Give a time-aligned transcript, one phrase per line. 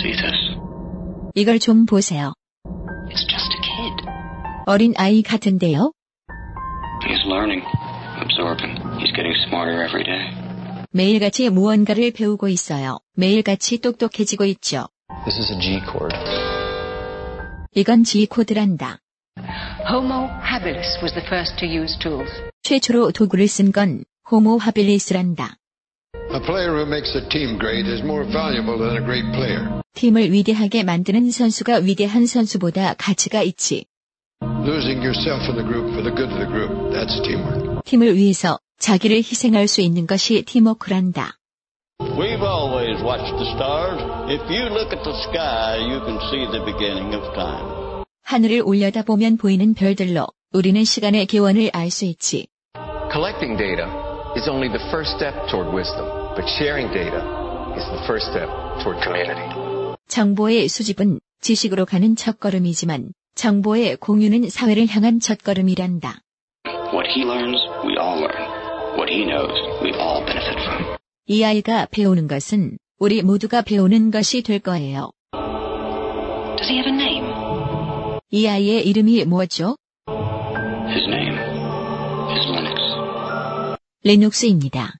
[0.00, 0.56] See this?
[1.34, 2.32] 이걸 좀 보세요.
[3.08, 4.06] It's just a kid.
[4.66, 5.92] 어린 아이 같은데요?
[7.06, 7.62] He's learning,
[8.20, 8.76] absorbing.
[8.98, 10.30] He's getting smarter every day.
[10.92, 12.98] 매일같이 무언가를 배우고 있어요.
[13.14, 14.88] 매일같이 똑똑해지고 있죠.
[15.24, 16.14] This is a G chord.
[17.74, 18.98] 이건 G코드란다.
[19.88, 22.30] Homo habilis was the first to use tools.
[22.62, 25.56] 최초로 도구를 쓴 건 호모 하빌리스란다.
[26.29, 29.81] A player who makes a team great is more valuable than a great player.
[29.93, 33.85] 팀을 위대하게 만드는 선수가 위대한 선수보다 가치가 있지.
[34.41, 37.81] Losing yourself in the group for the good of the group, that's teamwork.
[37.85, 41.37] 팀을 위해서 자기를 희생할 수 있는 것이 팀워크란다.
[42.01, 44.03] We've always watched the stars.
[44.27, 48.03] If you look at the sky, you can see the beginning of time.
[48.23, 52.47] 하늘을 올려다보면 보이는 별들로 우리는 시간의 개원을 알 수 있지.
[53.13, 53.87] Collecting data
[54.35, 56.03] is only the first step toward wisdom,
[56.36, 57.20] But sharing data
[57.76, 58.48] is the first step
[58.82, 59.48] toward community.
[60.08, 66.20] 정보의 수집은 지식으로 가는 첫걸음이지만 정보의 공유는 사회를 향한 첫걸음이란다.
[66.92, 68.50] What he learns, we all learn.
[68.98, 70.96] What he knows, we all benefit from.
[71.26, 75.12] 이 아이가 배우는 것은 우리 모두가 배우는 것이 될 거예요.
[75.32, 78.20] Does he have a name?
[78.30, 79.76] 이 아이의 이름이 뭐죠?
[80.08, 81.38] His name
[82.34, 83.78] is Linux.
[84.02, 84.99] 리눅스입니다.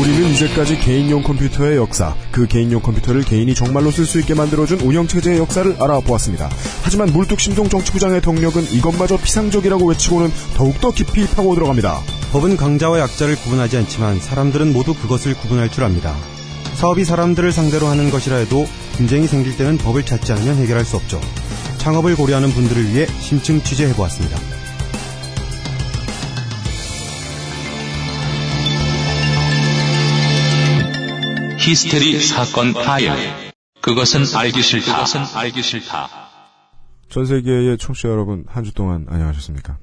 [0.00, 5.38] 우리는 이제까지 개인용 컴퓨터의 역사, 그 개인용 컴퓨터를 개인이 정말로 쓸 수 있게 만들어준 운영체제의
[5.38, 6.50] 역사를 알아보았습니다.
[6.82, 12.00] 하지만 물뚝심송 정치부장의 동력은 이것마저 피상적이라고 외치고는 더욱더 깊이 파고 들어갑니다.
[12.32, 16.16] 법은 강자와 약자를 구분하지 않지만 사람들은 모두 그것을 구분할 줄 압니다.
[16.74, 21.20] 사업이 사람들을 상대로 하는 것이라 해도 분쟁이 생길 때는 법을 찾지 않으면 해결할 수 없죠.
[21.78, 24.63] 창업을 고려하는 분들을 위해 심층 취재해보았습니다.
[31.66, 33.10] 히스테리 사건 파일.
[33.80, 34.92] 그것은 알기 싫다.
[34.92, 36.08] 그것은 알기 싫다.
[37.08, 39.78] 전 세계의 청취자 여러분, 한 주 동안 안녕하셨습니까?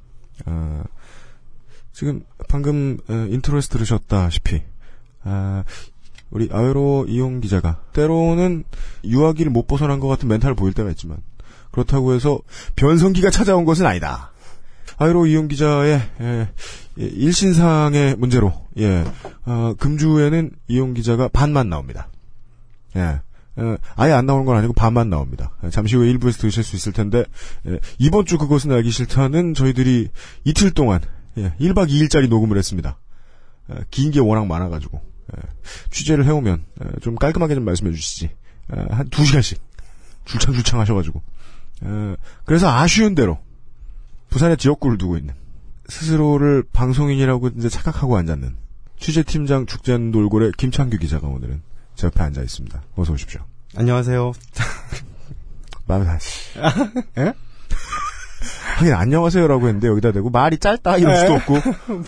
[0.46, 0.84] 아,
[1.92, 4.62] 지금 방금 어, 인트로에서 들으셨다시피,
[5.24, 5.64] 아,
[6.30, 8.64] 우리 아웨로 이용 기자가 때로는
[9.04, 11.18] 유아기를 못 벗어난 것 같은 멘탈을 보일 때가 있지만,
[11.72, 12.40] 그렇다고 해서
[12.76, 14.32] 변성기가 찾아온 것은 아니다.
[14.98, 16.00] 아이로 이용 기자의
[17.02, 19.04] 예, 예, 일신상의 문제로 예,
[19.46, 22.10] 어, 금주에는 이용 기자가 반만 나옵니다.
[22.96, 23.20] 예,
[23.58, 25.52] 어, 아예 안 나오는 건 아니고 반만 나옵니다.
[25.64, 27.26] 예, 잠시 후에 일부에서 들으실 수 있을 텐데
[27.68, 30.10] 예, 이번 주 그것은 알기 싫다는 저희들이
[30.44, 31.02] 이틀 동안
[31.38, 32.98] 예, 1박 2일짜리 녹음을 했습니다.
[33.72, 35.02] 예, 긴게 워낙 많아가지고
[35.36, 35.42] 예,
[35.90, 38.30] 취재를 해오면 예, 좀 깔끔하게 좀 말씀해 주시지.
[38.76, 39.58] 예, 한 2시간씩
[40.26, 41.22] 줄창줄창 하셔가지고
[41.84, 43.40] 예, 그래서 아쉬운 대로
[44.30, 45.34] 부산에 지역구를 두고 있는
[45.92, 48.56] 스스로를 방송인이라고 이제 착각하고 앉았는
[48.98, 51.62] 취재팀장 죽전 돌고래 김창규 기자가 오늘은
[51.96, 52.82] 제 옆에 앉아 있습니다.
[52.96, 53.42] 어서 오십시오.
[53.76, 54.32] 안녕하세요.
[55.86, 56.58] 마음에 다시.
[57.18, 57.34] 예?
[58.78, 61.58] 하긴 안녕하세요라고 했는데 여기다 대고 말이 짧다 이럴 수도 없고.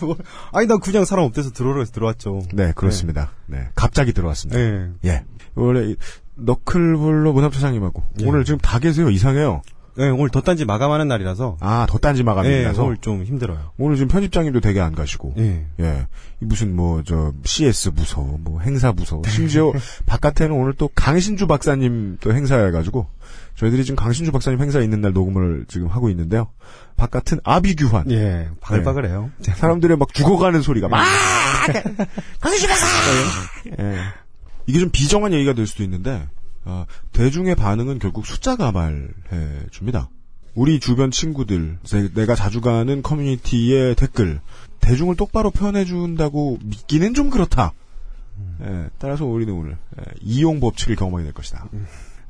[0.06, 0.16] 뭐,
[0.52, 2.42] 아니 나 그냥 사람 없대서 들어오라 해서 들어왔죠.
[2.54, 3.32] 네 그렇습니다.
[3.46, 4.58] 네, 갑자기 들어왔습니다.
[4.58, 4.88] 네.
[5.04, 5.24] 예.
[5.54, 5.96] 원래 이
[6.36, 8.26] 너클볼러 문합차장님하고 예.
[8.26, 9.10] 오늘 지금 다 계세요.
[9.10, 9.60] 이상해요.
[9.96, 13.70] 네, 오늘 덧단지 마감하는 날이라서 아 덧단지 네, 마감이라서 오늘 좀 힘들어요.
[13.78, 15.34] 오늘 지금 편집장님도 되게 안 가시고.
[15.38, 15.64] 예.
[15.78, 16.06] 예.
[16.40, 19.72] 이 무슨 뭐 저 CS 부서, 뭐 행사 부서, 심지어
[20.06, 23.06] 바깥에는 오늘 또 강신주 박사님 또 행사해 가지고
[23.56, 26.48] 저희들이 지금 강신주 박사님 행사 있는 날 녹음을 지금 하고 있는데요.
[26.96, 28.10] 바깥은 아비규환.
[28.10, 29.30] 예, 바글바글해요.
[29.42, 31.04] 사람들의 막 죽어가는 소리가 막
[32.40, 32.86] 강신주 박사.
[33.80, 33.98] 예.
[34.66, 36.26] 이게 좀 비정한 얘기가 될 수도 있는데
[36.64, 39.08] 아, 대중의 반응은 결국 숫자가 말해
[39.70, 40.08] 줍니다.
[40.54, 44.40] 우리 주변 친구들, 제- 내가 자주 가는 커뮤니티의 댓글,
[44.80, 47.72] 대중을 똑바로 표현해 준다고 믿기는 좀 그렇다.
[48.62, 51.66] 예, 따라서 우리는 오늘 예, 이용 법칙을 경험하게 될 것이다.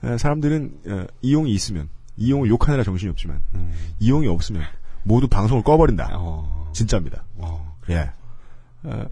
[0.05, 3.41] 예, 사람들은 예, 이용이 있으면 이용을 욕하느라 정신이 없지만
[4.01, 4.63] 이용이 없으면
[5.03, 6.11] 모두 방송을 꺼버린다.
[6.15, 7.25] 어, 진짜입니다.
[7.37, 7.77] 어.
[7.91, 8.11] 예.
[8.85, 9.07] 어,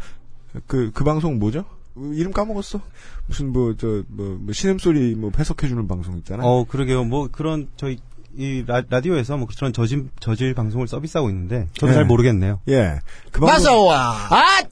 [0.67, 1.65] 그, 그 방송 뭐죠?
[1.97, 2.81] 이름 까먹었어.
[3.27, 6.47] 무슨 뭐, 저, 뭐, 뭐 신음 소리 뭐 해석해 주는 방송 있잖아요.
[6.47, 7.05] 어, 그러게요.
[7.05, 7.99] 뭐 그런 저희
[8.35, 11.95] 이 라, 라디오에서 뭐 그런 저질 저질 방송을 서비스하고 있는데 저도 예.
[11.95, 12.61] 잘 모르겠네요.
[12.69, 12.99] 예.
[13.31, 13.87] 그 방송.
[13.89, 14.17] 와.
[14.31, 14.63] 아!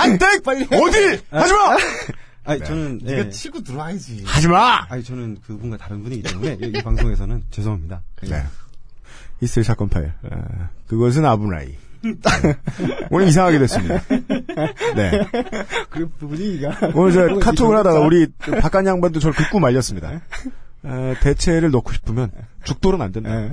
[0.00, 0.26] 안 돼!
[0.76, 1.20] 어딜!
[1.30, 1.76] 하지 마!
[2.44, 3.16] 아니 저는 예.
[3.16, 4.24] 네가 치고 들어와야지.
[4.26, 4.84] 하지 마!
[4.88, 8.02] 아니 저는 그분과 다른 분이기 때문에 이, 이 방송에서는 죄송합니다.
[8.22, 8.44] 네.
[9.40, 10.12] 히스테리 사건 파일.
[10.22, 11.76] 어, 그것은 아브나이.
[13.10, 14.02] 오늘 이상하게 됐습니다.
[14.94, 15.26] 네.
[15.90, 16.76] 그 분위기가.
[16.94, 18.26] 오늘 저 카톡을 하다가 우리
[18.60, 20.12] 박간 양반도 저를 극구 말렸습니다.
[20.12, 22.30] 에, 대체를 넣고 싶으면
[22.64, 23.30] 죽도는 안 된다.
[23.30, 23.52] 네.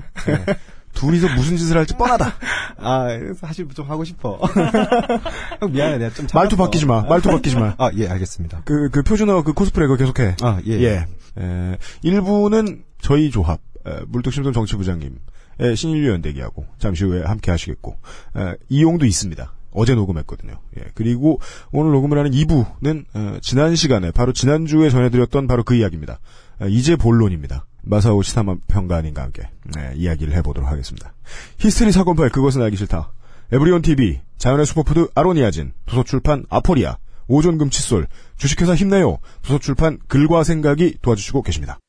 [0.93, 2.33] 둘이서 무슨 짓을 할지 뻔하다.
[2.77, 3.07] 아,
[3.39, 4.39] 사실 좀 하고 싶어.
[5.61, 6.65] 형 미안해, 내가 좀 말투 참았어.
[6.65, 7.01] 바뀌지 마.
[7.03, 7.75] 말투 바뀌지 마.
[7.77, 8.63] 아, 예, 알겠습니다.
[8.65, 10.35] 그, 그 표준어 그 코스프레 그거 계속해.
[10.41, 10.81] 아, 예.
[10.81, 11.05] 예.
[11.39, 15.17] 에, 일부는 저희 조합, 에, 물뚝심송 정치부장님,
[15.59, 17.97] 의 신인류 연대기하고, 잠시 후에 함께 하시겠고,
[18.37, 19.53] 에, 이용도 있습니다.
[19.73, 20.59] 어제 녹음했거든요.
[20.77, 20.85] 예.
[20.93, 21.39] 그리고
[21.71, 26.19] 오늘 녹음을 하는 2부는, 어, 지난 시간에, 바로 지난주에 전해드렸던 바로 그 이야기입니다.
[26.59, 27.65] 어, 이제 본론입니다.
[27.83, 29.43] 마사오 시사만평가님과 함께,
[29.75, 31.13] 네, 이야기를 해보도록 하겠습니다.
[31.57, 33.11] 히스테리 사건 파일, 그것은 알기 싫다.
[33.51, 36.97] 에브리온 TV, 자연의 슈퍼푸드 아로니아진, 도서출판 아포리아,
[37.27, 38.07] 오존금 칫솔,
[38.37, 41.79] 주식회사 힘내요, 도서출판 글과 생각이 도와주시고 계십니다.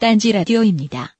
[0.00, 1.17] 딴지 라디오입니다.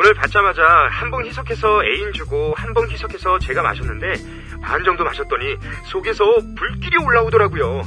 [0.00, 4.14] 오늘 받자마자 한봉 희석해서 애인 주고 한봉 희석해서 제가 마셨는데
[4.62, 5.56] 반 정도 마셨더니
[5.90, 6.24] 속에서
[6.56, 7.82] 불길이 올라오더라고요.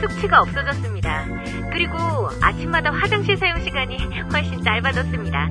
[0.00, 1.26] 숙취가 없어졌습니다.
[1.72, 1.96] 그리고
[2.40, 3.96] 아침마다 화장실 사용 시간이
[4.32, 5.48] 훨씬 짧아졌습니다.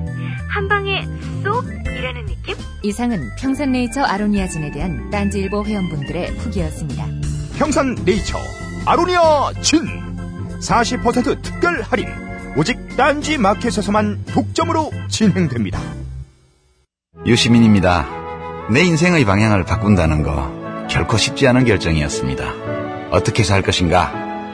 [0.48, 1.04] 한 방에
[1.44, 2.56] 쏙 이라는 느낌?
[2.82, 7.04] 이상은 평산네이처 아로니아진에 대한 딴지일보 회원분들의 후기였습니다.
[7.58, 8.38] 평산네이처
[8.86, 9.82] 아로니아 진
[10.60, 12.08] 40% 특별 할인
[12.56, 15.78] 오직 딴지 마켓에서만 독점으로 진행됩니다.
[17.26, 18.06] 유시민입니다.
[18.70, 22.44] 내 인생의 방향을 바꾼다는 거 결코 쉽지 않은 결정이었습니다.
[23.10, 24.12] 어떻게 살 것인가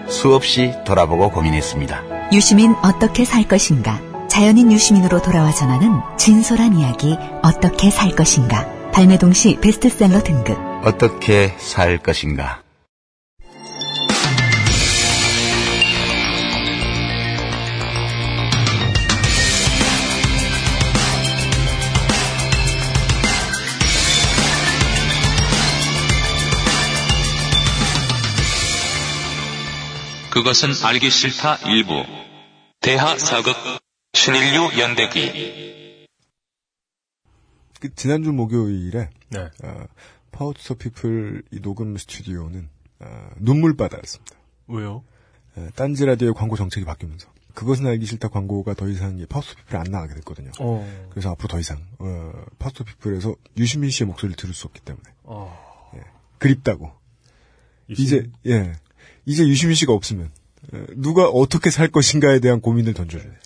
[0.09, 2.31] 수없이 돌아보고 고민했습니다.
[2.33, 4.01] 유시민 어떻게 살 것인가?
[4.29, 8.67] 자연인 유시민으로 돌아와 전하는 진솔한 이야기 어떻게 살 것인가?
[8.93, 10.57] 발매 동시 베스트셀러 등급.
[10.85, 12.63] 어떻게 살 것인가
[30.33, 31.93] 그것은 알기 싫다 일부.
[32.81, 33.55] 대하 사극
[34.15, 36.07] 신인류 연대기.
[37.79, 39.51] 그 지난주 목요일에 네.
[39.63, 39.85] 어,
[40.31, 42.67] Power to the People 이 녹음 스튜디오는
[43.01, 44.35] 어, 눈물바다였습니다.
[44.69, 45.05] 왜요?
[45.59, 49.48] 에, 딴지 라디오의 광고 정책이 바뀌면서 그것은 알기 싫다 광고가 더 이상 이 Power to
[49.48, 50.51] the People에 안 나가게 됐거든요.
[50.61, 51.09] 어.
[51.11, 54.81] 그래서 앞으로 더 이상 어, Power to the People에서 유시민 씨의 목소리를 들을 수 없기
[54.81, 55.93] 때문에 어.
[55.95, 56.01] 예,
[56.39, 56.91] 그립다고
[57.91, 58.73] 이제 예
[59.25, 60.31] 이제 유시민 씨가 없으면
[60.75, 63.41] 에, 누가 어떻게 살 것인가에 대한 고민을 던져줘야 돼요.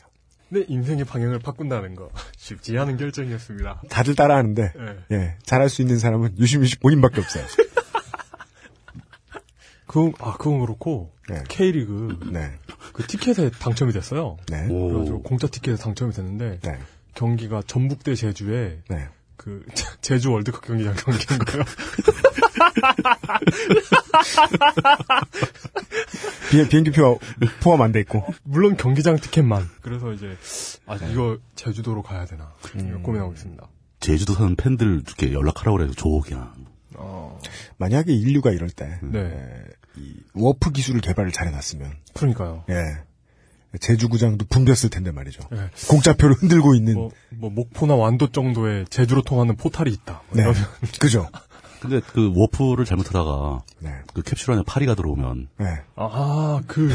[0.49, 3.83] 내 인생의 방향을 바꾼다는 거 쉽지 않은 결정이었습니다.
[3.91, 4.73] 다들 따라하는데
[5.09, 5.17] 네.
[5.17, 7.45] 예 잘할 수 있는 사람은 유시민 씨 본인밖에 없어요.
[9.87, 11.13] 그, 아, 그건 그렇고,
[11.49, 12.51] K리그, 네.
[12.93, 14.37] 그 티켓에 당첨이 됐어요.
[14.49, 14.67] 네.
[14.67, 16.61] 그래가지고 공짜 티켓에 당첨이 됐는데,
[17.15, 19.09] 경기가 전북 대 제주에, 네.
[19.37, 19.65] 그,
[20.01, 21.65] 제주 월드컵 경기장 경기인 거예요.
[26.51, 27.19] 비, 비행기표
[27.63, 28.25] 포함 안 돼 있고.
[28.45, 29.69] 물론 경기장 티켓만.
[29.83, 30.37] 그래서 이제,
[30.87, 32.53] 아, 이거 제주도로 가야 되나.
[32.75, 33.67] 이거 고민하고 있습니다.
[34.01, 36.55] 제주도 사는 팬들 이렇게 연락하라고 그래요, 조옥이나.
[36.99, 37.39] 어.
[37.79, 39.21] 만약에 인류가 이럴 때 네.
[39.21, 39.65] 에,
[39.97, 42.65] 이 워프 기술을 개발을 잘해놨으면 그러니까요.
[42.71, 42.83] 예
[43.81, 45.43] 제주구장도 붐볐을 텐데 말이죠.
[45.51, 45.59] 네.
[45.89, 50.23] 공짜표를 흔들고 있는 뭐, 뭐, 목포나 완도 정도의 제주로 통하는 포탈이 있다.
[50.33, 50.43] 네.
[50.43, 50.61] 이러면
[51.01, 51.29] 그죠.
[51.81, 53.91] 근데 그 워프를 잘못하다가 네.
[54.15, 55.67] 그 캡슐 안에 파리가 들어오면 네.
[55.97, 56.91] 아, 그.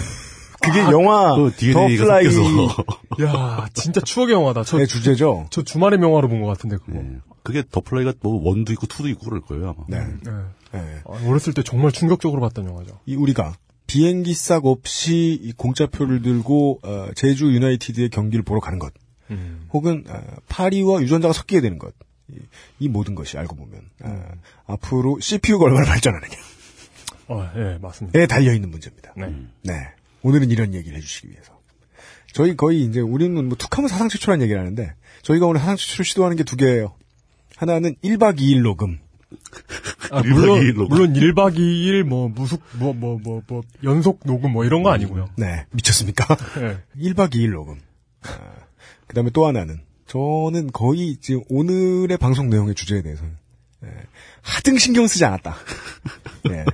[0.64, 2.76] 그게 아, 영화 그 DNA가 The Fly 섞여서.
[3.24, 4.64] 야, 진짜 추억의 영화다.
[4.64, 5.48] 저, 네, 주제죠.
[5.50, 7.00] 저 주말의 명화로 본 것 같은데, 그거.
[7.00, 7.18] 예.
[7.42, 9.86] 그게 The Fly가 뭐 one도 있고 two도 있고 그럴 거예요 아마.
[9.88, 10.06] 네.
[10.24, 10.32] 네.
[10.74, 11.00] 네.
[11.10, 13.00] 아, 어렸을 때 정말 충격적으로 봤던 영화죠.
[13.08, 13.54] 이 우리가
[13.92, 18.94] 비행기 싹 없이 이 공짜표를 들고 어, 제주 유나이티드의 경기를 보러 가는 것,
[19.32, 19.68] 음.
[19.74, 21.94] 혹은 어, 파리와 유전자가 섞이게 되는 것,
[22.30, 22.36] 이,
[22.80, 24.32] 이 모든 것이 알고 보면 어,
[24.66, 26.40] 앞으로 CPU가 얼마나 발전하느냐에
[27.28, 28.28] 어, 예, 맞습니다.
[28.28, 29.14] 달려 있는 문제입니다.
[29.18, 29.36] 네.
[29.64, 29.74] 네.
[30.22, 31.60] 오늘은 이런 얘기를 해주시기 위해서.
[32.32, 36.38] 저희 거의 이제 우리는 뭐 툭하면 사상 최초란 얘기를 하는데 저희가 오늘 사상 최초를 시도하는
[36.38, 36.96] 게 두 개예요.
[37.58, 39.00] 하나는 1박 2일 녹음.
[40.12, 40.88] 아, 1박 물론, 2일 녹음.
[40.90, 45.30] 물론 1박 2일 뭐 무숙, 뭐, 뭐, 뭐, 뭐, 연속 녹음 뭐 이런 거 아니고요.
[45.38, 45.66] 네.
[45.72, 46.36] 미쳤습니까?
[46.60, 46.78] 네.
[47.14, 47.80] 1박 2일 녹음.
[48.24, 48.30] 아,
[49.08, 53.38] 그 다음에 또 하나는, 저는 거의 지금 오늘의 방송 내용의 주제에 대해서는,
[53.86, 53.88] 예,
[54.42, 55.56] 하등 신경 쓰지 않았다.
[56.50, 56.66] 예.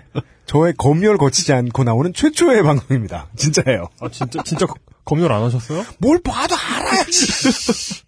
[0.46, 3.28] 저의 검열 거치지 않고 나오는 최초의 방송입니다.
[3.36, 3.90] 진짜예요.
[4.00, 5.86] 아, 진짜, 진짜 거- 검열 안 하셨어요?
[6.00, 8.04] 뭘 봐도 알아야지.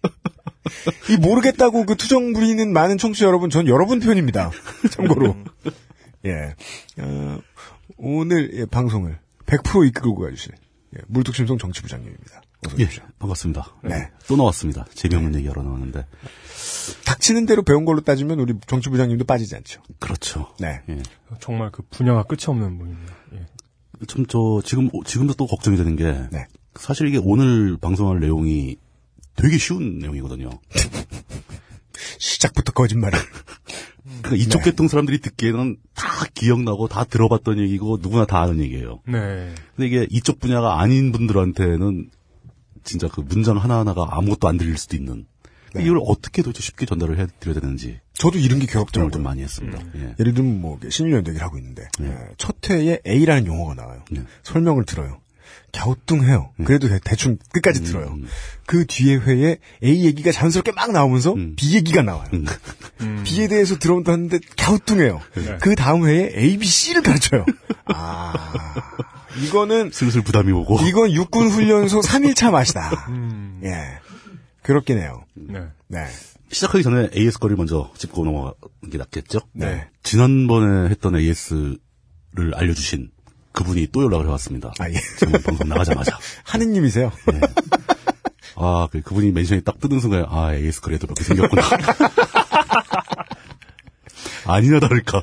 [1.10, 4.50] 이 모르겠다고 그 투정 부리는 많은 청취자 여러분, 전 여러분 편입니다.
[4.90, 5.36] 참고로.
[6.26, 6.54] 예.
[6.98, 7.38] 어,
[7.96, 10.52] 오늘 예, 방송을 100% 이끌고 가주실
[10.96, 12.42] 예, 물뚝심송 정치부장님입니다.
[12.66, 13.04] 어서 예, 오십시오.
[13.18, 13.74] 반갑습니다.
[13.84, 14.10] 네.
[14.28, 14.84] 또 나왔습니다.
[14.94, 16.04] 재미없는 얘기하러 나왔는데.
[17.06, 19.82] 닥치는 대로 배운 걸로 따지면 우리 정치부장님도 빠지지 않죠.
[19.98, 20.52] 그렇죠.
[20.58, 20.82] 네.
[20.90, 21.02] 예.
[21.40, 23.14] 정말 그 분야가 끝이 없는 분입니다.
[23.34, 23.46] 예.
[24.06, 26.04] 참, 저, 지금, 지금도 또 걱정이 되는 게.
[26.30, 26.46] 네.
[26.74, 28.76] 사실 이게 오늘 방송할 내용이
[29.36, 30.50] 되게 쉬운 내용이거든요.
[32.18, 33.18] 시작부터 거짓말을.
[34.22, 34.70] 그러니까 이쪽 네.
[34.70, 39.00] 계통 사람들이 듣기에는 다 기억나고 다 들어봤던 얘기고 누구나 다 아는 얘기예요.
[39.06, 39.54] 네.
[39.76, 42.10] 근데 이게 이쪽 분야가 아닌 분들한테는
[42.82, 45.26] 진짜 그 문장 하나하나가 아무것도 안 들릴 수도 있는.
[45.76, 48.00] 이걸 어떻게 도대체 쉽게 전달을 해 드려야 되는지.
[48.14, 49.12] 저도 이런 게 괴롭더라고요.
[49.12, 49.78] 좀 많이 했습니다.
[49.96, 50.14] 예.
[50.18, 54.02] 예를 들면 뭐 신유연 얘기를 하고 있는데 예, 첫 회에 A라는 용어가 나와요.
[54.42, 55.20] 설명을 들어요.
[55.72, 56.50] 갸우뚱해요.
[56.64, 58.16] 그래도 대- 대충 끝까지 들어요.
[58.66, 62.28] 그 뒤에 회에 A 얘기가 자연스럽게 막 나오면서 B 얘기가 나와요.
[63.24, 65.20] B에 대해서 들어온다는데 갸우뚱해요.
[65.36, 65.58] 네.
[65.60, 67.44] 그 다음 회에 A, B, C를 가르쳐요.
[67.86, 68.74] 아
[69.44, 70.78] 이거는 슬슬 부담이 오고.
[70.86, 73.08] 이건 육군 훈련소 3일차 맛이다.
[73.64, 73.98] 예
[74.62, 75.24] 그렇긴 해요.
[75.34, 75.62] 네.
[75.88, 76.06] 네.
[76.52, 78.54] 시작하기 전에 AS 거를 먼저 짚고 넘어가는
[78.90, 79.38] 게 낫겠죠?
[79.52, 79.86] 네.
[80.02, 81.78] 지난번에 했던 AS를
[82.54, 83.10] 알려주신
[83.60, 84.72] 그분이 또 연락을 해왔습니다.
[84.78, 84.94] 아, 예.
[85.18, 86.18] 지금 방송 나가자마자.
[86.44, 87.12] 하느님이세요?
[88.56, 91.62] 아, 그, 그분이 멘션이 딱 뜨는 순간에, 아, AS 거래도 이렇게 생겼구나.
[94.46, 95.22] 아니나 다를까.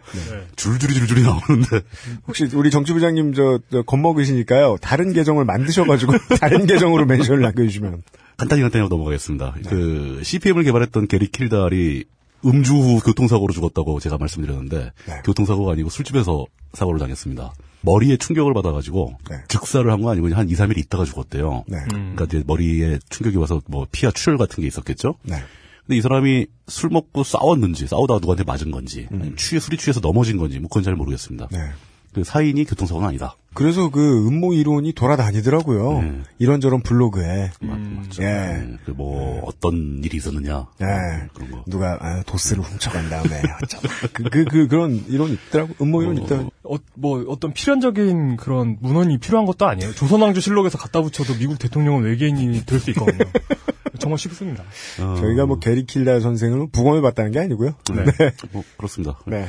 [0.55, 1.81] 줄줄이 줄줄이 나오는데.
[2.27, 4.77] 혹시 우리 정치부장님 저, 저 겁먹으시니까요.
[4.81, 8.03] 다른 계정을 만드셔가지고 다른 계정으로 멘션을 남겨주시면.
[8.37, 9.55] 간단히 간단히 넘어가겠습니다.
[9.67, 12.05] 그, CPM을 개발했던 게리 킬달이
[12.45, 14.91] 음주 후 교통사고로 죽었다고 제가 말씀드렸는데,
[15.25, 17.51] 교통사고가 아니고 술집에서 사고를 당했습니다.
[17.87, 19.15] 머리에 충격을 받아가지고,
[19.47, 21.63] 즉사를 한 거 아니고 한 2, 3일 있다가 죽었대요.
[21.89, 25.15] 그러니까 이제 머리에 충격이 와서 뭐 피와 출혈 같은 게 있었겠죠?
[25.85, 30.37] 근데 이 사람이 술 먹고 싸웠는지, 싸우다가 누구한테 맞은 건지, 아니면 취해, 술이 취해서 넘어진
[30.37, 31.47] 건지, 뭐 그건 잘 모르겠습니다.
[32.17, 33.35] 그 사인이 교통사고는 아니다.
[33.53, 36.23] 그래서 그 음모 이론이 돌아다니더라고요.
[36.39, 37.51] 이런저런 블로그에.
[37.59, 38.23] 맞죠.
[38.23, 38.67] 예.
[38.85, 40.65] 그 뭐, 어떤 일이 있었느냐.
[40.81, 40.85] 예.
[41.67, 43.87] 누가 아, 도스를 훔쳐간 다음에 어쩌고.
[44.13, 45.75] 그, 그, 그, 그런 이론이 있더라고.
[45.79, 46.51] 음모 이론이 있더라고.
[46.63, 49.93] 어, 뭐 어떤 필연적인 그런 문헌이 필요한 것도 아니에요.
[49.93, 53.25] 조선왕조 실록에서 갖다 붙여도 미국 대통령은 외계인이 될 수 있거든요.
[53.99, 54.63] 정말 쉽습니다.
[54.97, 57.75] 저희가 뭐 게리 킬다 선생을 부검해 봤다는 게 아니고요.
[57.95, 58.31] 네.
[58.51, 59.19] 뭐, 그렇습니다.
[59.27, 59.47] 네.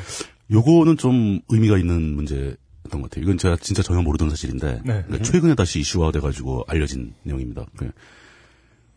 [0.50, 2.56] 요거는 좀 의미가 있는 문제였던
[2.90, 3.24] 것 같아요.
[3.24, 5.02] 이건 제가 진짜 전혀 모르던 사실인데, 네.
[5.06, 7.66] 그러니까 최근에 다시 이슈화 돼가지고 알려진 내용입니다.
[7.76, 7.90] 그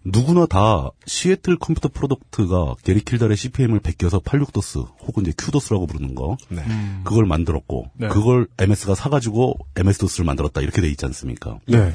[0.04, 6.38] 누구나 다 Seattle Computer Product가 게리 킬달의 CPM을 베껴서 86도스 혹은 이제 QDOS라고 부르는 거
[6.50, 6.64] 네.
[7.04, 8.08] 그걸 만들었고 네.
[8.08, 11.60] 그걸 MS가 사가지고 MS도스를 만들었다 이렇게 돼 있지 않습니까?
[11.68, 11.94] 네.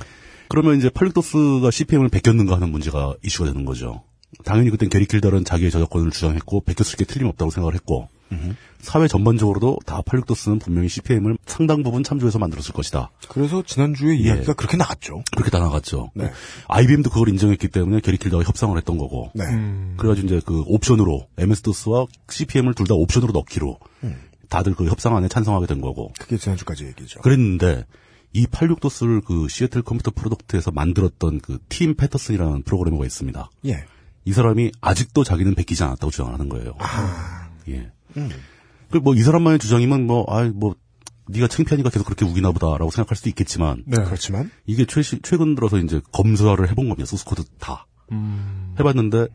[0.48, 4.04] 그러면 이제 86도스가 CPM을 베꼈는가 하는 문제가 이슈가 되는 거죠.
[4.44, 8.08] 당연히 그땐 게리 킬달은 자기의 저작권을 주장했고 베꼈을 게 틀림없다고 생각을 했고
[8.80, 13.10] 사회 전반적으로도 다 86도스는 분명히 CPM을 상당 부분 참조해서 만들었을 것이다.
[13.28, 15.22] 그래서 지난주에 이야기가 그렇게 나왔죠.
[15.32, 16.10] 그렇게 다 나갔죠.
[16.14, 16.30] 네.
[16.68, 19.30] IBM도 그걸 인정했기 때문에 게리 킬다가 협상을 했던 거고.
[19.34, 19.44] 네.
[19.96, 23.78] 그래가지고 이제 그 옵션으로 MS-DOS와 CPM을 둘 다 옵션으로 넣기로
[24.48, 26.12] 다들 그 협상 안에 찬성하게 된 거고.
[26.18, 27.20] 그게 지난주까지 얘기죠.
[27.20, 27.84] 그랬는데
[28.32, 33.50] 이 86도스를 그 Seattle Computer Product에서 만들었던 그 팀 패터슨이라는 프로그래머가 있습니다.
[33.66, 33.84] 예.
[34.24, 36.74] 이 사람이 아직도 자기는 베끼지 않았다고 주장을 하는 거예요.
[37.68, 37.90] 예.
[38.90, 40.74] 그뭐이 사람만의 주장이면 뭐 아이 뭐
[41.28, 43.96] 네가 창피하니까 계속 그렇게 우기나 보다라고 생각할 수도 있겠지만 네.
[44.04, 47.04] 그렇지만 이게 최, 최근 들어서 이제 검사를 해본 겁니다.
[47.06, 48.74] 소스코드 다 음.
[48.78, 49.26] 해봤는데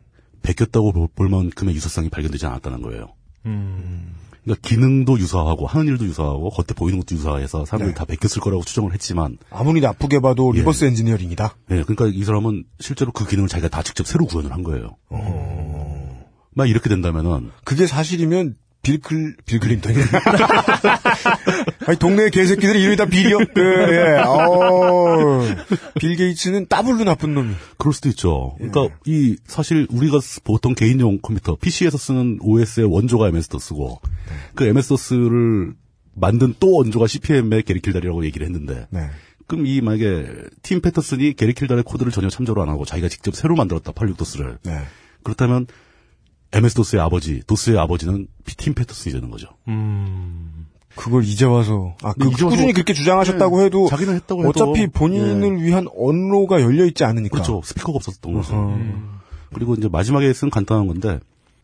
[0.41, 3.13] 베꼈다고 볼- 볼 만큼의 유사성이 발견되지 않았다는 거예요.
[3.45, 4.15] 음.
[4.43, 7.93] 그러니까 기능도 유사하고 하는 일도 유사하고 겉에 보이는 것도 유사해서 사람들이 네.
[7.93, 10.59] 다 베꼈을 거라고 추정을 했지만 아무리 나쁘게 봐도 예.
[10.59, 11.57] reverse engineering이다.
[11.67, 14.95] 네, 그러니까 이 사람은 실제로 그 기능을 자기가 다 직접 새로 구현을 한 거예요.
[16.53, 19.95] 막 이렇게 된다면은 그게 사실이면 빌클 빌클린턴이
[21.85, 23.37] 아니 동네 개새끼들이 이름이 다 빌이요.
[23.53, 24.19] 그, 예.
[24.25, 25.41] 어,
[25.99, 27.53] 빌 게이츠는 더블로 나쁜 놈이.
[27.77, 28.55] 그럴 수도 있죠.
[28.57, 33.99] 그러니까 이 사실 우리가 쓰- 보통 개인용 컴퓨터 PC에서 쓰는 OS의 원조가 MS-DOS고
[34.55, 35.73] 그 MS-DOS를
[36.13, 39.09] 만든 또 원조가 CPM의 게리킬달이라고 얘기를 했는데 네.
[39.47, 40.27] 그럼 이 만약에
[40.61, 44.79] 팀 패터슨이 게리킬달의 코드를 전혀 참조를 안 하고 자기가 직접 새로 만들었다 86도스를 네.
[45.23, 45.67] 그렇다면
[46.51, 48.27] MS-DOS의 아버지, 도스의 아버지는
[48.57, 49.47] 팀 패터슨이 되는 거죠.
[49.67, 50.67] 음.
[50.95, 54.49] 그걸 이제 와서 아, 그 이제 와서- 꾸준히 그렇게 주장하셨다고 네, 해도 자기는 했다고 해도
[54.49, 57.31] 어차피 본인을 위한 언로가 열려 있지 않으니까.
[57.33, 57.61] 그렇죠.
[57.63, 58.53] 스피커가 없었던 거죠.
[58.55, 59.19] 음.
[59.53, 61.19] 그리고 이제 마지막에 쓴 간단한 건데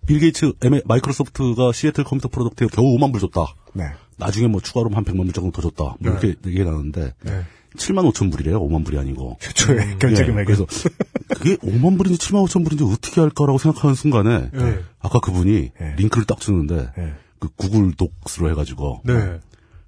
[0.06, 0.54] 빌 게이츠
[0.86, 3.54] 마이크로소프트가 Seattle Computer Product에 겨우 5만 불 줬다.
[3.74, 3.84] 네.
[4.18, 5.96] 나중에 뭐 추가로 한 100만 불 정도 더 줬다.
[6.00, 7.44] 뭐 이렇게 얘기가 나는데 네.
[7.78, 8.60] 7만 5천 불이래요.
[8.62, 9.38] 5만 불이 아니고.
[9.40, 10.46] 최초의 결제 금액이.
[10.46, 10.66] 그래서
[11.30, 14.80] 그게 5만 불인지 7만 5천 불인지 어떻게 할까라고 생각하는 순간에 네.
[15.00, 17.14] 아까 그분이 링크를 딱 주는데 네.
[17.40, 19.40] 그 구글 독스로 해가지고 네.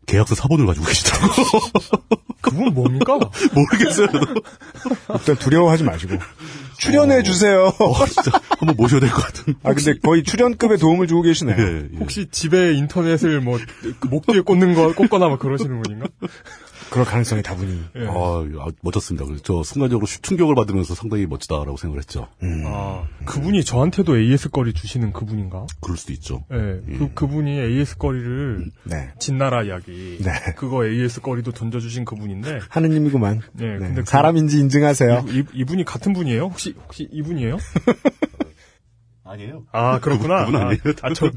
[0.06, 1.34] 계약서 사본을 가지고 계시더라고.
[2.42, 3.20] 그건 뭡니까?
[3.54, 4.08] 모르겠어요.
[5.20, 6.16] 일단 두려워하지 마시고
[6.80, 7.66] 출연해 주세요.
[7.80, 9.54] 어, 진짜 한번 모셔야 될 것 같은.
[9.62, 11.58] 아 근데 거의 출연급의 도움을 주고 계시네요.
[11.60, 11.98] 예, 예.
[12.00, 13.60] 혹시 집에 인터넷을 뭐
[14.10, 16.08] 목 뒤에 꽂는 거 꽂거나 뭐 그러시는 분인가?
[16.90, 17.80] 그럴 가능성이 다분히.
[17.96, 18.08] 예.
[18.08, 18.12] 아,
[18.66, 19.26] 아, 멋졌습니다.
[19.26, 22.28] 그래서 저 순간적으로 슈- 충격을 받으면서 상당히 멋지다라고 생각을 했죠.
[22.66, 25.66] 아, 그분이 저한테도 AS 거리 주시는 그분인가?
[25.82, 26.46] 그럴 수도 있죠.
[26.52, 29.10] 예, 그, 그분이 AS 거리를, 네.
[29.20, 30.18] 진나라 이야기.
[30.24, 30.32] 네.
[30.56, 32.60] 그거 AS 거리도 던져주신 그분인데.
[32.70, 33.42] 하느님이구만.
[33.54, 33.78] 네, 네.
[33.80, 35.26] 근데 그- 사람인지 인증하세요.
[35.30, 36.44] 이, 이, 분이 같은 분이에요?
[36.44, 37.58] 혹시, 혹시 이분이에요?
[39.32, 39.64] 아니에요.
[39.72, 40.46] 아, 그렇구나.
[40.46, 40.78] 그분 아니에요.
[41.02, 41.30] 아, 아, 저,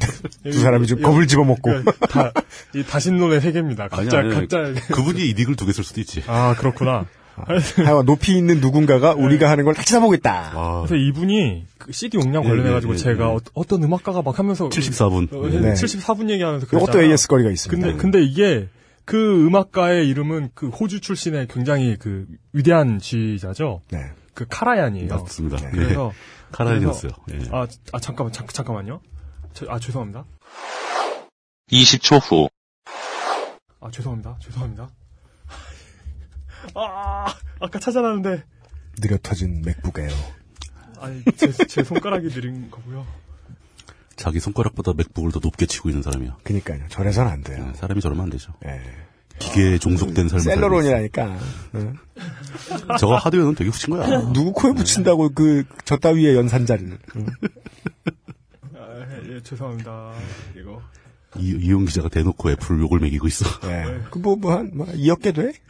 [0.45, 1.71] 두 사람이 좀 겁을 집어먹고.
[2.11, 2.33] 다,
[2.75, 3.89] 이 다신론의 세계입니다.
[3.89, 4.73] 각자, 아니, 아니, 각자.
[4.95, 6.23] 그분이 이 닉을 두 개 쓸 수도 있지.
[6.27, 7.07] 아, 그렇구나.
[7.77, 10.53] 하여간 높이 있는 누군가가 우리가 하는 걸 다 쳐다보겠다.
[10.55, 13.37] 아, 그래서 이분이 그 CD 용량 예, 관련해가지고 예, 예, 제가 예.
[13.55, 15.33] 어, 떤 음악가가 막 하면서 74분.
[15.33, 15.73] 어, 네.
[15.73, 17.11] 74분 얘기하면서 이것도 그랬잖아요.
[17.11, 17.87] AS 거리가 있습니다.
[17.87, 18.69] 근데 근데 이게
[19.07, 23.81] 그 음악가의 이름은 그 호주 출신의 굉장히 그 위대한 지휘자죠.
[23.91, 23.99] 네.
[24.35, 25.09] 그 카라얀이에요.
[25.09, 25.57] 맞습니다.
[25.59, 25.71] 네.
[25.71, 26.19] 그래서 예.
[26.53, 27.12] 카라얀이었어요.
[27.27, 27.57] 그래서- 예.
[27.57, 29.01] 아, 아 잠깐만 잠, 잠깐만요.
[29.53, 30.25] 저, 아 죄송합니다.
[31.71, 32.49] 20초 후.
[33.81, 34.39] 아 죄송합니다.
[34.41, 34.89] 죄송합니다.
[36.75, 37.27] 아
[37.61, 38.45] 아까 찾아놨는데
[39.01, 40.09] 느려 터진 맥북 에어.
[41.01, 43.07] 아니 제, 제 손가락이 느린 거고요.
[44.17, 46.37] 자기 손가락보다 맥북을 더 높게 치고 있는 사람이야.
[46.45, 46.87] 그니까요.
[46.89, 47.67] 저래선 안 돼요.
[47.67, 48.53] 네, 사람이 저러면 안 되죠.
[48.67, 48.81] 예.
[49.39, 51.39] 기계에 종속된 삶을 셀러론이라니까.
[51.75, 51.95] 응?
[52.99, 54.33] 저거 하드웨어는 되게 후친 거야.
[54.33, 56.99] 누구 코에 붙인다고 그, 저 따위의 연산자를.
[57.17, 57.27] 응?
[58.77, 60.12] 아, 예, 죄송합니다.
[60.57, 60.81] 이거
[61.39, 63.45] 이, 이용 기자가 대놓고 애플 욕을 매기고 있어.
[63.65, 63.85] 예.
[64.11, 65.53] 그 뭐, 뭐, 한, 뭐, 2억 개 돼?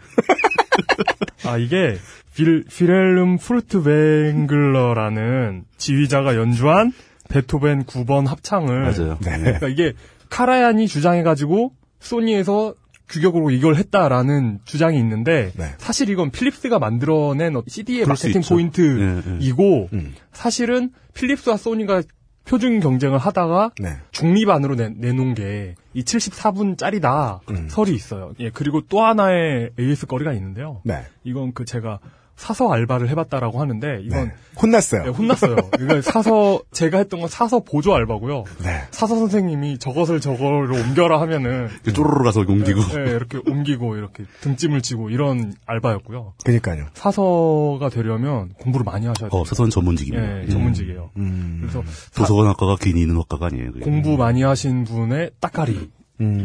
[1.45, 1.97] 아 이게
[2.35, 6.93] 빌 필헬름 프루트뱅글러라는 지휘자가 연주한
[7.29, 9.19] 베토벤 9번 합창을 맞아요.
[9.21, 9.39] 네.
[9.39, 9.93] 그러니까 이게
[10.29, 12.75] 카라얀이 주장해가지고 소니에서
[13.13, 15.75] 규격으로 이걸 했다라는 주장이 있는데 네.
[15.79, 18.41] 사실 이건 필립스가 만들어낸 CD의 마케팅.
[18.43, 19.97] 포인트이고 예, 예.
[19.97, 20.15] 음.
[20.33, 22.03] 사실은 필립스와 소니가
[22.45, 23.99] 표준 경쟁을 하다가 네.
[24.11, 27.69] 중립안으로 내, 내놓은 게 이 74분짜리다 음.
[27.69, 28.33] 설이 있어요.
[28.41, 30.81] 예 그리고 또 하나의 AS 거리가 있는데요.
[30.85, 31.05] 네.
[31.25, 31.99] 이건 그 제가
[32.43, 34.35] 사서 알바를 해봤다라고 하는데 이건 네.
[34.61, 35.05] 혼났어요.
[35.05, 35.57] 네, 혼났어요.
[35.81, 38.43] 이거 사서 제가 했던 건 사서 보조 알바고요.
[38.65, 38.83] 네.
[38.91, 42.81] 사서 선생님이 저것을 저거로 옮겨라 하면은 쪼르르 가서 옮기고.
[42.81, 46.35] 네, 네, 이렇게 옮기고 이렇게 등짐을 지고 이런 알바였고요.
[46.45, 46.87] 그니까요.
[46.95, 49.41] 사서가 되려면 공부를 많이 하셔야 돼요.
[49.41, 50.27] 어, 사선 전문직입니다.
[50.27, 50.51] 네, 음.
[50.51, 51.11] 전문직이에요.
[51.19, 51.59] 음.
[51.61, 51.85] 그래서
[52.17, 53.71] 도서관 학과가 괜히 있는 학과가 아니에요.
[53.85, 55.91] 공부 많이 하신 분의 따까리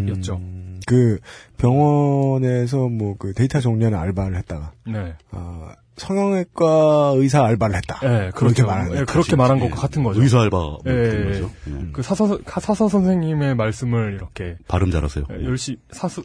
[0.09, 0.35] 였죠.
[0.35, 1.19] 음, 그,
[1.57, 5.15] 병원에서 뭐, 그 데이터 정리하는 알바를 했다가, 네.
[5.31, 7.99] 어, 성형외과 의사 알바를 했다.
[8.01, 8.63] 네, 그렇게.
[8.63, 9.13] 말하는 네, 거죠.
[9.13, 10.21] 그렇게 말한 것과 같은 거죠.
[10.21, 11.51] 의사 알바 뭐 예, 예, 거죠.
[11.69, 11.87] 예.
[11.91, 15.25] 그 사서 사서 선생님의 말씀을 이렇게 발음 잘하세요.
[15.31, 16.23] 예, 열심히 사수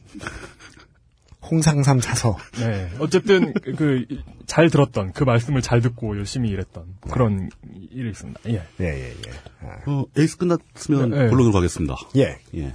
[1.51, 2.37] 홍상삼 사서.
[2.61, 2.91] 네.
[2.99, 4.05] 어쨌든 그
[4.53, 7.49] 잘 들었던 그 말씀을 잘 듣고 열심히 일했던 그런
[7.91, 8.41] 일이 있습니다.
[8.49, 8.63] 예.
[8.81, 9.31] 예, 예, 예.
[9.67, 11.29] 아, 어, 에이스 끝났으면 네, 네.
[11.29, 11.97] 본론으로 가겠습니다.
[12.17, 12.39] 예.
[12.57, 12.75] 예.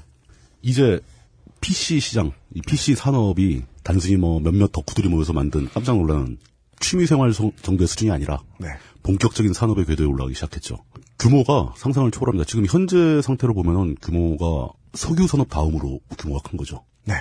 [0.62, 1.00] 이제
[1.62, 6.38] PC 시장, 이 PC 산업이 단순히 뭐 몇몇 덕후들이 모여서 만든 깜짝 놀라는
[6.80, 8.68] 취미생활 성- 정도의 수준이 아니라 네.
[9.04, 10.78] 본격적인 산업의 궤도에 올라가기 시작했죠.
[11.20, 12.46] 규모가 상상을 초월합니다.
[12.48, 16.84] 지금 현재 상태로 보면은 규모가 석유 산업 다음으로 규모가 큰 거죠.
[17.06, 17.16] 네.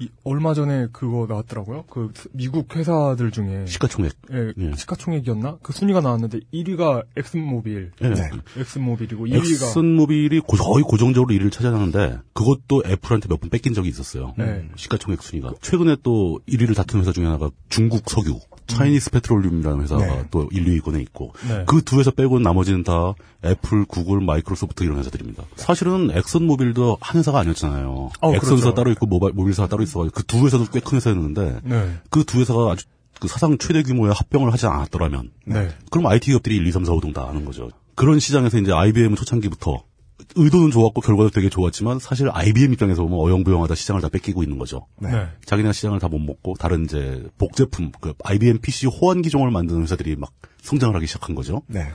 [0.00, 1.84] 이, 얼마 전에 그거 나왔더라고요.
[1.88, 4.12] 그 미국 회사들 중에 시가총액.
[4.32, 4.72] 예, 예.
[4.76, 5.58] 시가총액이었나?
[5.62, 7.92] 그 순위가 나왔는데 1위가 엑슨모빌.
[8.02, 8.08] 예.
[8.08, 8.30] 네.
[8.58, 14.34] 엑슨모빌이고 2위가 엑슨모빌이 고- 거의 고정적으로 1위를 차지하는데 그것도 애플한테 몇 번 뺏긴 적이 있었어요.
[14.36, 14.68] 네.
[14.76, 15.52] 시가총액 순위가.
[15.60, 20.24] 최근에 또 1위를 다툰 회사 중에 하나가 중국 석유, Chinese Petroleum이라는 회사가 네.
[20.30, 21.64] 또 1, 2위권에 있고 네.
[21.66, 25.44] 그두 회사 빼고는 나머지는 다 애플, 구글, 마이크로소프트 이런 회사들입니다.
[25.56, 28.10] 사실은 엑슨 모빌도 한 회사가 아니었잖아요.
[28.20, 28.74] 어, 엑슨사 그렇죠.
[28.74, 31.92] 따로 있고 모바일, 모빌사가 따로 있어가지고 그 두 회사도 꽤 큰 회사였는데 네.
[32.10, 32.86] 그두 회사가 아주
[33.20, 35.68] 그 사상 최대 규모의 합병을 하지 않았더라면 네.
[35.90, 37.70] 그럼 IT 기업들이 1, 2, 3, 4, 5등 다 하는 거죠.
[37.94, 39.84] 그런 시장에서 이제 IBM 초창기부터
[40.36, 44.86] 의도는 좋았고 결과도 되게 좋았지만 사실 IBM 입장에서 보면 어영부영하다 시장을 다 뺏기고 있는 거죠.
[45.00, 45.10] 네.
[45.44, 50.16] 자기네가 시장을 다 못 먹고 다른 이제 복제품, 그 IBM PC 호환 기종을 만드는 회사들이
[50.16, 50.30] 막
[50.62, 51.62] 성장을 하기 시작한 거죠.
[51.66, 51.88] 네.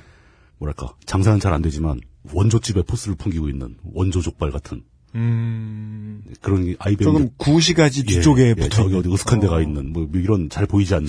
[0.58, 2.00] 뭐랄까 장사는 잘 안 되지만
[2.34, 4.84] 원조집에 포스를 풍기고 있는 원조 족발 같은
[5.16, 6.22] 음.
[6.42, 9.00] 그런 게 IBM 조금 구시가지 뒤쪽에 예, 예, 붙어 저기 있는.
[9.00, 9.62] 어디 으슥한 데가 어.
[9.62, 11.08] 있는 뭐 이런 잘 보이지 않는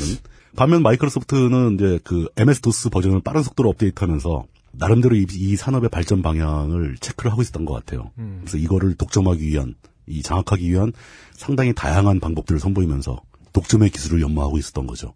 [0.57, 6.23] 반면 마이크로소프트는 이제 그 MS 도스 버전을 빠른 속도로 업데이트하면서 나름대로 이, 이 산업의 발전
[6.23, 8.11] 방향을 체크를 하고 있었던 것 같아요.
[8.19, 8.39] 음.
[8.43, 9.75] 그래서 이거를 독점하기 위한
[10.07, 10.93] 이 장악하기 위한
[11.35, 13.21] 상당히 다양한 방법들을 선보이면서
[13.53, 15.15] 독점의 기술을 연마하고 있었던 거죠.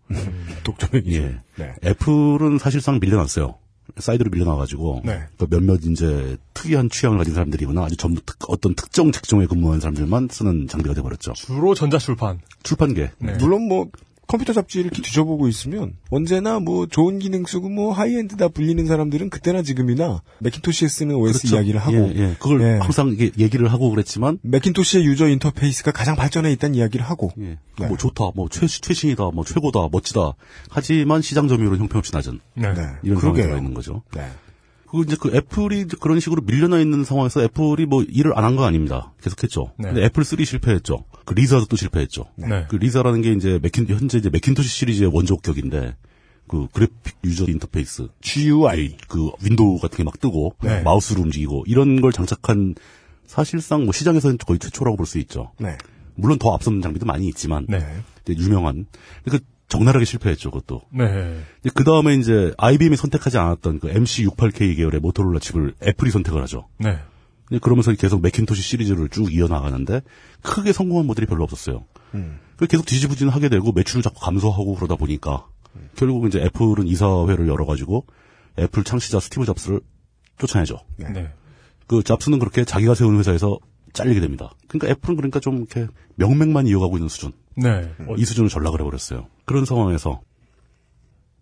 [0.65, 1.23] 독점의 기술.
[1.23, 1.41] 예.
[1.63, 1.75] 네.
[1.85, 3.55] 애플은 사실상 밀려났어요.
[3.99, 5.21] 사이드로 밀려나가지고 네.
[5.39, 10.29] 그 몇몇 이제 특이한 취향을 가진 사람들이거나 아주 전부 특- 어떤 특정 직종에 근무하는 사람들만
[10.33, 11.35] 쓰는 장비가 돼버렸죠.
[11.35, 12.41] 주로 전자출판.
[12.63, 13.11] 출판계.
[13.19, 13.37] 네.
[13.39, 13.89] 물론 뭐,
[14.35, 19.63] 컴퓨터 잡지를 이렇게 뒤져보고 있으면 언제나 뭐 좋은 기능 쓰고 뭐 high-end다 불리는 사람들은 그때나
[19.63, 21.57] 지금이나 맥킨토시에 쓰는 OS 그렇죠.
[21.57, 22.37] 이야기를 하고 예, 예.
[22.41, 22.79] 그걸 예.
[22.79, 27.59] 항상 얘기를 하고 그랬지만 맥킨토시의 user interface가 가장 발전해 있다는 이야기를 하고 예.
[27.79, 27.87] 네.
[27.87, 30.33] 뭐 좋다, 뭐 최, 최신이다, 뭐 최고다, 멋지다.
[30.69, 32.65] 하지만 시장 점유율은 형편없이 낮은 네.
[32.65, 33.47] 이런 상황이 그러게요.
[33.47, 34.03] 들어 있는 거죠.
[34.15, 34.29] 네.
[34.95, 38.57] 그 이제 그 애플이 이제 그런 식으로 밀려나 있는 상황에서 애플이 뭐 일을 안 한
[38.57, 39.13] 거 아닙니다.
[39.23, 39.73] 계속했죠.
[39.79, 39.89] 네.
[39.89, 41.05] 근데 애플 3 실패했죠.
[41.25, 42.27] 그 리자도 또 실패했죠.
[42.37, 42.67] 네.
[42.69, 45.97] 그 리자라는 게 이제 맥킨 현재 이제 맥킨토시 시리즈의 원조격인데
[46.47, 50.83] 그 graphic user interface GUI 그 윈도우 같은 게 막 뜨고 네.
[50.83, 52.75] 마우스로 움직이고 이런 걸 장착한
[53.27, 55.53] 사실상 뭐 시장에서는 거의 최초라고 볼 수 있죠.
[55.59, 55.77] 네.
[56.15, 57.79] 물론 더 앞선 장비도 많이 있지만 네.
[58.29, 58.87] 이제 유명한
[59.29, 59.41] 그
[59.75, 60.51] 적나라하게 실패했죠.
[60.51, 60.83] 그것도.
[60.91, 61.41] 네.
[61.75, 66.69] 그 다음에 이제 IBM이 선택하지 않았던 그 MC68K 계열의 모토로라 칩을 애플이 선택을 하죠.
[66.79, 66.99] 네.
[67.61, 70.03] 그러면서 계속 맥킨토시 시리즈를 쭉 이어나가는데
[70.43, 71.85] 크게 성공한 모델이 별로 없었어요.
[72.15, 72.39] 음.
[72.57, 75.47] 그래서 계속 지지부진 하게 되고 매출은 자꾸 감소하고 그러다 보니까
[75.97, 78.07] 결국 이제 애플은 이사회를 열어가지고
[78.59, 79.81] 애플 창시자 스티브 잡스를
[80.39, 80.79] 쫓아내죠.
[80.97, 81.31] 네.
[81.87, 83.59] 그 잡스는 그렇게 자기가 세운 회사에서
[83.93, 84.53] 잘리게 됩니다.
[84.69, 87.33] 그러니까 애플은 그러니까 좀 이렇게 명맥만 이어가고 있는 수준.
[87.57, 87.91] 네.
[88.17, 89.27] 이 수준을 전락을 해버렸어요.
[89.45, 90.21] 그런 상황에서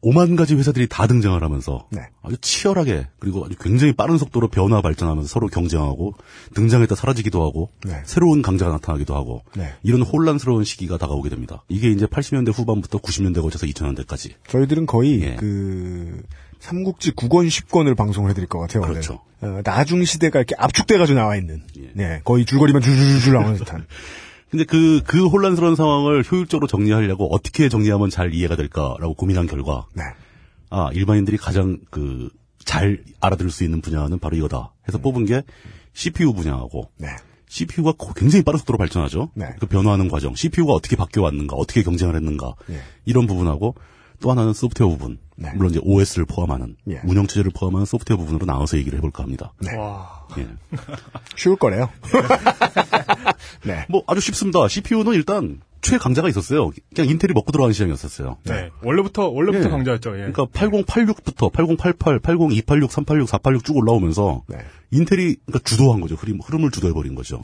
[0.03, 2.01] 5만 가지 회사들이 다 등장을 하면서 네.
[2.23, 6.15] 아주 치열하게 그리고 아주 굉장히 빠른 속도로 변화 발전하면서 서로 경쟁하고
[6.55, 8.03] 등장했다 사라지기도 하고 네.
[8.05, 9.73] 새로운 강자가 나타나기도 하고 네.
[9.85, 11.63] 이런 혼란스러운 시기가 다가오게 됩니다.
[11.69, 15.37] 이게 이제 80년대 후반부터 90년대 거쳐서 2000년대까지 저희들은 거의 예.
[15.37, 16.23] 그
[16.59, 18.83] 삼국지 9권 10권을 방송을 해드릴 것 같아요.
[18.83, 19.21] 그렇죠.
[19.41, 21.63] 어, 나중 시대가 이렇게 압축돼가지고 나와 있는.
[21.95, 23.87] 네, 거의 줄거리만 줄줄줄 나오는 듯한.
[24.53, 30.03] 근데 그, 그 혼란스러운 상황을 효율적으로 정리하려고 어떻게 정리하면 잘 이해가 될까라고 고민한 결과, 네.
[30.69, 32.29] 아, 일반인들이 가장 그,
[32.63, 34.75] 잘 알아들을 수 있는 분야는 바로 이거다.
[34.87, 35.43] 해서 뽑은 게
[35.95, 37.09] CPU 분야하고, 네.
[37.49, 39.31] CPU가 굉장히 빠른 속도로 발전하죠.
[39.35, 39.47] 네.
[39.59, 42.81] 그 변화하는 과정, CPU가 어떻게 바뀌어 왔는가, 어떻게 경쟁을 했는가, 예.
[43.07, 43.75] 이런 부분하고
[44.23, 45.53] 또 하나는 소프트웨어 부분, 네.
[45.55, 47.01] 물론 이제 OS를 포함하는 예.
[47.05, 49.53] 운영 체제를 포함한 소프트웨어 부분으로 나눠서 얘기를 해볼까 합니다.
[49.61, 49.77] 네.
[49.77, 50.27] 와.
[50.39, 50.47] 예.
[51.37, 51.91] 쉬울 거래요.
[53.67, 53.85] 네.
[53.89, 54.67] 뭐 아주 쉽습니다.
[54.69, 56.71] CPU는 일단 최강자가 있었어요.
[56.95, 58.39] 그냥 인텔이 먹고 들어가는 시장이었었어요.
[58.45, 58.71] 네.
[58.83, 59.69] 원래부터 원래부터 예.
[59.69, 60.11] 강자였죠.
[60.15, 60.31] 예.
[60.31, 64.59] 그러니까 8086부터 8088, 80286, 386, 486 쭉 올라오면서 네.
[64.93, 66.15] 인텔이 그러니까 주도한 거죠.
[66.15, 67.43] 흐름, 흐름을 주도해 버린 거죠.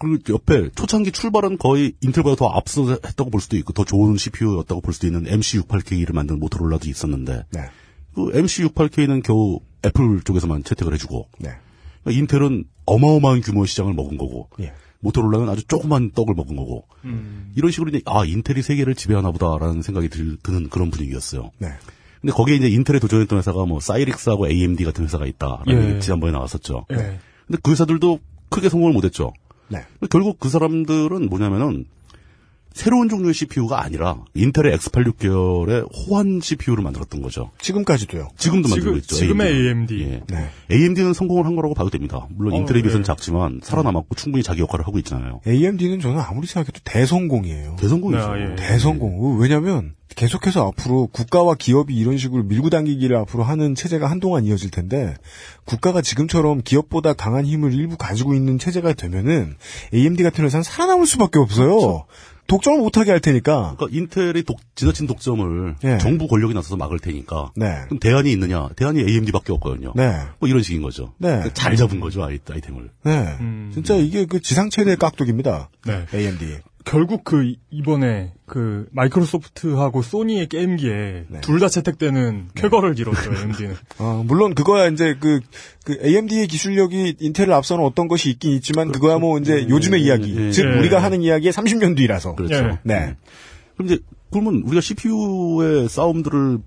[0.00, 0.08] 네.
[0.18, 4.80] 그리고 옆에 초창기 출발은 거의 인텔보다 더 앞서 했다고 볼 수도 있고 더 좋은 CPU였다고
[4.80, 7.60] 볼 수도 있는 MC68K를 만든 모토로라도 있었는데 네.
[8.14, 11.50] 그 MC68K는 겨우 애플 쪽에서만 채택을 해주고 네.
[12.02, 14.72] 그러니까 인텔은 어마어마한 규모의 시장을 먹은 거고 예.
[15.00, 17.52] 모토로라는 아주 조그만 떡을 먹은 거고 음.
[17.54, 21.50] 이런 식으로 이제 아 인텔이 세계를 지배하나 보다라는 생각이 들, 드는 그런 분위기였어요.
[21.58, 21.68] 네.
[22.20, 25.90] 근데 거기에 이제 인텔에 도전했던 회사가 뭐 사이릭스하고 AMD 같은 회사가 있다라는 예.
[25.90, 26.86] 얘기 지난번에 나왔었죠.
[26.92, 27.20] 예.
[27.46, 28.18] 근데 그 회사들도
[28.50, 29.32] 크게 성공을 못했죠.
[29.68, 29.84] 네.
[30.10, 31.86] 결국 그 사람들은 뭐냐면은
[32.72, 37.50] 새로운 종류의 CPU가 아니라 인텔의 X86 계열의 호환 CPU를 만들었던 거죠.
[37.60, 38.28] 지금까지도요.
[38.36, 39.16] 지금도 만들고 지금 있죠.
[39.16, 40.00] 지금의 AMD.
[40.02, 40.22] 예.
[40.28, 40.48] 네.
[40.70, 42.26] AMD는 성공을 한 거라고 봐도 됩니다.
[42.30, 43.04] 물론 어, 인텔에 비해서는 예.
[43.04, 45.40] 작지만 살아남았고 충분히 자기 역할을 하고 있잖아요.
[45.46, 47.76] AMD는 저는 아무리 생각해도 대성공이에요.
[47.80, 48.34] 대성공이죠.
[48.34, 48.56] 네, 예.
[48.56, 49.40] 대성공.
[49.40, 55.14] 왜냐면 계속해서 앞으로 국가와 기업이 이런 식으로 밀고 당기기를 앞으로 하는 체제가 한동안 이어질 텐데
[55.64, 59.56] 국가가 지금처럼 기업보다 강한 힘을 일부 가지고 있는 체제가 되면은
[59.94, 62.06] AMD 같은 회사는 살아남을 수밖에 없어요.
[62.48, 63.76] 독점을 못하게 할 테니까.
[63.76, 65.98] 그러니까 인텔이 독- 지나친 독점을 예.
[65.98, 67.82] 정부 권력이 나서서 막을 테니까 네.
[67.86, 68.68] 그럼 대안이 있느냐?
[68.74, 69.92] 대안이 AMD밖에 없거든요.
[69.94, 70.18] 네.
[70.40, 71.12] 뭐 이런 식인 거죠.
[71.18, 71.28] 네.
[71.28, 72.90] 그러니까 잘 잡은 거죠 아이, 아이 템을.
[73.04, 73.36] 네.
[73.40, 73.70] 음.
[73.74, 75.68] 진짜 이게 그 지상 최대의 깍두기입니다.
[75.86, 76.06] 네.
[76.14, 76.58] AMD.
[76.88, 83.74] 결국 그 이- 이번에 그 마이크로소프트하고 소니의 게임기에 둘다 채택되는 쾌거를 이뤘죠 AMD는.
[83.98, 85.40] 어, 물론 그거야 이제 그,
[85.84, 90.34] 그 AMD의 기술력이 인텔을 앞서는 어떤 것이 있긴 있지만 그거야 뭐 이제 요즘의 이야기.
[90.36, 90.78] 예, 즉 예.
[90.78, 92.34] 우리가 하는 이야기의 30년 뒤라서.
[92.34, 92.54] 그렇죠.
[92.54, 92.78] 예.
[92.84, 93.16] 네.
[93.74, 93.98] 그럼 이제
[94.30, 96.58] 그러면 우리가 CPU의 싸움들을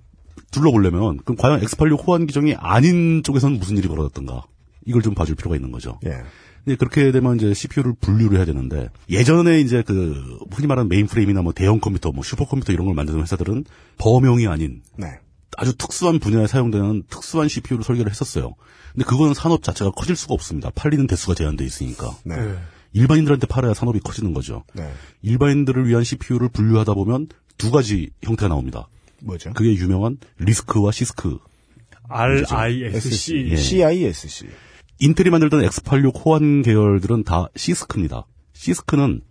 [0.51, 4.43] 둘러보려면 그럼 과연 X86 호환 기종이 아닌 쪽에서는 무슨 일이 벌어졌던가
[4.85, 5.99] 이걸 좀 봐줄 필요가 있는 거죠.
[6.05, 6.17] 예.
[6.63, 11.53] 근데 그렇게 되면 이제 CPU를 분류를 해야 되는데 예전에 이제 그 흔히 말하는 메인프레임이나 뭐
[11.53, 13.65] 대형 컴퓨터, 뭐 슈퍼컴퓨터 이런 걸 만드는 회사들은
[13.97, 15.19] 범용이 아닌 네.
[15.57, 18.53] 아주 특수한 분야에 사용되는 특수한 CPU를 설계를 했었어요.
[18.93, 20.69] 근데 그건 산업 자체가 커질 수가 없습니다.
[20.69, 22.15] 팔리는 대수가 제한돼 있으니까.
[22.23, 22.35] 네.
[22.35, 22.55] 네.
[22.93, 24.63] 일반인들한테 팔아야 산업이 커지는 거죠.
[24.73, 24.91] 네.
[25.21, 28.87] 일반인들을 위한 CPU를 분류하다 보면 두 가지 형태가 나옵니다.
[29.21, 29.53] 뭐죠?
[29.53, 31.39] 그게 유명한 리스크와 시스크.
[32.09, 33.49] RISC.
[33.51, 33.55] 예.
[33.55, 34.47] CISC.
[35.01, 38.25] 인텔이 만들던 X86 호환 계열들은 다 시스크입니다.
[38.53, 39.21] 시스크는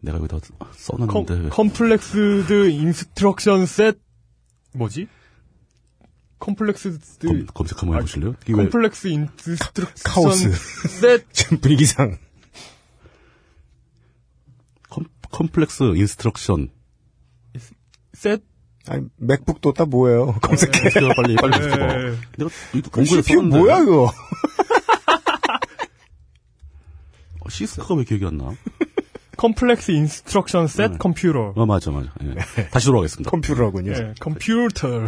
[0.00, 0.38] 내가 여기다
[0.74, 3.98] 써놨는데 왜- 컴플렉스드 인스트럭션 셋
[4.72, 5.06] 뭐지?
[6.38, 8.34] 컴플렉스드 검, 검색 한번 해보실래요?
[8.48, 10.50] 왜- 컴플렉스 인스트럭션 카오스.
[10.88, 11.26] 셋
[11.60, 12.16] 분위기상.
[14.88, 16.70] 컴, 컴플렉스 인스트럭션
[18.14, 18.42] 셋
[18.86, 20.32] 아니 맥북도 딱 뭐예요?
[20.40, 20.88] 검색해.
[20.88, 21.68] 네, 빨리 빨리 네.
[21.68, 21.94] 검색해봐.
[22.38, 24.04] 내가 이그 공부를 CPU 뭐야 그거?
[24.06, 24.10] 어,
[27.48, 28.52] CISC가 왜 기억이 안 나?
[29.36, 30.98] complex instruction set 네.
[30.98, 31.52] 컴퓨터.
[31.56, 32.12] 어 맞아 맞아.
[32.24, 32.68] 예.
[32.70, 33.30] 다시 돌아가겠습니다.
[33.30, 33.92] 컴퓨터라군요.
[33.92, 35.06] 예, 컴퓨터.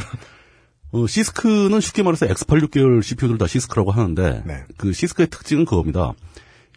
[0.93, 4.65] 어, CISC는 쉽게 말해서 X86 계열 CPU들 다 CISC라고 하는데 네.
[4.77, 6.13] 그 CISC의 특징은 그겁니다.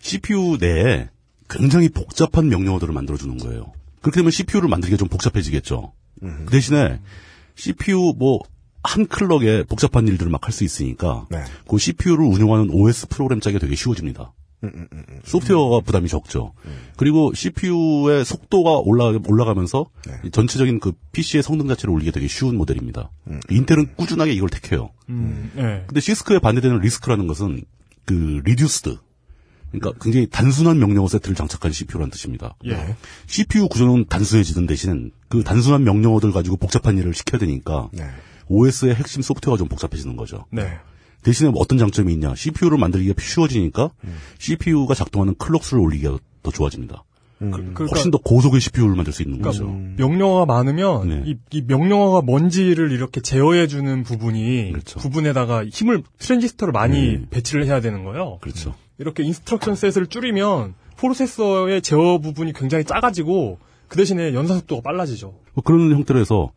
[0.01, 1.09] CPU 내에
[1.49, 3.73] 굉장히 복잡한 명령어들을 만들어주는 거예요.
[4.01, 5.93] 그렇게 되면 CPU를 만들기가 좀 복잡해지겠죠.
[6.21, 6.99] 그 대신에
[7.55, 8.39] CPU 뭐
[8.85, 11.43] 한 클럭에 복잡한 일들을 막 할 수 있으니까 네.
[11.67, 14.31] 그 CPU를 운영하는 OS 프로그램 짜기가 되게 쉬워집니다.
[14.63, 14.87] 음,
[15.23, 16.53] 소프트웨어가 부담이 적죠.
[16.97, 19.85] 그리고 CPU의 속도가 올라, 올라가면서
[20.23, 23.11] 이 전체적인 그 PC의 성능 자체를 올리기 되게 쉬운 모델입니다.
[23.49, 24.91] 인텔은 꾸준하게 이걸 택해요.
[25.09, 25.83] 음, 예.
[25.87, 27.63] 근데 시스크에 반대되는 RISC라는 것은
[28.05, 28.97] 그 reduced.
[29.71, 32.55] 그러니까 굉장히 단순한 명령어 세트를 장착한 CPU라는 뜻입니다.
[32.65, 32.95] 예.
[33.27, 37.89] CPU 구조는 단순해지는 대신 그 단순한 명령어들 가지고 복잡한 일을 시켜야 되니까
[38.47, 40.45] OS의 핵심 소프트웨어가 좀 복잡해지는 거죠.
[40.51, 40.79] 네.
[41.25, 42.35] 대신에 뭐 어떤 장점이 있냐?
[42.35, 43.89] CPU를 만들기가 쉬워지니까
[44.39, 47.03] CPU가 작동하는 클럭 수를 올리기가 더 좋아집니다.
[47.39, 49.73] 그러니까- 훨씬 더 고속의 CPU를 만들 수 있는 그러니까 거죠.
[49.97, 51.23] 명령어가 많으면 네.
[51.25, 54.99] 이, 이 명령어가 뭔지를 이렇게 제어해 주는 부분이 그렇죠.
[54.99, 58.23] 부분에다가 힘을 트랜지스터를 많이 배치를 해야 되는 거예요.
[58.25, 58.37] 네.
[58.41, 58.75] 그렇죠.
[58.99, 63.57] 이렇게 instruction set을 줄이면 프로세서의 제어 부분이 굉장히 작아지고
[63.89, 65.33] 그 대신에 연산 속도가 빨라지죠.
[65.55, 66.51] 뭐 그런 형태로 해서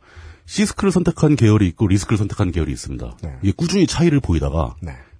[0.48, 3.18] CISC를 선택한 계열이 있고 RISC를 선택한 계열이 있습니다.
[3.42, 4.74] 이게 꾸준히 차이를 보이다가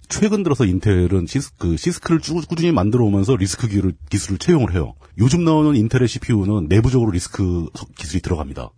[0.09, 4.95] 최근 들어서 인텔은 시스, 그 CISC를 쭉 꾸준히 만들어 오면서 RISC 기술을, 기술을 채용을 해요.
[5.19, 8.71] 요즘 나오는 인텔의 CPU는 내부적으로 RISC 서- 기술이 들어갑니다.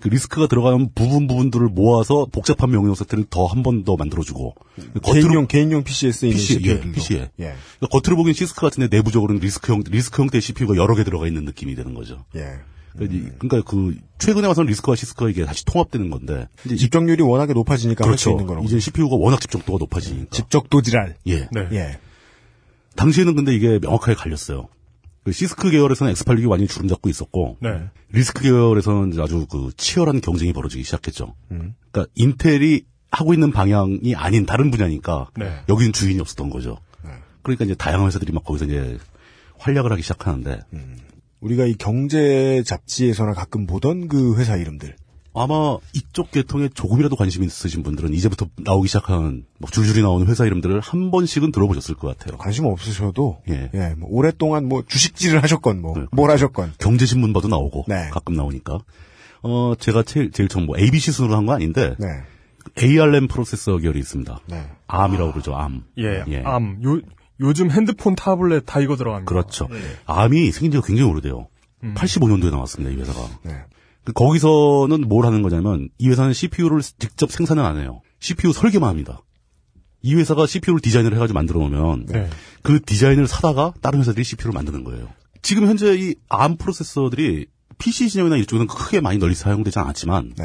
[0.00, 4.54] 그 RISC가 들어가는 부분 부분들을 모아서 복잡한 명령 세트를 더 한 번 더 만들어주고
[5.02, 6.80] 개인용 개인용 PC에 쓰이는 PC, 예.
[6.92, 7.18] PC에.
[7.40, 7.54] 예.
[7.78, 11.44] 그러니까 겉으로 보기엔 CISC 같은데 내부적으로는 RISC 형 RISC 형태의 CPU가 여러 개 들어가 있는
[11.44, 12.24] 느낌이 되는 거죠.
[12.34, 12.60] 예.
[12.96, 18.04] 그러니까, 이- 그러니까 그 최근에 와서는 리스크와 시스크가 이게 다시 통합되는 건데 집적률이 워낙에 높아지니까
[18.04, 18.30] 그렇죠.
[18.30, 18.64] 있는 거라고.
[18.66, 20.28] 이제 CPU가 워낙 집적도가 높아지니까.
[20.30, 21.16] 집적도 지랄.
[21.28, 21.48] 예.
[21.72, 21.98] 예.
[22.96, 24.68] 당시에는 근데 이게 명확하게 갈렸어요.
[25.24, 27.90] 그 시스크 계열에서는 X86이 완전히 주름 잡고 있었고 네.
[28.10, 31.34] 리스크 계열에서는 이제 아주 그 치열한 경쟁이 벌어지기 시작했죠.
[31.50, 31.74] 음.
[31.90, 35.62] 그러니까 인텔이 하고 있는 방향이 아닌 다른 분야니까 네.
[35.68, 36.78] 여기는 주인이 없었던 거죠.
[37.42, 38.98] 그러니까 이제 다양한 회사들이 막 거기서 이제
[39.58, 40.60] 활약을 하기 시작하는데
[41.40, 44.96] 우리가 이 경제 잡지에서나 가끔 보던 그 회사 이름들.
[45.38, 50.80] 아마 이쪽 계통에 조금이라도 관심 있으신 분들은 이제부터 나오기 시작한 뭐 줄줄이 나오는 회사 이름들을
[50.80, 52.38] 한 번씩은 들어보셨을 것 같아요.
[52.38, 53.70] 관심 없으셔도 예.
[53.74, 58.08] 예, 뭐 오랫동안 뭐 주식질을 하셨건 뭐뭘 하셨건 경제신문 봐도 나오고 네.
[58.10, 58.78] 가끔 나오니까
[59.42, 62.06] 어 제가 제일 제일 처음 뭐 ABC 순으로 한 거 아닌데 네.
[62.82, 64.40] ARM 프로세서 계열이 있습니다.
[64.46, 64.64] 네.
[64.90, 65.52] ARM이라고 그러죠.
[65.52, 65.82] ARM.
[65.98, 66.80] 예, 암.
[66.82, 66.98] 요,
[67.40, 69.28] 요즘 핸드폰 타블렛 다 이거 들어갑니다.
[69.28, 69.68] 그렇죠.
[70.08, 71.48] ARM이 생긴 지가 굉장히 오래돼요.
[71.84, 71.94] 음.
[71.94, 72.94] 85년도에 나왔습니다.
[72.94, 73.20] 이 회사가.
[73.42, 73.64] 네.
[74.04, 78.02] 그 거기서는 뭘 하는 거냐면 이 회사는 CPU를 직접 생산은 안 해요.
[78.20, 79.20] CPU 설계만 합니다.
[80.02, 82.30] 이 회사가 CPU를 디자인을 해가지고 만들어 놓으면 네.
[82.62, 85.08] 그 디자인을 사다가 다른 회사들이 CPU를 만드는 거예요.
[85.42, 87.46] 지금 현재 이 ARM 프로세서들이
[87.78, 90.44] PC 진영이나 이쪽에는 크게 많이 널리 사용되지 않았지만 네.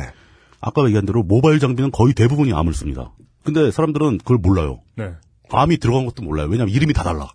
[0.60, 3.14] 아까 얘기한 대로 모바일 장비는 거의 대부분이 ARM을 씁니다.
[3.44, 4.82] 근데 사람들은 그걸 몰라요.
[4.96, 5.14] 네.
[5.54, 6.48] ARM이 들어간 것도 몰라요.
[6.50, 7.30] 왜냐하면 이름이 다 달라.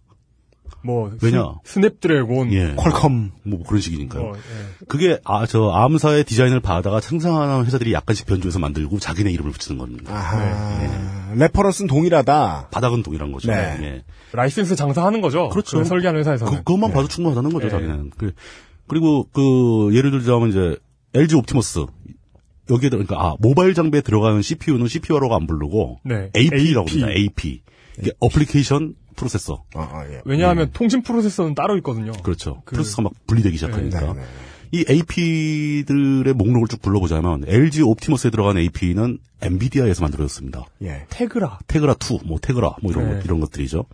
[0.83, 1.55] 뭐 왜냐?
[1.65, 2.75] 스, 냅드래곤 예.
[2.77, 4.23] 퀄컴 뭐 그런 식이니까요.
[4.23, 4.85] 어, 예.
[4.87, 10.15] 그게 아 저 ARM사의 디자인을 받아다가 생산하는 회사들이 약간씩 변조해서 만들고 자기네 이름을 붙이는 겁니다.
[10.15, 11.35] 아하.
[11.35, 12.69] reference는 동일하다.
[12.71, 13.51] 바닥은 동일한 거죠.
[13.51, 13.79] 네.
[13.83, 14.05] 예.
[14.33, 15.49] 라이센스 장사하는 거죠.
[15.49, 15.79] 그렇죠.
[15.79, 16.53] 그 설계하는 회사에서는.
[16.53, 16.95] 그, 그것만 네.
[16.95, 17.71] 봐도 충분하다는 거죠, 네.
[17.71, 18.11] 자기는.
[18.17, 18.33] 그,
[18.93, 20.77] 리고 그 예를 들자면 이제
[21.15, 21.87] LG 옵티머스
[22.71, 26.31] 여기에 들어 그러니까 아 모바일 장비에 들어가는 CPU는 CPU라고 안 부르고 네.
[26.37, 27.01] AP라고 AP.
[27.03, 27.09] 합니다.
[27.11, 27.63] AP.
[28.01, 29.65] 이게 application processor.
[29.75, 30.21] 아, 예.
[30.25, 32.13] 왜냐하면 통신 프로세서는 따로 있거든요.
[32.23, 32.63] 그렇죠.
[32.65, 34.15] 그- 프로세서가 막 분리되기 시작하니까.
[34.73, 40.65] 이 AP들의 목록을 쭉 불러보자면 LG 옵티머스에 들어간 AP는 엔비디아에서 만들어졌습니다.
[40.83, 41.07] 예.
[41.09, 41.61] 테그라.
[41.67, 43.15] 테그라 2, 뭐 테그라 뭐 이런 네.
[43.17, 43.85] 것, 이런 것들이죠.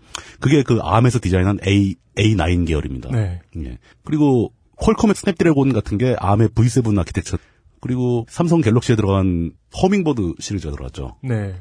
[0.41, 3.11] 그게 그 ARM에서 디자인한 A A9 계열입니다.
[3.11, 3.41] 네.
[3.59, 3.79] 예.
[4.05, 7.37] 그리고 퀄컴의 스냅드래곤 같은 게 ARM의 V7 아키텍처.
[7.81, 11.17] 그리고 삼성 갤럭시에 들어간 허밍버드 시리즈가 들어갔죠.
[11.23, 11.55] 네.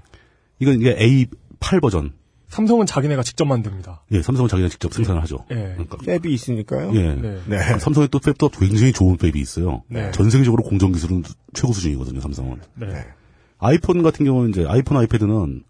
[0.60, 2.14] 이건 이게 A8 버전.
[2.52, 4.04] 삼성은 자기네가 직접 만듭니다.
[4.12, 5.46] 예, 삼성은 자기가 직접 생산을 하죠.
[5.52, 5.56] 예.
[5.56, 6.92] 그러니까 랩이 있으니까요.
[6.96, 7.14] 예.
[7.48, 7.80] 네.
[7.80, 9.84] 삼성의 또 fab도 굉장히 좋은 fab이 있어요.
[9.88, 10.12] 네.
[10.12, 12.60] 전 세계적으로 공정 기술은 최고 수준이거든요, 삼성은.
[12.76, 13.06] 네.
[13.58, 15.64] 아이폰 같은 경우는 이제 아이폰, 아이패드는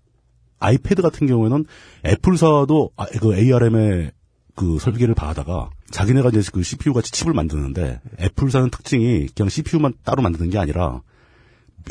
[0.57, 1.65] 아이패드 같은 경우에는
[2.03, 4.11] 애플사도 아, 그 ARM의
[4.55, 10.23] 그 설계를 받아다가 자기네가 이제 그 CPU 같이 칩을 만드는데 애플사는 특징이 그냥 CPU만 따로
[10.23, 11.01] 만드는 게 아니라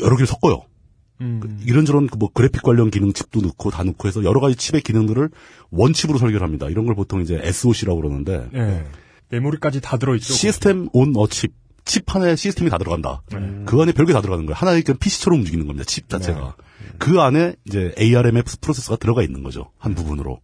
[0.01, 0.63] 여러 개를 섞어요.
[1.21, 1.59] 음.
[1.65, 5.29] 이런저런 그뭐 그래픽 관련 기능 칩도 넣고 다 넣고 해서 여러 가지 칩의 기능들을
[5.69, 6.67] 원칩으로 설계를 합니다.
[6.69, 8.83] 이런 걸 보통 이제 SOC라고 그러는데 네.
[9.29, 10.33] 메모리까지 다 들어있죠.
[10.33, 11.53] 시스템 온 어칩
[11.85, 13.21] 칩 하나에 시스템이 다 들어간다.
[13.65, 14.55] 그 안에 별게 다 들어가는 거예요.
[14.55, 15.85] 하나의 그 PC처럼 움직이는 겁니다.
[15.85, 16.55] 칩 자체가.
[16.99, 19.71] 그 안에 이제 ARMF 프로세서가 들어가 있는 거죠.
[19.77, 20.41] 한 부분으로.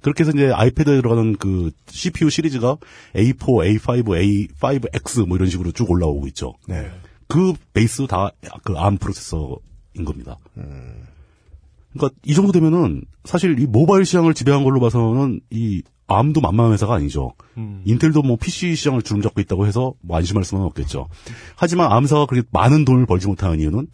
[0.00, 2.78] 그렇게 해서 이제 아이패드에 들어가는 그 CPU 시리즈가
[3.14, 6.54] A4, A5, A5X 뭐 이런 식으로 쭉 올라오고 있죠.
[6.66, 6.90] 네.
[7.28, 8.30] 그 베이스 다
[8.64, 9.58] 그 ARM 프로세서
[9.94, 10.38] 인 겁니다.
[11.92, 16.94] 그러니까 이 정도 되면은 사실 이 모바일 시장을 지배한 걸로 봐서는 이 ARM도 만만한 회사가
[16.94, 17.34] 아니죠.
[17.56, 17.82] 음.
[17.84, 21.08] 인텔도 뭐 PC 시장을 주름잡고 있다고 해서 뭐 안심할 수는 없겠죠.
[21.56, 23.86] 하지만 ARM사가 그렇게 많은 돈을 벌지 못하는 이유는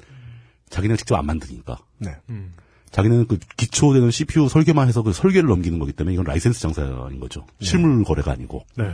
[0.69, 1.79] 자기네가 직접 안 만드니까.
[1.99, 2.11] 네.
[2.91, 7.47] 자기네는 그 기초되는 CPU 설계만 해서 그 설계를 넘기는 거기 때문에 이건 라이센스 장사인 거죠.
[7.61, 8.65] 실물 거래가 아니고.
[8.77, 8.85] 네.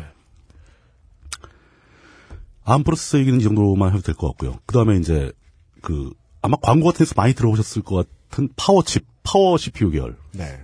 [2.65, 4.59] ARM 프로세서 얘기는 이 정도만 해도 될 것 같고요.
[4.67, 5.33] 그 다음에 이제
[5.81, 6.13] 그
[6.43, 10.17] 아마 광고 같은 데서 많이 들어보셨을 것 같은 파워칩, 파워 CPU 계열.
[10.33, 10.61] 네.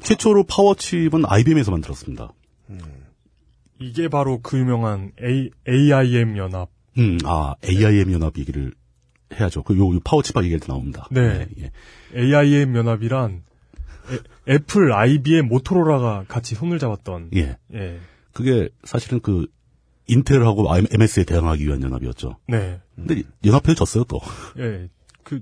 [0.00, 2.32] 최초로 POWER칩은 IBM에서 만들었습니다.
[3.80, 6.68] 이게 바로 그 유명한 A, AIM 연합.
[6.96, 8.72] 음, 아 AIM 연합 얘기를
[9.34, 9.62] 해야죠.
[9.62, 11.08] 그 요, 요 POWER칩 얘기할 때 나옵니다.
[11.10, 11.48] 네.
[11.58, 11.70] 예.
[12.14, 13.42] AIM 연합이란
[14.10, 17.30] 애, 애플, IBM, 모토로라가 같이 손을 잡았던.
[17.34, 17.56] 예.
[17.74, 18.00] 예.
[18.32, 19.46] 그게 사실은 그
[20.06, 22.36] 인텔하고 MS에 대항하기 위한 연합이었죠.
[22.46, 22.80] 네.
[23.06, 24.20] 근데 연합회에 졌어요 또.
[24.58, 24.88] 예.
[25.22, 25.40] 그,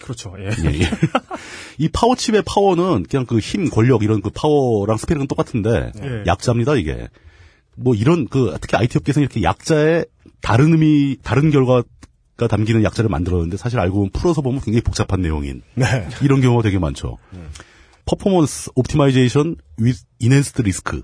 [0.00, 0.34] 그렇죠.
[0.38, 0.44] 예.
[0.44, 0.90] 예, 예.
[1.78, 6.22] 이 POWER칩의 POWER는 그냥 그 힘, 권력 이런 그 파워랑 스펠은 똑같은데 예.
[6.26, 7.08] 약자입니다 이게.
[7.76, 10.06] 뭐 이런 그 특히 IT 업계에서 이렇게 약자의
[10.40, 11.84] 다른 의미, 다른 결과가
[12.48, 16.08] 담기는 약자를 만들었는데 사실 알고 보면 풀어서 보면 굉장히 복잡한 내용인 네.
[16.22, 17.18] 이런 경우가 되게 많죠.
[18.06, 21.02] performance optimization with enhanced RISC.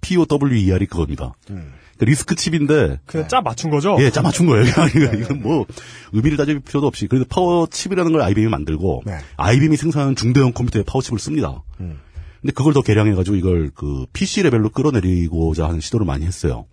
[0.00, 1.34] POWER이 그겁니다.
[1.46, 3.96] 그러니까 RISC 칩인데 그냥 짜 맞춘 거죠?
[4.00, 4.64] 예, 짜 맞춘 거예요.
[4.64, 4.88] 이건,
[5.20, 5.66] 이건 뭐
[6.12, 9.04] 의미를 따질 필요도 없이 그래도 파워 칩이라는 걸 IBM이 만들고
[9.36, 11.62] IBM이 생산하는 중대형 컴퓨터에 파워 칩을 씁니다.
[11.76, 16.64] 근데 그걸 더 개량해 가지고 이걸 그 PC 레벨로 끌어내리고자 하는 시도를 많이 했어요.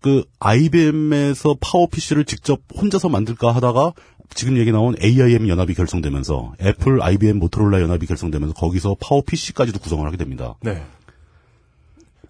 [0.00, 3.92] 그 IBM에서 PowerPC를 직접 혼자서 만들까 하다가
[4.34, 10.16] 지금 얘기 나온 AIM 연합이 결성되면서 애플, IBM, 모토로라 연합이 결성되면서 거기서 PowerPC까지도 구성을 하게
[10.16, 10.54] 됩니다.
[10.60, 10.80] 네.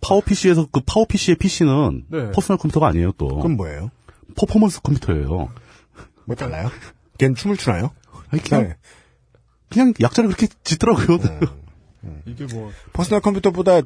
[0.00, 2.30] PowerPC에서 그 PowerPC의 PC는 네.
[2.32, 3.28] personal computer가 아니에요 또.
[3.28, 3.90] 그럼 뭐예요?
[4.36, 5.48] performance computer예요.
[6.24, 6.70] 뭐 달라요?
[7.18, 7.90] 걘 춤을 추나요?
[8.30, 8.76] 아니 그냥 네.
[9.68, 11.18] 그냥 약자를 그렇게 짓더라고요.
[12.26, 13.82] 이게 뭐 퍼스널 컴퓨터보다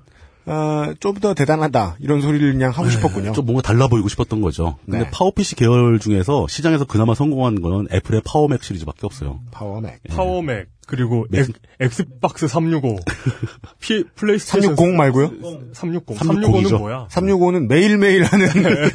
[0.46, 3.32] 아, 좀더 대단하다 이런 소리를 그냥 하고 싶었군요.
[3.32, 4.78] 좀 뭔가 달라 보이고 싶었던 거죠.
[4.84, 5.10] 근데 네.
[5.10, 9.40] PowerPC 계열 중에서 시장에서 그나마 성공한 거는 애플의 Power Mac 시리즈밖에 없어요.
[9.50, 10.00] Power Mac.
[10.08, 11.46] Power Mac 그리고 맥-
[11.78, 12.96] 엑스박스 365
[13.80, 15.30] 피, 플레이스테이션 360 말고요?
[15.72, 16.76] 360 360 이죠.
[16.76, 17.06] 365는 뭐야?
[17.08, 18.48] 365는 매일매일 하는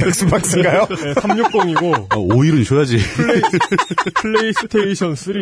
[0.05, 0.87] 엑스박스인가요?
[0.89, 2.97] 네, 360이고 아, 5일은 쉬어야지.
[2.97, 3.41] 플레이,
[4.21, 5.33] 플레이 스테이션 3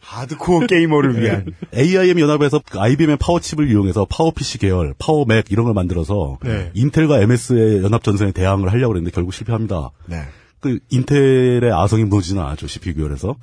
[0.00, 5.74] 하드코어 게이머를 위한 AIM 연합에서 그 IBM의 POWER칩을 이용해서 PowerPC 계열, Power Mac 이런 걸
[5.74, 6.70] 만들어서 네.
[6.74, 9.90] 인텔과 MS의 연합 전선에 대항을 하려고 했는데 결국 실패합니다.
[10.06, 10.22] 네.
[10.60, 13.34] 그 인텔의 아성이 무너지진 않았죠 CPU 계열에서.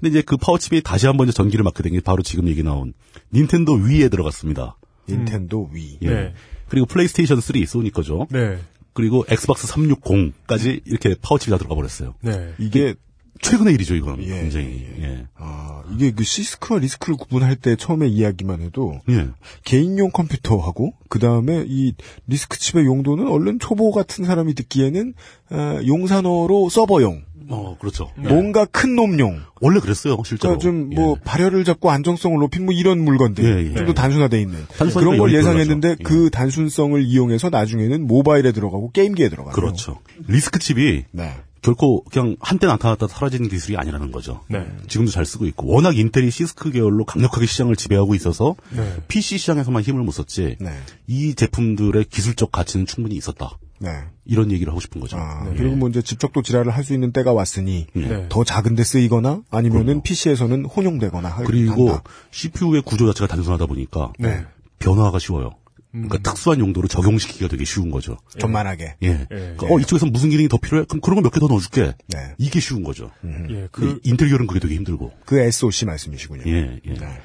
[0.00, 2.92] 근데 이제 그 POWER칩이 다시 한번 이제 전기를 맞게 된 게 바로 지금 얘기 나온
[3.34, 4.76] 닌텐도 위에 들어갔습니다.
[5.08, 5.98] 닌텐도 위.
[6.02, 6.08] 예.
[6.08, 6.34] 네.
[6.68, 8.26] 그리고 플레이스테이션 3 소니 거죠.
[8.30, 8.58] 네.
[8.92, 12.14] 그리고 엑스박스 360까지 이렇게 POWER칩이 다 들어가 버렸어요.
[12.22, 12.54] 네.
[12.58, 12.94] 이게
[13.40, 14.22] 최근의 일이죠, 이건.
[14.22, 14.86] 예, 굉장히.
[15.00, 15.26] 예.
[15.36, 19.28] 아, 이게 그 CISC와 RISC를 구분할 때 처음에 이야기만 해도 예.
[19.64, 21.94] 개인용 컴퓨터하고 그 다음에 이
[22.26, 25.14] RISC 칩의 용도는 얼른 초보 같은 사람이 듣기에는
[25.50, 28.10] 아, 용산어로 서버용, 어, 그렇죠.
[28.16, 29.40] 뭔가 큰 놈용.
[29.60, 30.56] 원래 그랬어요, 실제로.
[30.56, 33.74] 그러니까 좀뭐 발열을 잡고 안정성을 높인 뭐 이런 물건들 예, 예.
[33.74, 35.96] 좀더 단순화돼 있는 그런 걸 예상했는데.
[36.04, 39.52] 그 단순성을 이용해서 나중에는 모바일에 들어가고 게임기에 들어가요.
[39.52, 39.98] 그렇죠.
[40.28, 41.34] 리스크 칩이 네.
[41.62, 44.40] 결코 그냥 한때 나타났다 사라지는 기술이 아니라는 거죠.
[44.48, 44.66] 네.
[44.88, 48.96] 지금도 잘 쓰고 있고 워낙 인텔이 시스크 계열로 강력하게 시장을 지배하고 있어서 네.
[49.08, 50.70] PC 시장에서만 힘을 못 썼지 네.
[51.06, 53.58] 이 제품들의 기술적 가치는 충분히 있었다.
[53.78, 53.90] 네.
[54.26, 55.16] 이런 얘기를 하고 싶은 거죠.
[55.16, 55.54] 아, 네.
[55.56, 58.26] 그리고 뭐 이제 집적도 지랄을 할 수 있는 때가 왔으니 네.
[58.28, 62.02] 더 작은데 쓰이거나 아니면은 PC에서는 혼용되거나 할 그리고 한다.
[62.30, 64.44] CPU의 구조 자체가 단순하다 보니까 네.
[64.78, 65.52] 변화가 쉬워요.
[65.92, 68.16] 그러니까 특수한 용도로 적용시키기가 되게 쉬운 거죠.
[68.38, 68.96] 전만하게.
[69.02, 69.08] 예.
[69.08, 69.26] 예.
[69.28, 70.84] 그러니까 어 이쪽에서 무슨 기능이 더 필요해?
[70.88, 71.94] 그럼 그런 거 몇 개 더 넣어줄게.
[72.08, 72.34] 네.
[72.38, 73.10] 이게 쉬운 거죠.
[73.24, 73.68] 예.
[73.72, 75.12] 그그 인텔 계열은 그게 되게 힘들고.
[75.26, 76.42] 그 SOC 말씀이시군요.
[76.46, 76.94] 예, 예.
[76.94, 77.20] 네.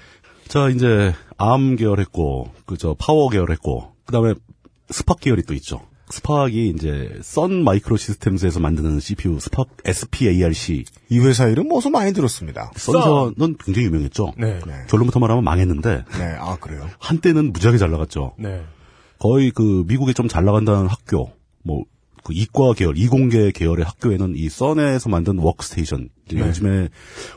[0.47, 4.35] 자, 이제, ARM 계열 했고, 그, 저, 파워 계열 했고, 그 다음에
[4.91, 5.81] SPARC 계열이 또 있죠.
[6.09, 10.85] SPARC이 이제, Sun Microsystems에서 만드는 CPU, SPARC SPARC.
[11.09, 12.71] 이 회사 이름 어서 많이 들었습니다.
[12.75, 14.33] Sun에서는 굉장히 유명했죠.
[14.37, 14.59] 네.
[14.87, 16.87] 결론부터 말하면 망했는데, 네, 아 그래요.
[16.99, 18.33] 한때는 무지하게 잘 나갔죠.
[18.37, 18.63] 네.
[19.19, 21.31] 거의 그, 미국에 좀 잘 나간다는 학교,
[21.63, 21.83] 뭐,
[22.23, 26.09] 그 이과 계열, 이공계 계열의 학교에는 이 Sun에서 만든 워크스테이션.
[26.31, 26.39] 네.
[26.39, 26.89] 요즘에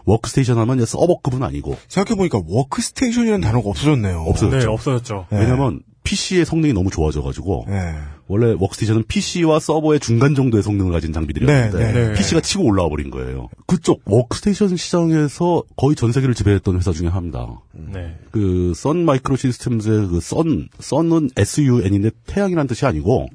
[0.06, 4.20] 워크스테이션 하면 서버급은 아니고, 생각해보니까 워크스테이션이라는 단어가 없어졌네요.
[4.20, 4.66] 없어졌죠.
[4.66, 5.26] 네, 없어졌죠.
[5.30, 5.40] 네.
[5.40, 7.94] 왜냐면 PC의 성능이 너무 좋아져가지고 네.
[8.28, 12.12] 원래 워크스테이션은 PC와 서버의 중간 정도의 성능을 가진 장비들이었는데 네, 네, 네.
[12.14, 13.48] PC가 치고 올라와 버린 거예요.
[13.66, 17.61] 그쪽 워크스테이션 시장에서 거의 전 세계를 지배했던 회사 중에 하나입니다.
[17.72, 18.16] 네.
[18.30, 23.28] 그 Sun Microsystems의 그 Sun, Sun은 SUN인데 태양이라는 뜻이 아니고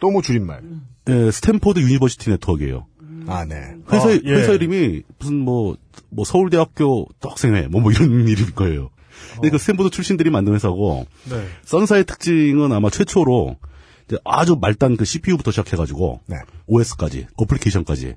[0.00, 0.62] 또 뭐 줄임말.
[1.08, 2.86] 예, Stanford University Network예요.
[3.26, 3.74] 아, 네.
[3.92, 4.32] 회사 아, 예.
[4.32, 5.76] 회사 이름이 무슨 뭐,
[6.10, 8.90] 뭐 서울대학교 학생회 뭐, 뭐 이런 이름일 거예요.
[9.34, 11.46] 근데 그 스탠포드 출신들이 만든 회사고 네.
[11.64, 13.56] Sun사의 특징은 아마 최초로
[14.24, 16.36] 아주 말단 그 CPU부터 시작해가지고 네.
[16.66, 18.14] OS까지 어플리케이션까지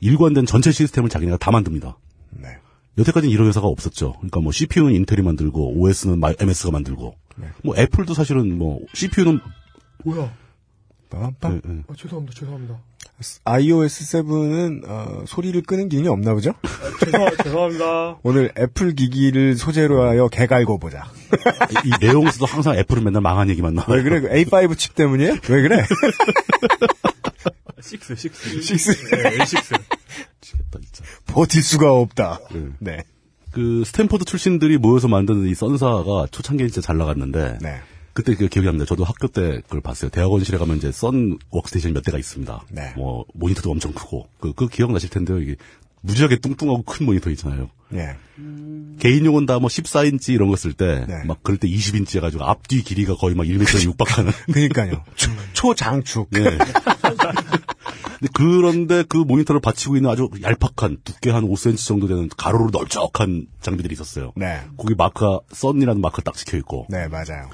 [0.00, 1.96] 일관된 전체 시스템을 자기네가 다 만듭니다.
[2.30, 2.48] 네.
[2.98, 4.12] 여태까지는 이런 회사가 없었죠.
[4.14, 7.46] 그러니까 뭐 CPU는 인텔이 만들고 OS는 MS가 만들고 네.
[7.64, 9.40] 뭐 애플도 사실은 뭐 CPU는
[10.04, 10.32] 뭐야?
[11.10, 11.62] 빰빰.
[11.64, 12.38] 네, 아, 죄송합니다.
[12.38, 12.78] 죄송합니다.
[13.44, 16.54] iOS 7은 어, 소리를 끄는 기능이 없나 보죠?
[17.04, 18.18] 죄송, 죄송 합니다.
[18.24, 21.04] 오늘 애플 기기를 소재로 하여 개갈고 보자.
[21.70, 23.92] 이, 이 내용에서도 항상 애플은 맨날 망한 얘기만 나와요.
[23.92, 24.20] 왜 그래?
[24.20, 25.32] 그 A5 칩 때문이에요?
[25.48, 25.84] 왜 그래?
[27.92, 28.24] 6, 6.
[28.24, 29.10] 6.
[29.10, 29.80] 네, A6.
[31.26, 32.40] 버틸 수가 없다.
[32.78, 33.04] 네.
[33.52, 37.80] 그 스탠포드 출신들이 모여서 만든 이 Sun사가 초창기에 진짜 잘 나갔는데 네.
[38.12, 38.84] 그때 그 기억이 납니다.
[38.86, 40.10] 저도 학교 때 그걸 봤어요.
[40.10, 42.64] 대학원실에 가면 이제 Sun 워크스테이션이 몇 대가 있습니다.
[42.70, 42.92] 네.
[42.96, 45.38] 뭐 모니터도 엄청 크고 그, 그 기억 나실 텐데요.
[45.40, 45.56] 이게
[46.02, 47.68] 무지하게 뚱뚱하고 큰 모니터 있잖아요.
[47.92, 48.16] 예.
[49.00, 51.24] 개인용은 다 뭐 14인치 이런 거 쓸때 네.
[51.24, 54.32] 막 그럴 때 20인치 해가지고 앞뒤 길이가 거의 막 1m에 육박하는.
[54.52, 55.04] 그니까요.
[55.52, 56.28] 초장축.
[56.30, 56.56] 네.
[58.34, 63.92] 그런데 그 모니터를 받치고 있는 아주 얄팍한 두께 한 5cm 정도 되는 가로로 널쩍한 장비들이
[63.94, 64.32] 있었어요.
[64.36, 64.60] 네.
[64.76, 66.86] 거기 마크가 Sun이라는 마크가 딱 찍혀 있고.
[66.90, 67.50] 네, 맞아요.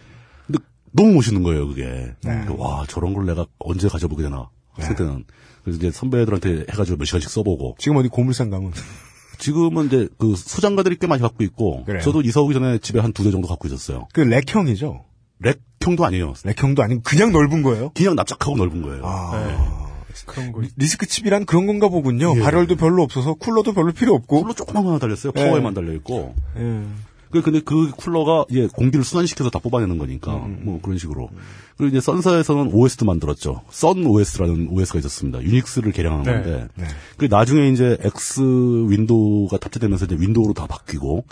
[0.96, 2.12] 너무 멋있는 거예요, 그게.
[2.24, 2.46] 네.
[2.56, 4.48] 와, 저런 걸 내가 언제 가져보게 되나.
[4.72, 5.24] 학생 때는.
[5.62, 7.76] 그래서 이제 선배들한테 해가지고 몇 시간씩 써보고.
[7.78, 8.72] 지금 어디 고물상 가면?
[9.38, 11.84] 지금은 이제 그 소장가들이 꽤 많이 갖고 있고.
[11.84, 12.02] 그래요?
[12.02, 14.08] 저도 이사 오기 전에 집에 한 두 대 정도 갖고 있었어요.
[14.14, 15.04] 그 rack형이죠?
[15.40, 16.32] rack형도 아니에요.
[16.44, 17.90] rack형도 아니고 그냥 넓은 거예요?
[17.94, 19.02] 그냥 납작하고 넓은 거예요.
[19.04, 19.86] 아.
[20.26, 20.62] 그런 거.
[20.76, 22.34] RISC 칩이란 그런 건가 보군요.
[22.38, 22.40] 예.
[22.40, 24.40] 발열도 별로 없어서 쿨러도 별로 필요 없고.
[24.42, 25.32] 쿨러 조그만 하나 달렸어요.
[25.36, 25.40] 예.
[25.44, 26.34] 파워에만 달려 있고.
[26.56, 26.82] 예.
[27.30, 31.28] 그 근데 그 쿨러가 이제 공기를 순환시켜서 다 뽑아내는 거니까 음, 뭐 그런 식으로
[31.76, 33.62] 그리고 이제 Sun사에서는 OS도 만들었죠.
[33.70, 35.42] SunOS라는 OS가 있었습니다.
[35.42, 36.32] Unix를 개량한 네.
[36.32, 36.84] 건데 네.
[37.16, 38.40] 그 나중에 이제 X
[38.88, 41.24] 윈도우가 탑재되면서 이제 윈도우로 다 바뀌고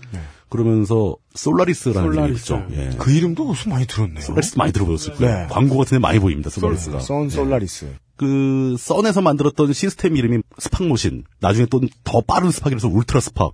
[0.49, 2.41] 그러면서 Solaris라는 Solaris.
[2.43, 2.67] 있죠.
[2.73, 2.91] 예.
[2.99, 4.21] 그 이름도 무슨 많이 들었네요.
[4.21, 5.35] Solaris 많이 들어보셨을 거예요.
[5.35, 5.47] 네.
[5.51, 6.51] 광고 같은 데 많이 보입니다.
[6.51, 7.01] Solaris가.
[7.01, 7.95] Sun Solaris.
[8.17, 11.25] 그 Sun에서 만들었던 시스템 이름이 SPARC machine.
[11.41, 13.53] 나중에 또 더 빠른 SPARC이라서 UltraSPARC.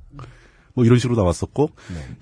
[0.81, 1.71] 뭐 이런 식으로 나왔었고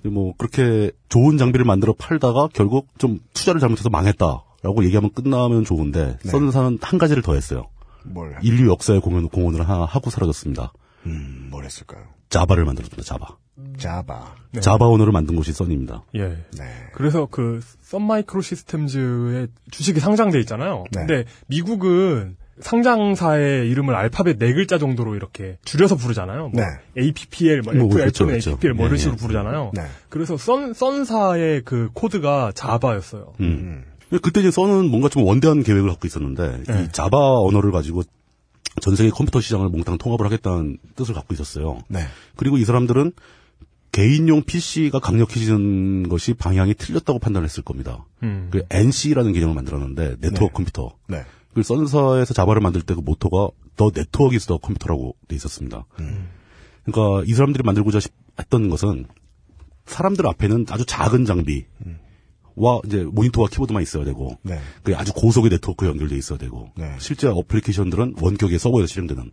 [0.03, 6.29] 뭐 그렇게 좋은 장비를 만들어 팔다가 결국 좀 투자를 잘못해서 망했다라고 얘기하면 끝나면 좋은데 네.
[6.29, 7.67] Sun사는 한 가지를 더 했어요.
[8.03, 8.35] 뭘?
[8.41, 10.73] 인류 역사의 공헌, 공헌을 하나 하고 사라졌습니다.
[11.05, 12.03] 음, 뭘 했을까요?
[12.29, 13.03] Java를 만들었습니다.
[13.03, 13.37] Java.
[13.77, 14.35] Java.
[14.51, 14.61] 네.
[14.61, 16.03] Java 언어를 만든 곳이 Sun입니다.
[16.15, 16.27] 예.
[16.57, 16.65] 네.
[16.93, 17.59] 그래서 그
[17.89, 20.83] Sun Microsystems의 주식이 상장돼 있잖아요.
[20.91, 20.99] 네.
[21.07, 26.49] 근데 미국은 상장사의 이름을 알파벳 네 글자 정도로 이렇게 줄여서 부르잖아요.
[26.49, 26.65] 뭐 네.
[26.97, 28.49] APPL, 뭐, 뭐 FL 그렇죠, 또는 그렇죠.
[28.51, 29.21] APPL 뭐 이런 예, 식으로 예.
[29.21, 29.71] 부르잖아요.
[29.73, 29.83] 네.
[30.09, 33.33] 그래서 썬, 썬사의 그 코드가 자바였어요.
[33.39, 33.85] 음.
[34.21, 36.83] 그때 이제 썬은 뭔가 좀 원대한 계획을 갖고 있었는데 네.
[36.83, 38.03] 이 자바 언어를 가지고
[38.81, 41.79] 전 세계 컴퓨터 시장을 몽땅 통합을 하겠다는 뜻을 갖고 있었어요.
[41.87, 42.01] 네.
[42.35, 43.13] 그리고 이 사람들은
[43.91, 48.05] 개인용 PC가 강력해지는 것이 방향이 틀렸다고 판단했을 겁니다.
[48.23, 48.49] 음.
[48.51, 50.53] 그 NC라는 개념을 만들었는데 네트워크 네.
[50.53, 50.95] 컴퓨터.
[51.07, 51.23] 네.
[51.53, 55.85] 그 썬사에서 자바를 만들 때 그 모토가 The network is the computer라고 돼 있었습니다.
[55.99, 56.27] 음.
[56.85, 59.05] 그러니까 이 사람들이 만들고자 싶- 했던 것은
[59.85, 61.65] 사람들 앞에는 아주 작은 장비
[62.55, 64.59] 와 이제 모니터와 키보드만 있어야 되고 네.
[64.83, 66.93] 그 아주 고속의 네트워크 연결돼 있어야 되고 네.
[66.99, 69.31] 실제 어플리케이션들은 원격의 서버에서 실행되는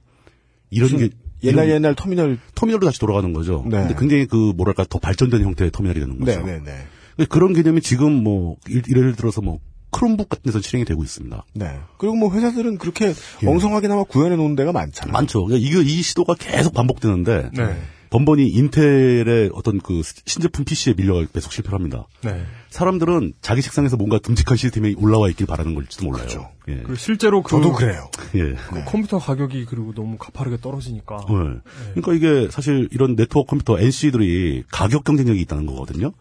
[0.71, 1.11] 이런 게
[1.43, 2.39] 옛날 이런 옛날 터미널.
[2.55, 3.65] 터미널로 다시 돌아가는 거죠.
[3.69, 3.79] 네.
[3.79, 6.47] 근데 굉장히 그 뭐랄까 더 발전된 형태의 터미널이 되는 네, 거죠.
[6.47, 6.87] 네, 네.
[7.17, 9.59] 근데 그런 개념이 지금 뭐 일- 예를 들어서 뭐
[9.97, 11.45] 크롬북 같은 데서 실행이 되고 있습니다.
[11.55, 11.79] 네.
[11.97, 15.11] 그리고 뭐 회사들은 그렇게 엉성하게나마 구현해 놓은 데가 많잖아요.
[15.11, 15.47] 많죠.
[15.47, 17.83] 그러니까 이거 이 시도가 계속 반복되는데 네.
[18.17, 22.07] 번번이 인텔의 어떤 그 신제품 PC에 밀려가 계속 실패를 합니다.
[22.25, 22.47] 네.
[22.71, 26.49] 사람들은 자기 책상에서 뭔가 듬직한 시스템이 올라와 있길 바라는 걸지도 몰라요.
[26.69, 26.77] 예.
[26.77, 28.09] 그리고 실제로 그, 저도 그래요.
[28.35, 28.55] 예.
[28.55, 31.27] 그 컴퓨터 가격이 그리고 너무 가파르게 떨어지니까.
[31.29, 31.61] 네.
[31.95, 36.13] 그러니까 이게 사실 이런 네트워크 컴퓨터 NC들이 가격 경쟁력이 있다는 거거든요.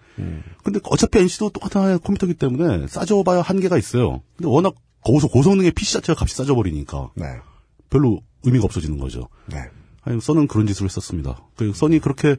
[0.63, 4.21] 근데 어차피 NC도 똑같은 컴퓨터기 때문에 싸져봐야 한계가 있어요.
[4.35, 7.25] 근데 워낙 고소, 고성능의 PC 자체가 값이 싸져버리니까 네.
[7.89, 9.29] 별로 의미가 없어지는 거죠.
[9.45, 9.59] 네.
[10.05, 11.41] 아니, 썬은 그런 짓을 했었습니다.
[11.55, 12.35] 그 썬이 그렇게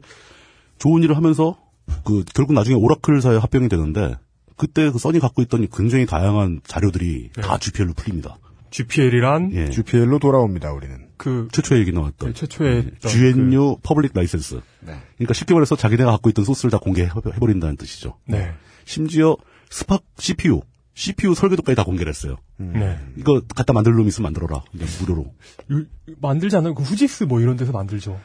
[0.79, 1.57] 좋은 일을 하면서
[2.03, 4.15] 그 결국 나중에 오라클사에 합병이 되는데
[4.55, 8.37] 그때 그 썬이 갖고 있던 굉장히 다양한 자료들이 다 GPL로 풀립니다.
[8.69, 9.69] GPL이란 예.
[9.69, 11.07] GPL로 돌아옵니다, 우리는.
[11.17, 14.61] 그 최초에 얘기 나왔던 네, 최초에 했던 GNU Public License.
[14.81, 14.99] 네.
[15.15, 18.17] 그러니까 쉽게 말해서 자기네가 갖고 있던 소스를 다 공개해버린다는 뜻이죠.
[18.25, 18.53] 네.
[18.85, 19.35] 심지어
[19.69, 20.61] SPARC CPU,
[20.97, 22.37] CPU 설계도까지 다 공개를 했어요.
[22.57, 22.97] 네.
[23.17, 24.63] 이거 갖다 만들 놈 있으면 만들어라.
[24.71, 25.31] 그냥 무료로.
[25.73, 25.85] 요-
[26.19, 26.73] 만들지 않아요?
[26.73, 28.19] 그 후지쯔 뭐 이런 데서 만들죠.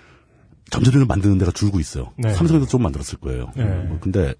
[0.70, 2.12] 점점 만드는 데가 줄고 있어요.
[2.16, 2.33] 네.
[2.33, 3.53] 삼성에도 좀 만들었을 거예요.
[3.55, 3.64] 네.
[3.64, 4.35] 뭐 근데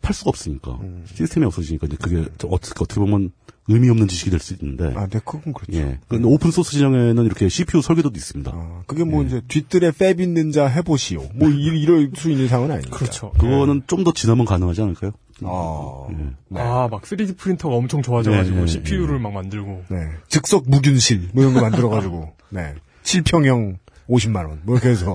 [0.00, 3.30] 팔 수가 없으니까 시스템이 없어지니까 이제 그게 좀 어떻게 어떻게 보면
[3.68, 4.94] 의미 없는 지식이 될 수 있는데.
[4.96, 5.72] 아, 네, 그건 그렇죠.
[5.78, 5.98] 예.
[6.08, 8.84] 근데 오픈 소스 진영에는 이렇게 CPU 설계도도 있습니다.
[8.86, 9.26] 그게 뭐 예.
[9.26, 11.28] 이제 뒤뜰에 fab 있는 자 해보시오.
[11.34, 12.96] 뭐 이, 이럴 수 있는 상황은 아니니까.
[12.96, 13.32] 그렇죠.
[13.32, 15.12] 그거는 좀더 지나면 가능하지 않을까요?
[15.44, 16.06] 아,
[16.54, 19.84] 아, 막 3D 프린터가 엄청 좋아져가지고 네, 네, CPU를 막 만들고.
[19.88, 20.08] 네.
[20.28, 22.74] 즉석 무균실 뭐 이런 거 만들어가지고 네.
[23.02, 23.76] 7평형
[24.08, 24.60] 50만 원.
[24.64, 25.14] 뭐 이렇게 해서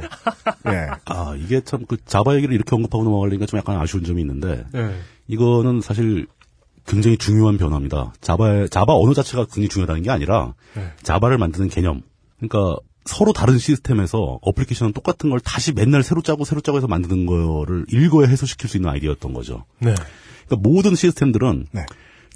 [0.68, 0.88] 예.
[1.06, 4.94] 아 이게 참 그 자바 얘기를 이렇게 언급하고 넘어가려니까 좀 약간 아쉬운 점이 있는데 네.
[5.28, 6.28] 이거는 사실
[6.86, 8.14] 굉장히 중요한 변화입니다.
[8.22, 10.92] 자바의 자바 언어 자체가 굉장히 중요하다는 게 아니라 네.
[11.04, 12.02] 자바를 만드는 개념.
[12.40, 17.26] 그러니까 서로 다른 시스템에서 어플리케이션은 똑같은 걸 다시 맨날 새로 짜고 새로 짜고 해서 만드는
[17.26, 19.66] 거를 일거에 해소시킬 수 있는 아이디어였던 거죠.
[19.80, 19.96] 네.
[20.46, 21.68] 그러니까 모든 시스템들은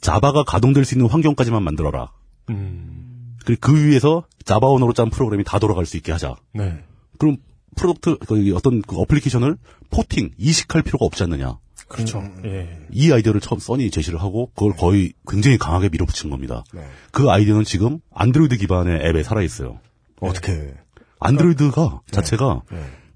[0.02, 2.12] 자바가 가동될 수 있는 환경까지만 만들어라.
[2.50, 3.38] 음.
[3.46, 6.36] 그리고 그 위에서 자바 언어로 짠 프로그램이 다 돌아갈 수 있게 하자.
[6.54, 6.84] 네.
[7.20, 7.38] 그럼
[7.76, 9.58] product 그 어떤 그 어플리케이션을
[9.92, 11.60] porting 이식할 필요가 없지 않느냐.
[11.88, 12.24] 그렇죠.
[12.46, 12.80] 예.
[12.92, 16.64] 이 아이디어를 처음 썬이 제시를 하고 그걸 거의 굉장히 강하게 밀어붙인 겁니다.
[16.74, 16.82] 네.
[17.12, 19.80] 그 아이디어는 지금 안드로이드 기반의 앱에 살아 있어요.
[20.20, 20.74] 어떻게?
[21.20, 22.62] 안드로이드가 자체가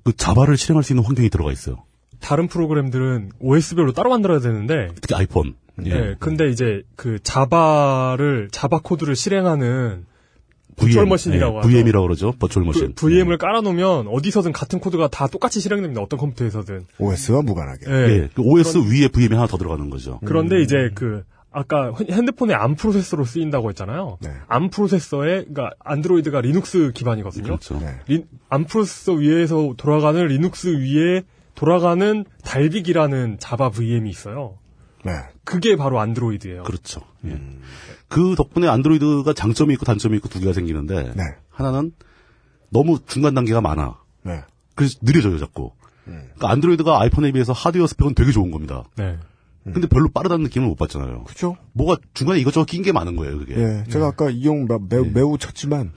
[0.04, 1.84] 그 자바를 실행할 수 있는 환경이 들어가 있어요.
[2.20, 4.90] 다른 프로그램들은 OS별로 따로 만들어야 되는데.
[5.02, 5.56] 특히 아이폰.
[5.86, 6.16] 예.
[6.20, 10.06] 근데 이제 그 자바를 자바 코드를 실행하는
[10.76, 11.68] virtual machine이라고 예, 하죠.
[11.70, 12.34] VM이라고 그러죠.
[12.40, 12.94] virtual machine.
[12.96, 16.02] 그 VM을 깔아놓으면 어디서든 같은 코드가 다 똑같이 실행됩니다.
[16.02, 16.86] 어떤 컴퓨터에서든.
[17.00, 17.86] OS와 무관하게.
[17.90, 18.30] 예.
[18.34, 20.20] 그 OS 위에 VM이 하나 더 들어가는 거죠.
[20.26, 24.18] 그런데 이제 그 아까 핸드폰의 암 프로세서로 쓰인다고 했잖아요.
[24.22, 24.30] 네.
[24.48, 27.44] 암 프로세서에 그러니까 안드로이드가 리눅스 기반이거든요.
[27.44, 27.80] 그렇죠.
[28.08, 31.24] 리- 암 프로세서 위에서 돌아가는 리눅스 위에
[31.56, 34.58] 돌아가는 달빅이라는 자바 VM이 있어요.
[35.04, 35.12] 네.
[35.44, 36.64] 그게 바로 안드로이드예요.
[36.64, 37.02] 그렇죠.
[37.26, 37.40] 예.
[38.08, 41.24] 그 덕분에 안드로이드가 장점이 있고 단점이 있고 두 개가 생기는데 네.
[41.50, 41.94] 하나는
[42.70, 43.98] 너무 중간 단계가 많아.
[44.24, 44.42] 네.
[44.76, 45.72] 그래서 느려져요 자꾸.
[46.06, 48.84] 그러니까 안드로이드가 아이폰에 비해서 하드웨어 스펙은 되게 좋은 겁니다.
[49.70, 49.74] 네.
[49.74, 51.24] 근데 별로 빠르다는 느낌을 못 받잖아요.
[51.26, 51.58] 그죠?
[51.74, 53.56] 뭐가 중간에 이것저것 낀 게 많은 거예요, 그게.
[53.56, 53.84] 예.
[53.90, 55.92] 제가 아까 이용 마- 매우, 매우 쳤지만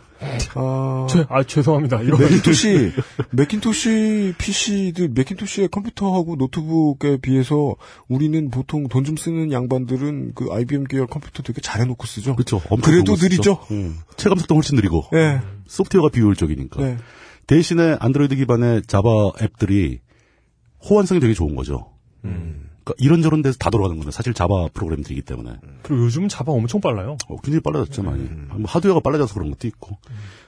[0.54, 2.00] 아, 죄- 아, 죄송합니다.
[2.02, 2.92] 이런 맥킨토시,
[3.30, 7.74] 맥킨토시 PC들, 맥킨토시의 컴퓨터하고 노트북에 비해서
[8.08, 12.36] 우리는 보통 돈 좀 쓰는 양반들은 그 IBM 계열 컴퓨터 되게 잘 해놓고 쓰죠.
[12.36, 12.60] 그렇죠.
[12.84, 13.58] 그래도 느리죠.
[14.16, 15.04] 체감 속도 훨씬 느리고.
[15.14, 15.40] 예.
[15.66, 16.80] 소프트웨어가 비효율적이니까.
[16.80, 16.96] 네.
[17.48, 19.08] 대신에 안드로이드 기반의 자바
[19.42, 19.98] 앱들이
[20.88, 21.88] 호환성이 되게 좋은 거죠.
[22.84, 24.10] 그러니까 이런저런 데서 다 돌아가는 거예요.
[24.10, 25.56] 사실 자바 프로그램들이기 때문에.
[25.82, 27.16] 그리고 요즘 자바 엄청 빨라요.
[27.28, 28.24] 어, 굉장히 빨라졌죠, 많이.
[28.24, 29.98] 뭐 하드웨어가 빨라져서 그런 것도 있고.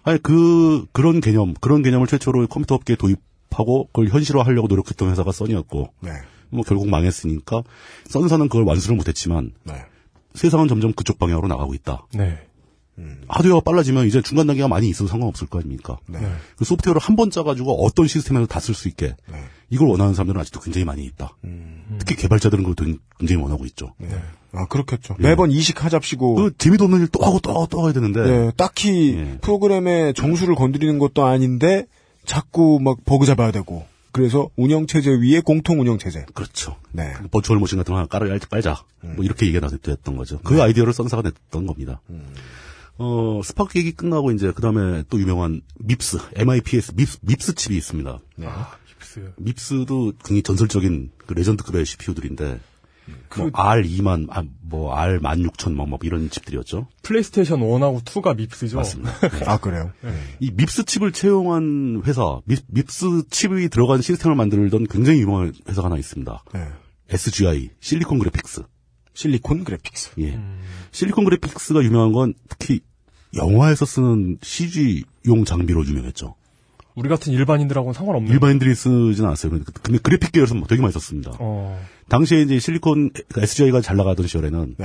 [0.02, 5.92] 아니, 그, 그런 개념, 그런 개념을 최초로 컴퓨터 업계에 도입하고 그걸 현실화하려고 노력했던 회사가 써니였고.
[6.00, 6.10] 네.
[6.50, 7.62] 뭐 결국 망했으니까,
[8.06, 9.52] 썬사는 그걸 완수를 못했지만,
[10.34, 12.06] 세상은 점점 그쪽 방향으로 나가고 있다.
[12.14, 12.38] 네.
[13.28, 15.98] 하드웨어가 빨라지면 이제 중간 단계가 많이 있어도 상관없을 거 아닙니까?
[16.08, 16.18] 네.
[16.56, 19.14] 그 소프트웨어를 한 번 짜가지고 어떤 시스템에서 다 쓸 수 있게
[19.70, 21.36] 이걸 원하는 사람들은 아직도 굉장히 많이 있다.
[21.98, 23.94] 특히 개발자들은 그걸 굉장히 원하고 있죠.
[24.52, 25.16] 아, 그렇겠죠.
[25.18, 26.34] 매번 이식하잡시고.
[26.36, 30.54] 그 재미도 없는 일 또 하고 또 하고 또 해야 되는데 예, 딱히 프로그램의 정수를
[30.54, 31.86] 건드리는 것도 아닌데
[32.24, 33.84] 자꾸 막 버그 잡아야 되고.
[34.12, 36.24] 그래서 운영 체제 위에 공통 운영 체제.
[36.34, 36.76] 그렇죠.
[36.92, 37.12] 네.
[37.32, 38.84] virtual machine 같은 거 하나 깔아 깔자.
[39.00, 40.38] 뭐 이렇게 얘기가 됐던 거죠.
[40.44, 42.00] 그 아이디어를 썬사가 냈던 겁니다.
[42.98, 48.18] 어, SPARC 얘기 끝나고 이제 그 다음에 또 유명한 밉스, MIPS, 밉스, 밉스 칩이 있습니다.
[48.42, 49.32] 아, 밉스.
[49.36, 52.60] 밉스도 굉장히 전설적인 그 레전드급의 CPU들인데,
[53.36, 56.86] 뭐 R2만, 아, 뭐 R16,000, 뭐, 뭐 이런 칩들이었죠.
[57.02, 58.76] 플레이스테이션 1하고 2가 밉스죠.
[58.76, 59.12] 맞습니다.
[59.46, 59.92] 아, 그래요?
[60.40, 65.98] 이 밉스 칩을 채용한 회사, 밉, 밉스 칩이 들어간 시스템을 만들던 굉장히 유명한 회사가 하나
[65.98, 66.44] 있습니다.
[66.54, 66.68] 네.
[67.10, 68.62] SGI, 실리콘 그래픽스.
[69.14, 70.10] 실리콘 그래픽스.
[70.20, 70.38] 예.
[70.90, 72.80] 실리콘 그래픽스가 유명한 건 특히
[73.36, 76.34] 영화에서 쓰는 CG용 장비로 유명했죠.
[76.94, 78.30] 우리 같은 일반인들하고는 상관없는.
[78.30, 79.50] 일반인들이 쓰진 않았어요.
[79.82, 81.32] 근데- 그래픽 계열에서 뭐 되게 많이 썼습니다.
[81.40, 81.80] 어.
[82.08, 84.76] 당시에 이제 실리콘 SGI가 잘 나가던 시절에는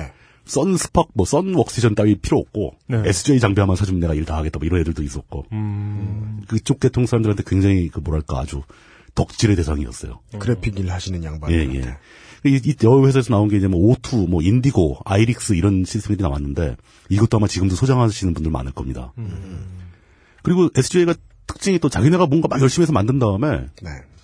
[0.45, 3.03] 썬스팍, 뭐 썬웍스전 따위 필요 없고 네.
[3.05, 6.41] SGI 장비 하나 사주면 내가 일 다 하겠다 뭐 이런 애들도 있었고 음.
[6.47, 8.63] 그쪽 계통 사람들한테 굉장히 그 뭐랄까 아주
[9.13, 10.19] 덕질의 대상이었어요.
[10.39, 11.51] 그래픽 일 하시는 양반.
[11.51, 11.97] 예, 예.
[12.45, 16.77] 이, 이 여러 회사에서 나온 게 이제 뭐 O2, 뭐 인디고, 아이릭스 이런 시스템들이 나왔는데
[17.09, 19.13] 이것도 아마 지금도 소장하시는 분들 많을 겁니다.
[20.43, 21.15] 그리고 SGI가
[21.47, 23.67] 특징이 또 자기네가 뭔가 막 열심히 해서 만든 다음에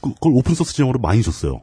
[0.01, 1.61] 그, 걸 오픈소스 진영으로 많이 줬어요.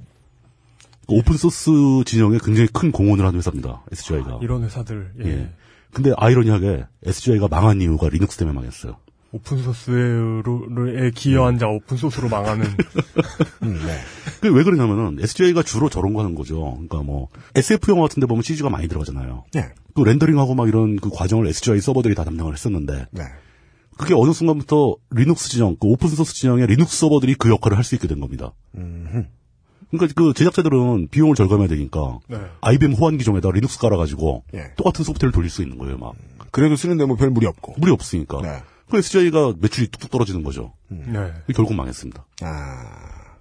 [1.09, 1.70] 그 오픈소스
[2.05, 3.82] 진영에 굉장히 큰 공헌을 한 회사입니다.
[3.92, 4.40] SGI가.
[4.42, 5.12] 이런 회사들.
[5.24, 5.28] 예.
[5.28, 5.55] 예.
[5.92, 8.96] 근데 아이러니하게 SGI가 망한 이유가 리눅스 때문에 망했어요.
[9.33, 12.66] 오픈소스에 기여한 자 오픈소스로 망하는.
[14.41, 16.72] 그게 왜 그러냐면은 SGI가 주로 저런 거 하는 거죠.
[16.72, 19.45] 그러니까 뭐 SF 영화 같은데 보면 CG가 많이 들어가잖아요.
[19.55, 19.68] 네.
[19.95, 23.22] 그 렌더링하고 막 이런 그 과정을 SGI 서버들이 다 담당을 했었는데 네.
[23.97, 27.95] 그게 어느 순간부터 리눅스 진영, 그 open source 진영의 리눅스 서버들이 그 역할을 할 수
[27.95, 28.53] 있게 된 겁니다.
[28.76, 29.26] 음.
[29.91, 32.39] 그러니까 그 제작자들은 비용을 절감해야 되니까 네.
[32.62, 34.72] IBM 호환 기 종에다 리눅스 깔아가지고 예.
[34.76, 35.99] 똑같은 소프트웨어를 돌릴 수 있는 거예요.
[35.99, 36.14] 막
[36.51, 37.74] 그래도 쓰는데 뭐 별 무리 없고.
[37.78, 38.41] 무리 없으니까.
[38.91, 40.74] 그 SGI가 매출이 뚝뚝 떨어지는 거죠.
[40.89, 41.33] 네.
[41.55, 42.26] 결국 망했습니다.
[42.43, 43.37] 아.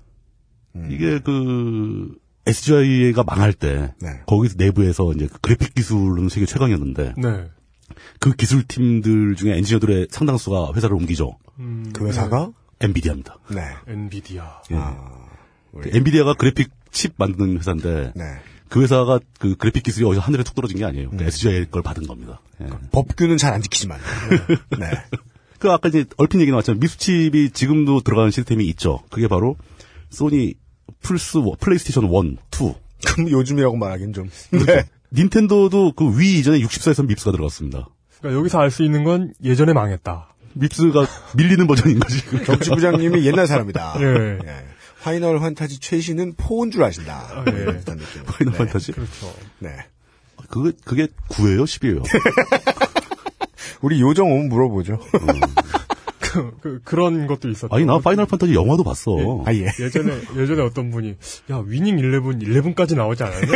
[0.89, 2.15] 이게 그
[2.45, 4.21] SGI가 망할 때 네.
[4.25, 7.49] 거기서 내부에서 이제 그 그래픽 기술은 세계 최강이었는데 네.
[8.19, 11.37] 그 기술팀들 중에 엔지니어들의 상당수가 회사를 옮기죠.
[11.93, 12.51] 그 회사가?
[12.79, 13.37] 엔비디아입니다.
[13.49, 13.61] 네.
[13.87, 14.61] 엔비디아.
[14.71, 14.75] 예.
[15.81, 18.13] 그 엔비디아가 그래픽 칩 만드는 회사인데
[18.69, 21.09] 그 회사가 그 그래픽 기술이 어디서 하늘에 툭 떨어진 게 아니에요.
[21.11, 22.41] 그 SGI 걸 받은 겁니다.
[22.61, 22.67] 예.
[22.91, 23.99] 법규는 잘 안 지키지만.
[24.79, 24.91] 네.
[25.61, 29.01] 그 아까 이제 얼핏 얘기 나왔지만 미수칩이 지금도 들어가는 시스템이 있죠.
[29.11, 29.55] 그게 바로
[30.09, 30.55] 소니
[31.03, 32.73] 플스 원- 플레이스테이션 1, 2.
[33.05, 34.29] 그럼 요즘이라고 말하긴 좀.
[34.51, 34.85] 네.
[35.13, 37.87] 닌텐도도 그 위 이전에 64에서 MIPS가 들어갔습니다.
[38.19, 40.33] 그러니까 여기서 알 수 있는 건 예전에 망했다.
[40.53, 41.05] MIPS가
[41.37, 42.21] 밀리는 버전인 거지.
[42.45, 43.95] 정치부장님이 옛날 사람이다.
[44.01, 44.39] 예.
[45.03, 47.43] 파이널 판타지 최신은 four인 줄 아신다.
[47.47, 47.51] 예.
[47.51, 48.23] 이런 느낌.
[48.25, 48.57] 파이널 네.
[48.57, 48.91] 판타지?
[48.93, 49.33] 그렇죠.
[49.59, 49.69] 네.
[50.49, 51.63] 그게, 그게 9예요?
[51.65, 52.03] 10이에요?
[53.81, 54.99] 우리 요정 오면 물어보죠.
[56.19, 57.75] 그, 그, 그 런 것도 있었죠.
[57.75, 59.43] 아니, 나 파이널 판타지 영화도 봤어.
[59.45, 59.67] 아, 예.
[59.79, 61.15] 예전에, 예전에 어떤 분이,
[61.51, 63.47] 야, 위닝 11, 11까지 나오지 않았냐?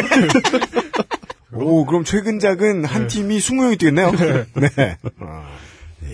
[1.55, 4.11] 오, 그럼 최근작은 한 팀이 20명이 뛰겠네요.
[4.11, 4.97] 네.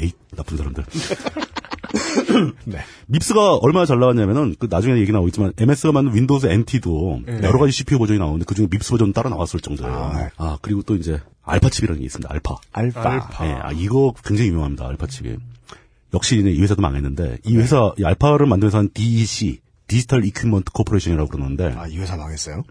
[0.01, 0.83] 에이, 나쁜 사람들.
[2.65, 2.77] 네.
[3.07, 7.39] MIPS가 얼마나 잘 나왔냐면은, 그 나중에 얘기 나오겠지만, MS가 만든 Windows NT도 네.
[7.43, 10.29] 여러 가지 CPU 버전이 나오는데, 그 중에 MIPS 버전 따로 나왔을 정도예요.
[10.37, 12.31] 아, 그리고 또 이제, Alpha칩이라는 게 있습니다.
[12.31, 12.57] Alpha.
[12.71, 13.09] Alpha.
[13.09, 13.47] Alpha.
[13.47, 14.87] 예, 아, 이거 굉장히 유명합니다.
[14.87, 15.37] Alpha칩이.
[16.13, 21.73] 역시 이 회사도 망했는데, 이 회사, 이 Alpha를 만든 회사는 DEC, Digital Equipment Corporation이라고 그러는데,
[21.77, 22.63] 아, 이 회사 망했어요?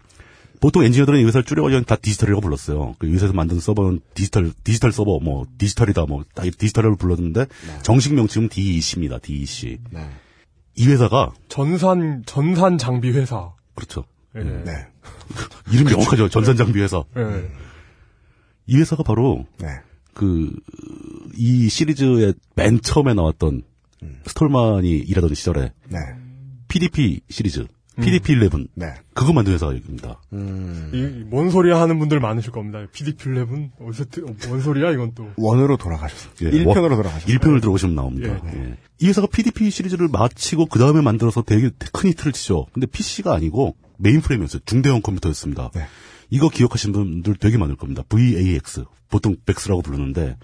[0.60, 2.94] 보통 엔지니어들은 이 회사를 줄여가지고 다 디지털이라고 불렀어요.
[2.98, 7.46] 그이 회사에서 만든 서버는 디지털, 디지털 서버, 뭐, 디지털이다, 뭐, 다 디지털이라고 불렀는데,
[7.82, 9.78] 정식 명칭은 DEC입니다, DEC.
[10.76, 13.52] 이 회사가, 전산, 전산 장비 회사.
[13.74, 14.04] 그렇죠.
[14.36, 14.42] 예.
[14.42, 14.86] 네.
[15.72, 16.28] 이름 명확하죠.
[16.28, 17.02] 전산 장비 회사.
[17.16, 17.50] 예.
[18.70, 19.66] 이 회사가 바로, 네.
[20.14, 20.50] 그,
[21.36, 23.62] 이 시리즈의 맨 처음에 나왔던
[24.26, 25.98] 스톨만이 일하던 시절에, 네.
[26.68, 27.66] PDP 시리즈,
[27.96, 28.68] PDP-11.
[28.76, 28.94] 네.
[29.12, 30.20] 그거 만든 회사가 여기입니다.
[30.32, 32.86] 이, 뭔 소리야 하는 분들 많으실 겁니다.
[32.94, 33.70] PDP11?
[33.80, 35.28] 어디서, 트- 어, 뭔 소리야, 이건 또.
[35.36, 36.32] 원으로 돌아가셨어요.
[36.42, 37.36] 예, 1편으로 원- 돌아가셨어요.
[37.38, 38.40] 1편을 들어보시면 나옵니다.
[38.54, 38.78] 예.
[39.00, 42.66] 이 회사가 PDP 시리즈를 마치고 그 다음에 만들어서 되게 큰 히트를 치죠.
[42.72, 44.62] 근데 PC가 아니고 메인프레임이었어요.
[44.64, 45.70] 중대형 컴퓨터였습니다.
[45.74, 45.82] 네.
[46.30, 48.02] 이거 기억하시는 분들 되게 많을 겁니다.
[48.08, 48.84] VAX.
[49.08, 50.36] 보통 VAX라고 부르는데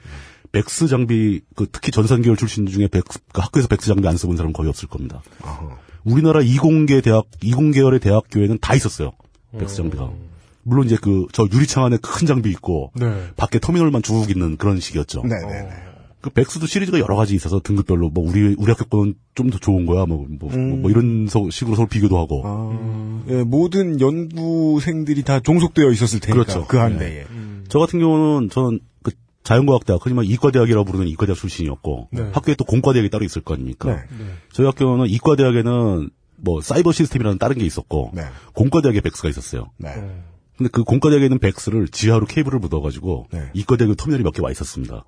[0.52, 4.36] VAX 장비 그 특히 전산 계열 출신 중에 VAX, 그 학교에서 VAX 장비 안 써본
[4.36, 5.22] 사람 은 거의 없을 겁니다.
[6.04, 9.12] 우리나라 이공계 대학 이공계열의 대학교에는 다 있었어요.
[9.58, 10.10] VAX 장비가.
[10.62, 13.30] 물론 이제 그 저 유리창 안에 큰 장비 있고 네.
[13.36, 15.22] 밖에 터미널만 쭉 있는 그런 식이었죠.
[15.22, 15.85] 네네네.
[16.26, 20.06] 그 VAX도 시리즈가 여러 가지 있어서 등급별로 뭐 우리 우리 학교 거는 좀더 좋은 거야
[20.06, 20.82] 뭐뭐 음.
[20.90, 26.42] 이런 서- 식으로 서로 비교도 하고 아, 예, 모든 연구생들이 다 종속되어 있었을 테니까.
[26.44, 26.66] 그렇죠.
[26.66, 27.20] 그 한대에.
[27.20, 27.26] 예.
[27.68, 29.12] 저 같은 경우는 저는 그
[29.44, 32.30] 자연과학대학 하지만 이과대학이라고 부르는 이과대학 출신이었고 네.
[32.32, 33.94] 학교에 또 공과대학이 따로 있을 거 아닙니까?
[33.94, 34.02] 네.
[34.52, 38.22] 저희 학교는 이과대학에는 뭐 사이버 시스템이라는 다른 게 있었고 네.
[38.54, 39.70] 공과대학에 백스가 있었어요.
[40.56, 45.04] 근데 그 공과대학에 있는 백스를 지하로 케이블을 묻어가지고 이과대학에 터미널이 몇 개 와 있었습니다.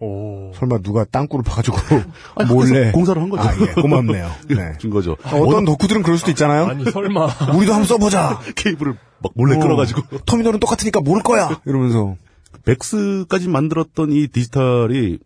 [0.54, 1.76] 설마 누가 땅굴을 파가지고
[2.36, 3.42] 아니, 몰래 공사를 한 거죠.
[3.48, 4.30] 아, 예, 고맙네요.
[4.48, 4.76] 네.
[4.78, 5.16] 준 거죠.
[5.24, 6.66] 어떤 덕후들은 그럴 수도 있잖아요.
[6.66, 7.26] 아니, 설마.
[7.56, 8.40] 우리도 한번 써보자.
[8.56, 10.18] 케이블을 막 몰래 어, 끌어가지고.
[10.26, 11.60] 터미널은 똑같으니까 모를 거야.
[11.64, 12.16] 이러면서.
[12.64, 15.18] VAX까지 만들었던 이 디지털이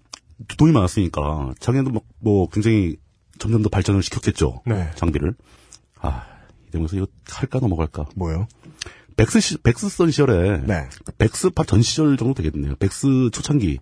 [0.58, 2.96] 돈이 많았으니까 자기네도 막 뭐 굉장히
[3.40, 4.62] 점점 더 발전을 시켰겠죠.
[4.66, 4.90] 네.
[4.94, 5.34] 장비를.
[6.00, 6.22] 아,
[6.70, 8.06] 이러면서 이거 할까 넘어갈까.
[8.14, 8.46] 뭐요?
[9.16, 10.88] VAX 시, VAX 전 시절에 네.
[11.18, 12.76] VAX파 전 시절 정도 되겠네요.
[12.76, 13.78] VAX 초창기.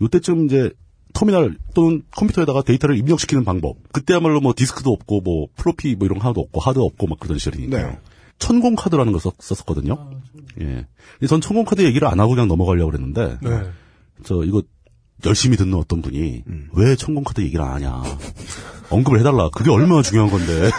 [0.00, 0.70] 요때쯤 이제
[1.12, 3.76] 터미널 또는 컴퓨터에다가 데이터를 입력시키는 방법.
[3.92, 7.38] 그때야말로 뭐 디스크도 없고 뭐 플로피 뭐 이런 거 하나도 없고 하드 없고 막 그러던
[7.38, 7.86] 시절이니까요.
[7.86, 7.98] 네.
[8.38, 10.10] 천공 카드라는 걸 썼, 썼었거든요.
[10.60, 10.64] 예.
[10.64, 13.70] 근데 전 천공 카드 얘기를 안 하고 그냥 넘어가려고 그랬는데 네.
[14.22, 14.62] 저 이거
[15.26, 16.68] 열심히 듣는 어떤 분이 음.
[16.72, 18.02] 왜 천공 카드 얘기를 안 하냐.
[18.90, 19.48] 언급을 해달라.
[19.50, 20.70] 그게 얼마나 중요한 건데.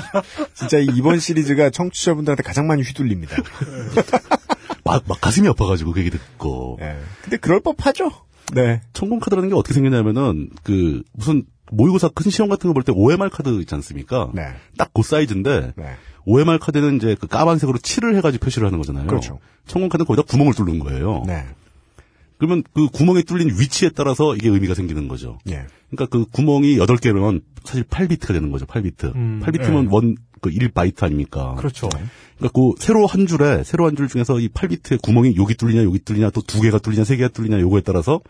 [0.54, 3.36] 진짜 이 이번 시리즈가 청취자분들한테 가장 많이 휘둘립니다.
[4.84, 6.78] 막, 막 가슴이 아파가지고 그 얘기 듣고.
[7.22, 8.10] 근데 그럴 법하죠.
[8.54, 8.80] 네.
[8.92, 13.28] 천공 카드라는 게 어떻게 생겼냐면은 그 무슨 모의고사 큰 시험 같은 거 볼 때 OMR
[13.30, 14.30] 카드 있지 않습니까?
[14.32, 14.46] 네.
[14.78, 15.74] 딱 그 사이즈인데
[16.24, 19.06] OMR 카드는 이제 그 까만색으로 칠을 해가지고 표시를 하는 거잖아요.
[19.08, 19.40] 그렇죠.
[19.66, 21.24] 천공 카드는 거기다 구멍을 뚫는 거예요.
[21.26, 21.44] 네.
[22.38, 25.38] 그러면 그 구멍이 뚫린 위치에 따라서 이게 의미가 생기는 거죠.
[25.48, 25.66] 예.
[25.90, 28.66] 그러니까 그 구멍이 8개면 사실 8비트가 되는 거죠.
[28.66, 29.14] 8비트.
[29.14, 29.88] 음, 8비트면 예.
[29.90, 31.54] 원, 그 1바이트 아닙니까?
[31.56, 31.88] 그렇죠.
[31.88, 35.98] 그러니까 그 세로 한 줄에, 세로 한 줄 중에서 이 8비트의 구멍이 여기 뚫리냐, 여기
[35.98, 38.20] 뚫리냐, 또 두 개가 뚫리냐, 세 개가 뚫리냐, 요거에 따라서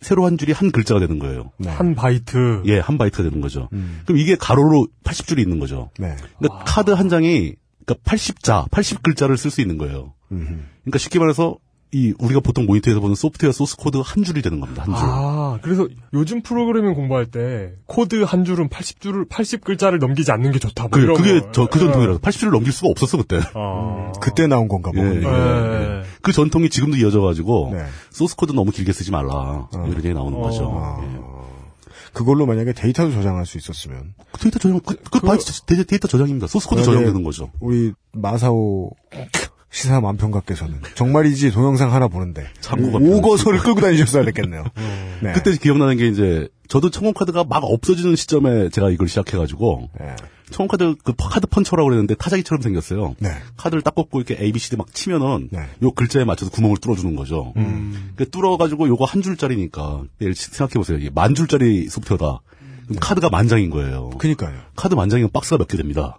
[0.00, 1.50] 세로 한 줄이 한 글자가 되는 거예요.
[1.64, 2.62] 한 바이트.
[2.66, 3.68] 예, 한 바이트가 되는 거죠.
[4.04, 5.90] 그럼 이게 가로로 80줄이 있는 거죠.
[6.38, 7.54] 그러니까 카드 한 장이
[7.84, 10.14] 그러니까 80자, 80글자를 쓸 수 있는 거예요.
[10.28, 11.56] 그러니까 쉽게 말해서
[11.92, 14.82] 이 우리가 보통 모니터에서 보는 소프트웨어 소스 코드 한 줄이 되는 겁니다.
[14.82, 15.04] 한 줄.
[15.04, 20.58] 아, 그래서 요즘 프로그래밍 공부할 때 코드 한 줄은 80줄을 80 글자를 넘기지 않는 게
[20.58, 20.88] 좋다.
[20.88, 21.52] 뭐 그, 그게 거.
[21.52, 23.40] 저, 그 전통이라서 80줄을 넘길 수가 없었어, 그때.
[23.54, 24.12] 아.
[24.20, 24.98] 그때 나온 건가 봐.
[24.98, 26.02] 예, 예, 예.
[26.22, 27.72] 그 전통이 지금도 이어져 가지고,
[28.10, 29.68] 소스 코드 너무 길게 쓰지 말라.
[29.72, 31.00] 뭐 이런 얘기 나오는 거죠.
[31.02, 31.36] 예.
[32.12, 34.14] 그걸로 만약에 데이터도 저장할 수 있었으면.
[34.40, 35.20] 데이터 저장, 그, 그,
[35.66, 36.46] 데이터, 데이터 저장입니다.
[36.46, 37.50] 소스 코드 만약에 저장되는 거죠.
[37.60, 38.90] 우리 마사오
[39.70, 42.46] 시사 만평가께서는 정말이지 동영상 하나 보는데
[43.18, 44.64] 오거서를 끌고 다니셨어야 됐겠네요.
[45.22, 45.32] 네.
[45.32, 49.90] 그때 기억나는 게 이제 저도 천공카드가 막 없어지는 시점에 제가 이걸 시작해가지고
[50.50, 53.16] 천공카드 그 카드 puncher라고 그랬는데 타자기처럼 생겼어요.
[53.18, 53.30] 네.
[53.56, 55.50] 카드를 딱 꽂고 이렇게 A, B, C, D 막 치면은
[55.82, 57.52] 요 글자에 맞춰서 구멍을 뚫어주는 거죠.
[57.56, 58.12] 음.
[58.16, 60.04] 그 뚫어가지고 요거 한 줄짜리니까
[60.34, 60.98] 생각해보세요.
[60.98, 62.40] 이게 만 줄짜리 소프트웨어다.
[62.86, 64.10] 그럼 카드가 만 장인 거예요.
[64.10, 64.56] 그니까요.
[64.76, 66.18] 카드 만 장이면 박스가 몇 개 됩니다.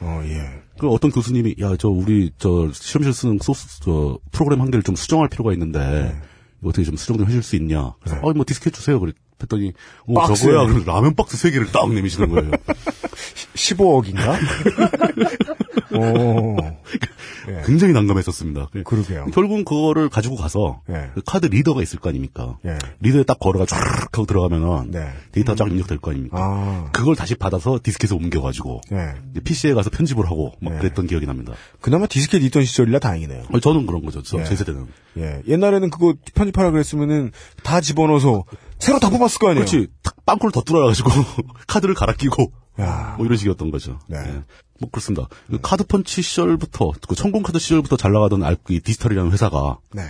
[0.00, 0.38] 어, 예.
[0.78, 4.94] 그 어떤 교수님이 야 저 우리 저 실험실 쓰는 소스 저 프로그램 한 개를 좀
[4.96, 6.20] 수정할 필요가 있는데
[6.60, 7.94] 이거 어떻게 좀 수정 좀 해줄 수 있냐?
[8.00, 8.98] 그래서 어뭐 디스켓 주세요.
[9.00, 9.72] 그랬더니
[10.06, 10.52] 어, 박스에.
[10.52, 12.50] 저거야 그래서 라면 박스 세 개를 딱 내미시는 거예요.
[13.54, 14.36] 15억인가?
[15.96, 16.56] 오.
[17.48, 17.62] 예.
[17.64, 18.68] 굉장히 난감했었습니다.
[18.84, 19.26] 그러게요.
[19.32, 21.10] 결국은 그거를 가지고 가서 예.
[21.14, 22.58] 그 카드 reader가 있을 거 아닙니까?
[22.66, 22.76] 예.
[23.00, 23.78] reader에 딱 걸어가 쫙
[24.12, 25.08] 하고 들어가면은 네.
[25.32, 26.36] 데이터 쫙 입력될 거 아닙니까?
[26.38, 26.90] 아.
[26.92, 29.40] 그걸 다시 받아서 디스켓에 옮겨가지고 예.
[29.42, 31.54] PC에 가서 편집을 하고 막 그랬던 기억이 납니다.
[31.80, 33.44] 그나마 디스켓 있던 시절이라 다행이네요.
[33.62, 34.22] 저는 그런 거죠.
[34.22, 34.44] 저, 예.
[34.44, 34.86] 제 세대는.
[35.18, 35.42] 예.
[35.48, 37.32] 옛날에는 그거 편집하라 그랬으면은
[37.62, 38.44] 다 집어넣어서
[38.78, 39.64] 새로 다 뽑았을 거 아니에요.
[39.64, 39.88] 그렇지.
[40.02, 41.10] 탁 빵꾸를 더 뚫어가지고
[41.66, 43.14] 카드를 갈아 끼고 야.
[43.16, 43.98] 뭐 이런 식이었던 거죠.
[44.06, 44.18] 네.
[44.18, 44.42] 예.
[44.80, 45.28] 뭐 그렇습니다.
[45.50, 50.02] 그 카드 펀치 시절부터 그 천공 카드 시절부터 잘 나가던 알, 이 디지털이라는 회사가 네.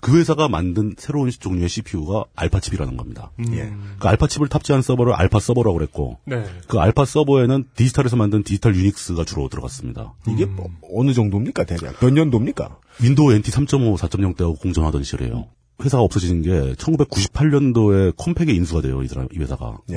[0.00, 3.30] 그 회사가 만든 새로운 종류의 CPU가 알파칩이라는 겁니다.
[3.52, 3.72] 예.
[3.98, 6.44] 그 알파칩을 탑재한 서버를 알파 서버라고 그랬고 네.
[6.68, 10.14] 그 알파 서버에는 디지털에서 만든 디지털 유닉스가 주로 들어갔습니다.
[10.28, 11.98] 이게 뭐 어느 정도입니까, 대략?
[12.00, 12.78] 몇 년도입니까?
[13.00, 15.48] 윈도우 NT 3.5, 4.0 때하고 공존하던 시절이에요.
[15.82, 19.78] 회사가 없어지는 게 1998년도에 컴팩에 인수가 돼요, 이, 사람, 이 회사가.
[19.90, 19.96] 예.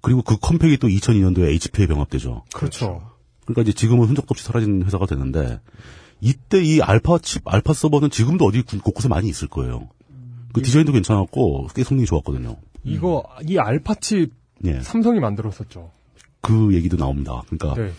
[0.00, 2.44] 그리고 그 컴팩이 또 2002년도에 HP에 병합되죠.
[2.54, 3.02] 그렇죠.
[3.44, 5.60] 그러니까 이제 지금은 흔적도 없이 사라진 회사가 되는데
[6.20, 9.88] 이때 이 알파 칩, 알파 서버는 지금도 어디 곳곳에 많이 있을 거예요.
[10.52, 12.56] 그 디자인도 괜찮았고 꽤 성능이 좋았거든요.
[12.84, 14.32] 이거 이 알파 칩
[14.64, 14.80] 예.
[14.80, 15.90] 삼성이 만들었었죠.
[16.40, 17.42] 그 얘기도 나옵니다.
[17.48, 17.92] 그러니까 네.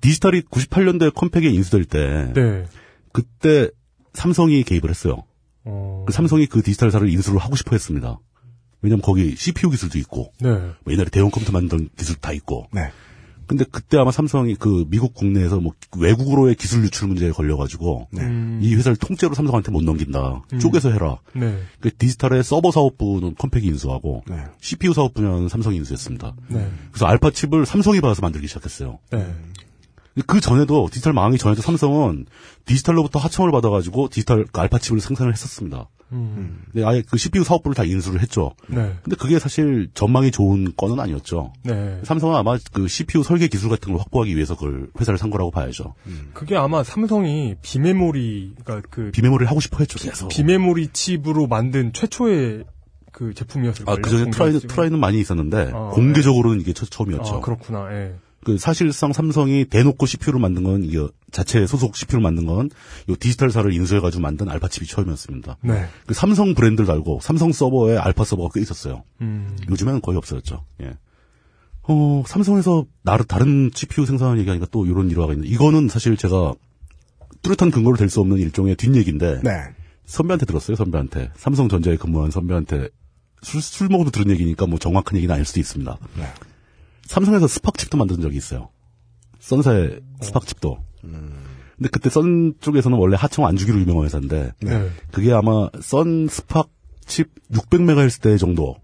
[0.00, 2.64] 디지털이 98년도에 컴팩에 인수될 때 네.
[3.12, 3.70] 그때
[4.12, 5.24] 삼성이 개입을 했어요.
[5.68, 6.04] 어.
[6.06, 8.18] 그 삼성이 그 디지털사를 인수를 하고 싶어 했습니다.
[8.80, 10.50] 왜냐면 거기 CPU 기술도 있고 네.
[10.50, 12.90] 뭐 옛날에 대형 컴퓨터 만든 기술 다 있고 네.
[13.48, 18.60] 근데 그때 아마 삼성이 그 미국 국내에서 뭐 외국으로의 기술 유출 문제에 걸려가지고 음.
[18.62, 20.42] 이 회사를 통째로 삼성한테 못 넘긴다.
[20.52, 20.58] 음.
[20.58, 21.18] 쪼개서 해라.
[21.34, 21.58] 네.
[21.80, 24.36] 그 디지털의 서버 사업부는 컴팩이 인수하고 네.
[24.60, 26.36] CPU 사업부는 삼성이 인수했습니다.
[26.50, 26.70] 네.
[26.92, 28.98] 그래서 알파 칩을 삼성이 받아서 만들기 시작했어요.
[30.18, 30.24] 네.
[30.26, 32.26] 그 전에도 디지털 망하기 전에도 삼성은
[32.64, 35.88] 디지털로부터 하청을 받아가지고 디지털 그 알파 칩을 생산을 했었습니다.
[36.12, 36.62] 음.
[36.72, 38.54] 근데 아예 그 CPU 사업부를 다 인수를 했죠.
[38.68, 38.94] 네.
[39.02, 41.52] 근데 그게 사실 전망이 좋은 건은 아니었죠.
[41.64, 42.00] 네.
[42.02, 45.94] 삼성은 아마 그 CPU 설계 기술 같은 걸 확보하기 위해서 그걸 회사를 산 거라고 봐야죠.
[46.32, 50.28] 그게 아마 삼성이 비메모리, 그러니까 그 비메모리를 하고 싶어 했죠, 계속.
[50.28, 52.64] 비메모리 칩으로 만든 최초의
[53.12, 54.02] 그 제품이었을 아, 거예요.
[54.02, 54.74] 그 전에 try는, 공개했지만.
[54.74, 57.92] try는 많이 있었는데, 아, 공개적으로는 이게 처, 음이었죠 아, 그렇구나.
[57.92, 58.14] 예.
[58.48, 62.70] 그 사실상 삼성이 대놓고 CPU를 만든 건, 이게 자체 소속 CPU를 만든 건,
[63.10, 65.58] 요 디지털사를 인수해가지고 만든 알파칩이 처음이었습니다.
[65.60, 65.84] 네.
[66.06, 69.02] 그 삼성 브랜드를 달고, 삼성 서버에 알파 서버가 꽤 있었어요.
[69.20, 69.54] 음.
[69.68, 70.64] 요즘에는 거의 없어졌죠.
[70.80, 70.94] 예.
[71.82, 76.54] 어, 삼성에서 나를 다른 CPU 생산하는 얘기하니까 또 이런 일화가 있는데, 이거는 사실 제가
[77.42, 79.50] 뚜렷한 근거로 될 수 없는 일종의 뒷얘기인데, 네.
[80.06, 81.32] 선배한테 들었어요, 선배한테.
[81.36, 82.88] 삼성전자에 근무한 선배한테
[83.42, 85.98] 술, 술 먹어도 들은 얘기니까 뭐 정확한 얘기는 아닐 수도 있습니다.
[86.16, 86.24] 네.
[87.08, 88.68] 삼성에서 스팍칩도 만든 적이 있어요.
[89.40, 90.78] 선사의 스팍칩도.
[91.00, 94.90] 근데 그때 선 쪽에서는 원래 하청 안 주기로 유명한 회사인데, 네.
[95.12, 98.76] 그게 아마 선 스팍칩 600MHz 대 정도,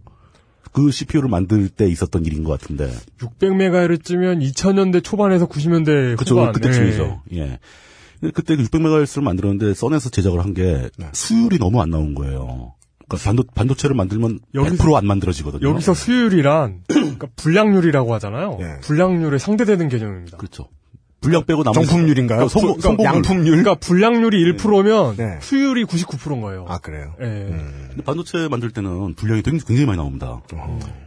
[0.72, 2.90] 그 CPU를 만들 때 있었던 일인 것 같은데.
[3.18, 6.52] 600메가헤르츠면 2000년대 초반에서 90년대 그쵸, 후반.
[6.52, 7.22] 그때쯤이죠.
[7.34, 7.58] 예.
[8.20, 11.08] 근데 그때 600MHz를 만들었는데, 선에서 제작을 한 게, 네.
[11.12, 12.74] 수율이 너무 안 나온 거예요.
[13.08, 15.68] 그러니까 반도, 반도 체를 만들면 여기서- 100%안 만들어지거든요.
[15.68, 18.58] 여기서 수율이란 그러니까 불량률이라고 하잖아요.
[18.60, 18.80] 예.
[18.82, 20.36] 불량률에 상대되는 개념입니다.
[20.38, 20.68] 그렇죠.
[21.20, 22.48] 불량 빼고 나머지 정품률인가요?
[22.48, 23.14] 성공, 그러니까 성공률.
[23.14, 23.50] 양품률?
[23.62, 25.38] 그러니까 불량률이 1%면 네.
[25.40, 26.66] 수율이 99%인 거예요.
[26.68, 27.14] 아 그래요.
[27.20, 27.24] 예.
[27.24, 30.42] 근데 반도체 만들 때는 분량이 굉장히, 많이 나옵니다.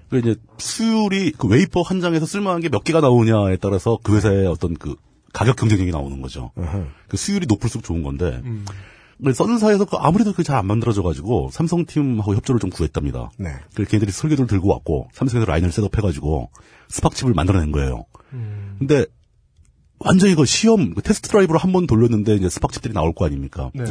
[0.09, 4.47] 그 이제 수율이 그 웨이퍼 한 장에서 쓸만한 게 몇 개가 나오냐에 따라서 그 회사의
[4.47, 4.95] 어떤 그
[5.33, 6.51] 가격 경쟁력이 나오는 거죠.
[7.07, 8.41] 그 수율이 높을수록 좋은 건데.
[8.43, 8.65] 음.
[9.17, 13.31] 근데 썬사에서 그 아무래도 그게 잘안 만들어져가지고 삼성 팀하고 협조를 좀 구했답니다.
[13.37, 13.49] 네.
[13.73, 16.49] 그래서 걔네들이 설계도를 들고 왔고 삼성에서 라인을 setup해가지고
[16.89, 18.05] SPARC칩을 만들어낸 거예요.
[18.77, 19.05] 근데
[19.99, 23.71] 완전히 그 시험 그 test drive로 한 번 돌렸는데 이제 SPARC칩들이 나올 거 아닙니까?
[23.73, 23.85] 네.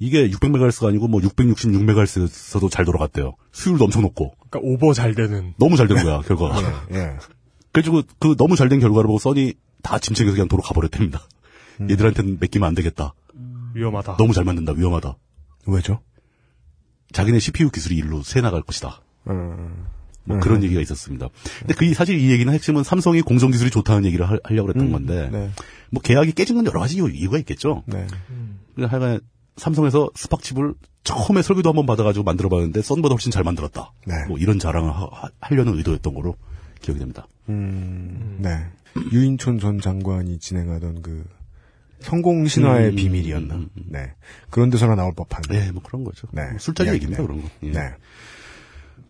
[0.00, 3.34] 이게 600메가헤르츠가 아니고 뭐 666메가헤르츠에서도 잘 돌아갔대요.
[3.52, 4.34] 수율도 엄청 높고.
[4.50, 5.54] 그러니까 오버 잘 되는.
[5.58, 6.86] 너무 잘 된 거야, 결과가.
[6.92, 7.12] 예.
[7.72, 11.20] 그래가지고 그 너무 잘 된 결과를 보고 써니 다 짐책에서 그냥 도로 가버렸답니다.
[11.88, 13.14] 얘들한테는 맡기면 안 되겠다.
[13.74, 14.16] 위험하다.
[14.16, 15.16] 너무 잘 만든다, 위험하다.
[15.66, 16.00] 왜죠?
[17.12, 19.00] 자기네 CPU 기술이 일로 새 나갈 것이다.
[19.28, 19.86] 음.
[20.24, 21.28] 뭐 그런 얘기가 있었습니다.
[21.60, 25.28] 근데 그 사실 이 얘기는 핵심은 삼성이 공정 기술이 좋다는 얘기를 하, 려고 그랬던 건데
[25.32, 25.50] 네.
[25.90, 27.82] 뭐 계약이 깨진 건 여러 가지 이유- 이유가 있겠죠.
[27.86, 28.06] 네.
[28.74, 29.20] 그러니까 하여간
[29.56, 33.92] 삼성에서 스팍칩을 처음에 설계도 한번 받아가지고 만들어봤는데 썬보다 훨씬 잘 만들었다.
[34.06, 34.14] 네.
[34.28, 36.36] 뭐 이런 자랑을 하, 려는 의도였던 거로
[36.80, 37.26] 기억이 됩니다.
[37.48, 38.64] 음, 네.
[39.12, 41.24] 유인촌 전 장관이 진행하던 그
[42.02, 43.60] 성공 신화의 음, 비밀이었나.
[43.88, 44.12] 네.
[44.50, 45.42] 그런 데서나 나올 법한.
[45.48, 46.28] 네, 뭐 그런 거죠.
[46.32, 46.42] 네.
[46.58, 47.12] 술자리 이야기네요.
[47.18, 47.48] 얘기입니다, 그런 거.
[47.66, 47.70] 예.
[47.72, 47.94] 네.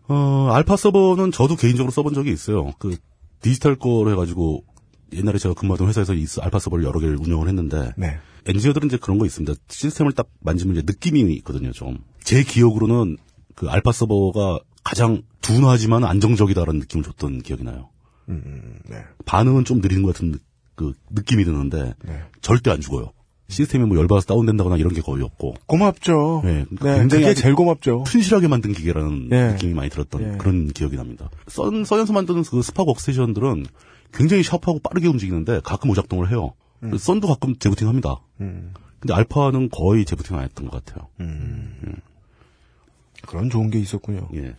[0.08, 2.72] 어, 알파 서버는 저도 개인적으로 써본 적이 있어요.
[2.78, 2.96] 그
[3.40, 4.64] 디지털 거로 해가지고
[5.12, 8.18] 옛날에 제가 근무하던 회사에서 이 알파 서버를 여러 개를 운영을 했는데 네.
[8.46, 9.52] 엔지니어들은 이제 그런 거 있습니다.
[9.68, 11.98] 시스템을 딱 만지면 이제 느낌이 있거든요, 좀.
[12.24, 13.16] 제 기억으로는
[13.54, 17.90] 그 알파 서버가 가장 둔하지만 안정적이다라는 느낌을 줬던 기억이 나요.
[18.28, 18.96] 음, 네.
[19.26, 20.38] 반응은 좀 느린 것 같은 느-
[20.82, 21.94] 그 느낌이 드는데
[22.40, 23.12] 절대 안 죽어요.
[23.48, 25.54] 시스템이 뭐 열받아서 다운된다거나 이런 게 거의 없고.
[25.66, 26.40] 고맙죠.
[26.44, 28.04] 네, 네, 굉장히 그게 제일 고맙죠.
[28.06, 29.48] 튼실하게 만든 기계라는 예.
[29.52, 30.36] 느낌이 많이 들었던 예.
[30.38, 31.28] 그런 기억이 납니다.
[31.48, 33.66] 썬, 썬에서 만드는 그 SPARC 워크스테이션들은
[34.12, 36.54] 굉장히 샤프하고 빠르게 움직이는데 가끔 오작동을 해요.
[36.82, 36.96] 음.
[36.96, 38.20] 썬도 가끔 재부팅 합니다.
[38.40, 38.72] 음.
[38.98, 41.08] 근데 알파는 거의 재부팅 안 했던 것 같아요.
[43.26, 44.28] 그런 좋은 게 있었군요.
[44.34, 44.54] 예.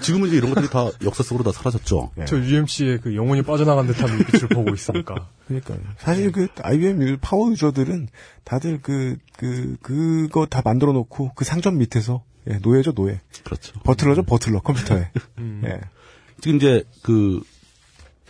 [0.00, 2.10] 지금은 이제 이런 것들이 다 역사 속으로 다 사라졌죠.
[2.26, 5.28] 저 UMC의 그 영혼이 빠져나간 듯한 눈빛을 보고 있으니까.
[5.46, 8.08] 그러니까 사실 그 IBM 유- 파워 유저들은
[8.44, 13.20] 다들 그 그 그거 다 만들어 놓고 그 상점 밑에서 예, 노예죠 노예.
[13.44, 13.78] 그렇죠.
[13.80, 15.10] butler죠 butler 컴퓨터에.
[15.64, 15.80] 예.
[16.40, 17.42] 지금 이제 그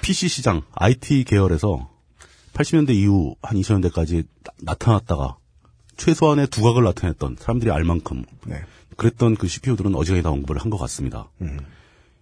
[0.02, 1.90] PC 시장, IT 계열에서
[2.54, 4.26] 80년대 이후 한 2000년대까지
[4.62, 5.36] 나 타났다가
[5.96, 8.62] 최소한의 두각을 나타냈던 사람들이 알 만큼 네.
[9.00, 11.30] 그랬던 그 CPU들은 어지간히 다 언급을 한 것 같습니다.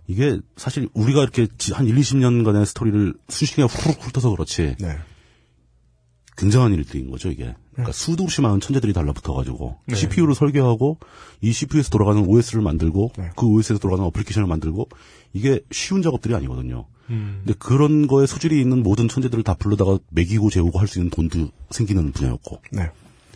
[0.07, 4.97] 이게 사실 우리가 이렇게 지- 한 1, 20년간의 스토리를 순식간에 후루룩 훑어서 그렇지 네.
[6.37, 7.55] 굉장한 일들인 거죠, 이게.
[7.73, 9.97] 그러니까 수도 없이 많은 천재들이 달라붙어가지고 네.
[9.97, 10.99] CPU를 설계하고
[11.41, 14.89] 이 CPU에서 돌아가는 OS를 만들고 그 OS에서 돌아가는 어플리케이션을 만들고
[15.33, 16.87] 이게 쉬운 작업들이 아니거든요.
[17.11, 17.43] 음.
[17.45, 21.51] 근데 그런 거에 소질이 있는 모든 천재들을 다 불러다가 먹이고 재우고 할 수 있는 돈도
[21.71, 22.91] 생기는 분야였고 네.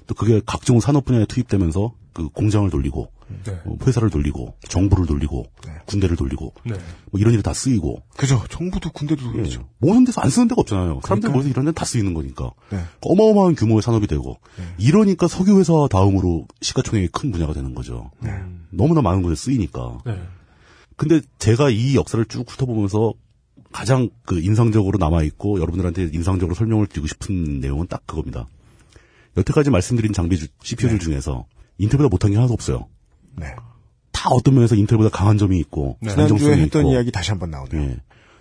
[0.06, 3.10] 또 그게 각종 산업 분야에 투입되면서 그 공장을 돌리고
[3.44, 3.52] 네.
[3.64, 5.44] 어, 회사를 돌리고 정부를 돌리고
[5.86, 6.74] 군대를 돌리고 네.
[7.10, 8.42] 뭐 이런 일이 다 쓰이고 그죠.
[8.50, 9.68] 정부도 군대도 그렇죠.
[9.78, 11.00] 모든 데서 안 쓰는 데가 없잖아요.
[11.04, 11.30] 사람들.
[11.30, 12.50] 모여서 이런 데는 다 쓰이는 거니까.
[12.70, 12.78] 네.
[13.00, 14.38] 어마어마한 규모의 산업이 되고
[14.78, 18.10] 이러니까 석유회사 다음으로 시가총액이 큰 분야가 되는 거죠.
[18.70, 19.98] 너무나 많은 곳에 쓰이니까.
[20.06, 20.20] 네.
[20.96, 23.14] 근데 제가 이 역사를 쭉 훑어보면서
[23.72, 28.46] 가장 그 인상적으로 남아있고 여러분들한테 인상적으로 설명을 드리고 싶은 내용은 딱 그겁니다.
[29.36, 31.46] 여태까지 말씀드린 장비 주- CPU들 중에서
[31.78, 32.86] 인텔보다 못한 게 하나도 없어요.
[33.36, 33.54] 네.
[34.12, 37.82] 다 어떤 면에서 인텔보다 강한 점이 있고 지난주에 안정성이 했던 있고 이야기 다시 한번 나오네요.
[37.82, 37.96] 예.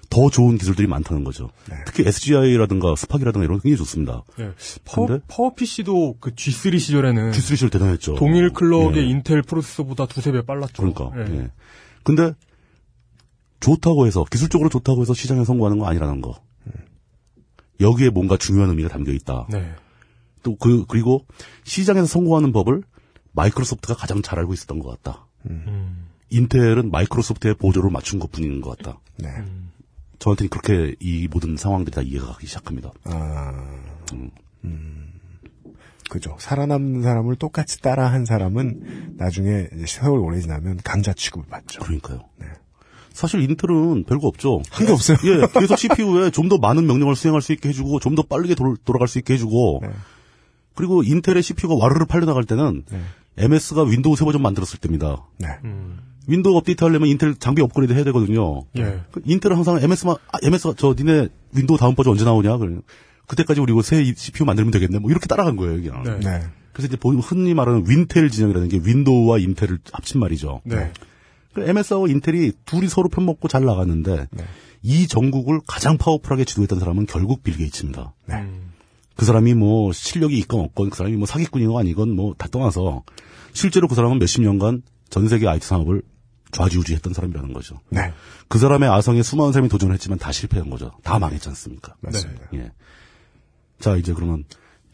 [0.09, 1.49] 더 좋은 기술들이 많다는 거죠.
[1.69, 1.77] 네.
[1.85, 4.23] 특히 SGI라든가 스팍이라든가 이런 게 굉장히 좋습니다.
[4.37, 4.51] 네.
[4.83, 5.23] 파워, 근데?
[5.29, 8.15] 파워 PC도 그 G3 시절에는 G3 시절 대단했죠.
[8.15, 9.09] 동일 clock의 예.
[9.09, 10.73] 인텔 프로세서보다 두세 배 빨랐죠.
[10.83, 11.11] 그러니까.
[11.17, 11.39] 예.
[11.39, 11.51] 예.
[12.03, 12.33] 근데
[13.61, 16.41] 좋다고 해서 기술적으로 좋다고 해서 시장에 성공하는 거 아니라는 거.
[17.79, 19.47] 여기에 뭔가 중요한 의미가 담겨 있다.
[19.49, 19.73] 네.
[20.43, 21.25] 또그 그리고
[21.63, 22.83] 시장에서 성공하는 법을
[23.33, 25.25] 마이크로소프트가 가장 잘 알고 있었던 것 같다.
[25.49, 26.07] 음.
[26.29, 28.99] 인텔은 마이크로소프트의 보조를 맞춘 것 뿐인 것 같다.
[29.17, 29.29] 네.
[30.19, 32.91] 저한테는 그렇게 이 모든 상황들이 다 이해가 가기 시작합니다.
[33.05, 33.65] 아,
[34.63, 35.07] 음.
[36.09, 36.35] 그죠.
[36.39, 41.79] 살아남는 사람을 똑같이 따라한 사람은 나중에 세월이 오래 지나면 강자 취급을 받죠.
[41.81, 42.19] 그러니까요.
[43.13, 44.61] 사실 인텔은 별거 없죠.
[44.71, 45.17] 한 게 없어요.
[45.25, 48.75] 예, 계속 CPU에 좀 더 많은 명령을 수행할 수 있게 해주고, 좀 더 빠르게 돌,
[48.87, 49.81] 아갈수 있게 해주고,
[50.75, 52.83] 그리고 인텔의 CPU가 와르르 팔려 나갈 때는
[53.37, 55.25] MS가 윈도우 새 버전 만들었을 때입니다.
[55.37, 55.47] 네.
[56.27, 58.63] 윈도우 업데이트 하려면 인텔 장비 업그레이드 해야 되거든요.
[58.77, 59.01] 예.
[59.11, 62.57] 그 인텔은 항상 MS만, 아, MS가 저 니네 윈도우 다음 버전 언제 나오냐?
[62.57, 62.77] 그래.
[63.27, 64.99] 그때까지 우리 이거 새 CPU 만들면 되겠네.
[64.99, 66.03] 뭐 이렇게 따라간 거예요, 그냥.
[66.03, 66.19] 네.
[66.19, 66.41] 네.
[66.73, 70.61] 그래서 이제 보통 흔히 말하는 윈텔 진영이라는 게 윈도우와 인텔을 합친 말이죠.
[70.63, 70.91] 네.
[71.53, 74.27] 그 MS하고 인텔이 둘이 서로 편먹고 잘 나갔는데
[74.81, 78.13] 이 정국을 가장 powerful하게 지도했던 사람은 결국 빌 게이츠입니다.
[78.29, 78.60] 음.
[79.21, 83.03] 그 사람이 뭐 실력이 있건 없건 그 사람이 뭐 사기꾼이건 아니건 뭐 다 떠나서
[83.53, 86.01] 실제로 그 사람은 몇십 년간 전 세계 IT 산업을
[86.51, 87.79] 좌지우지했던 사람이라는 거죠.
[87.89, 88.11] 네.
[88.47, 90.89] 그 사람의 아성에 수많은 사람이 도전했지만 다 실패한 거죠.
[91.03, 91.93] 다 망했지 않습니까?
[91.99, 92.47] 맞습니다.
[92.55, 92.71] 예.
[93.79, 94.43] 자, 이제 그러면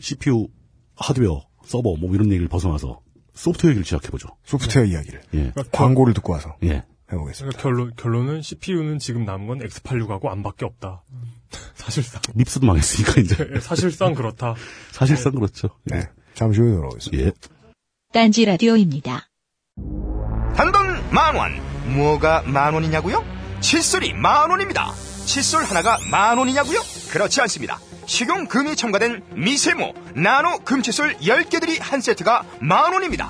[0.02, 0.50] CPU,
[0.98, 3.00] 하드웨어, 서버 뭐 이런 얘기를 벗어나서
[3.34, 4.28] 소프트웨어 얘기를 시작해보죠.
[4.44, 5.22] 소프트웨어 이야기를.
[5.36, 5.54] 예.
[5.72, 6.84] 광고를 듣고 와서 예.
[7.14, 7.58] 해보겠습니다.
[7.58, 11.04] 그러니까 결론, 결론은 CPU는 지금 남은 건 X86하고 안밖에 없다.
[11.76, 12.22] 사실상.
[12.36, 13.50] 립스도 망했으니까 이제.
[13.56, 14.56] 예, 사실상 그렇다.
[14.92, 15.70] 사실상 그렇죠.
[15.86, 16.08] 네.
[16.34, 17.24] 잠시 후에 돌아오겠습니다.
[17.26, 17.32] 예.
[18.14, 19.28] 딴지 라디오입니다.
[20.56, 21.60] 단돈 만 원.
[21.96, 23.24] 뭐가 만 원이냐고요?
[23.62, 24.92] 칫솔이 만 원입니다.
[25.26, 26.80] 칫솔 하나가 만 원이냐고요?
[27.12, 27.80] 그렇지 않습니다.
[28.06, 33.30] 식용 금이 첨가된 미세모 나노 금칫솔 10개들이 한 세트가 만 원입니다.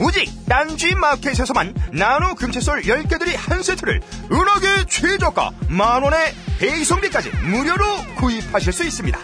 [0.00, 7.84] 오직 딴지 마켓에서만 나노 금칫솔 10개들이 한 세트를 은하계 최저가 만 원에 배송비까지 무료로
[8.16, 9.18] 구입하실 수 있습니다.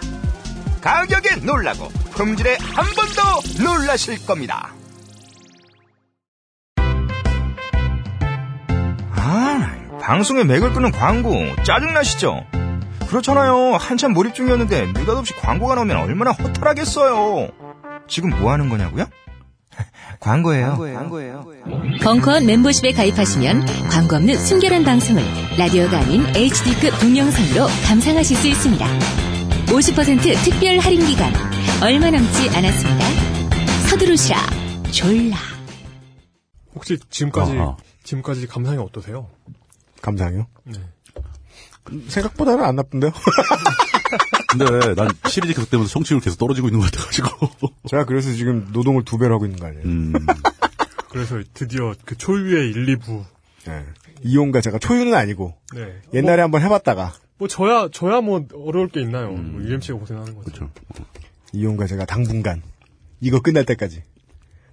[0.81, 4.75] 가격에 놀라고 품질에 한 번 더 놀라실 겁니다.
[9.17, 12.45] 아, 방송에 맥을 끄는 광고 짜증나시죠?
[13.09, 13.75] 그렇잖아요.
[13.77, 17.49] 한참 몰입 중이었는데 느닷없이 광고가 나오면 얼마나 허탈하겠어요.
[18.09, 19.07] 지금 뭐 하는 거냐고요?
[20.25, 20.79] 광고예요.
[22.03, 25.23] 벙커원 멤버십에 가입하시면 광고 없는 순결한 방송을
[25.59, 28.87] 라디오가 아닌 HD급 동영상으로 감상하실 수 있습니다.
[29.67, 31.31] 50% 특별 할인 기간
[31.83, 33.07] 얼마 남지 않았습니다.
[33.91, 34.39] 서두르시라
[34.93, 35.37] 졸라.
[36.75, 37.77] 혹시 지금까지, 아하.
[38.03, 39.29] 지금까지 감상이 어떠세요?
[40.01, 40.47] 감상이요?
[40.65, 40.79] 네.
[42.09, 43.13] 생각보다는 안 나쁜데요?
[44.59, 47.29] 근데 난 시리즈 계속 되면서 청취율 계속 떨어지고 있는 것 같아가지고.
[47.89, 49.85] 제가 그래서 지금 노동을 두 배로 하고 있는 거 아니에요?
[49.85, 50.13] 음.
[51.11, 53.25] 그래서 드디어 그 초유의 1, 2부.
[53.67, 53.85] 네.
[54.23, 56.01] 이용가 제가 초유는 아니고 네.
[56.15, 59.31] 옛날에 한번 해봤다가 뭐 저야 저야 뭐 어려울 게 있나요?
[59.33, 60.45] 뭐 UMC가 고생하는 거죠.
[60.45, 60.71] 그렇죠.
[61.53, 62.63] 이용가 제가 당분간
[63.21, 64.03] 이거 끝날 때까지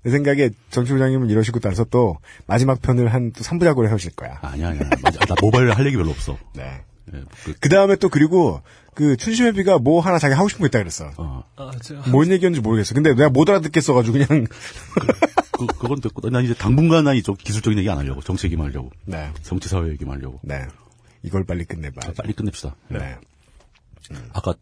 [0.03, 2.17] 내 생각에 정치부장님은 이러시고 나서 또
[2.47, 4.39] 마지막 편을 한 또 3부작으로 해오실 거야.
[4.41, 4.89] 아니야, 아니야.
[5.03, 5.19] 맞아.
[5.25, 6.37] 나 모바일 할 얘기 별로 없어.
[6.55, 6.81] 네.
[7.13, 8.61] 예, 그, 그 다음에 또 그리고
[8.93, 11.11] 그 춘심회비가 뭐 하나 자기 하고 싶은 거 있다 그랬어.
[11.17, 11.43] 어.
[11.55, 12.93] 아, 제가 뭔 얘기였는지 모르겠어.
[12.93, 14.45] 근데 내가 못 알아듣겠어가지고 그냥
[15.51, 18.21] 그, 그 건 됐고, 난 이제 당분간 난 이쪽 기술적인 얘기 안 하려고.
[18.21, 18.89] 정치 얘기만 하려고.
[19.05, 19.29] 네.
[19.43, 20.39] 정치 사회 얘기만 하려고.
[20.43, 20.65] 네.
[21.23, 22.01] 이걸 빨리 끝내봐.
[22.07, 22.75] 아, 빨리 끝냅시다.
[22.89, 23.15] 네.
[24.33, 24.55] 아까,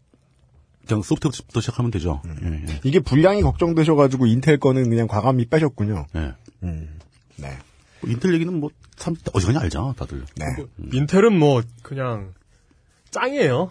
[0.86, 2.20] 그냥 소프트부터 시작하면 되죠.
[2.26, 2.64] 음.
[2.68, 2.80] 예, 예.
[2.84, 6.06] 이게 분량이 걱정되셔가지고 인텔 거는 그냥 과감히 빼셨군요.
[6.16, 6.32] 예.
[6.64, 6.98] 음.
[7.36, 7.56] 네.
[8.02, 10.22] 뭐 인텔 얘기는 뭐, 참, 어지간히 알잖아, 다들.
[10.36, 10.44] 네.
[10.92, 12.32] 인텔은 뭐 그냥
[13.10, 13.70] 짱이에요.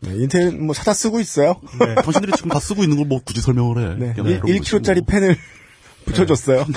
[0.00, 1.56] 네, 인텔 뭐 사다 쓰고 있어요.
[1.78, 1.94] 네.
[2.02, 3.94] 당신들이 지금 다 쓰고 있는 걸 뭐 굳이 설명을 해.
[4.06, 4.12] 네.
[4.14, 5.06] 그런 1kg짜리 것이고.
[5.06, 5.36] 펜을
[6.06, 6.64] 붙여줬어요.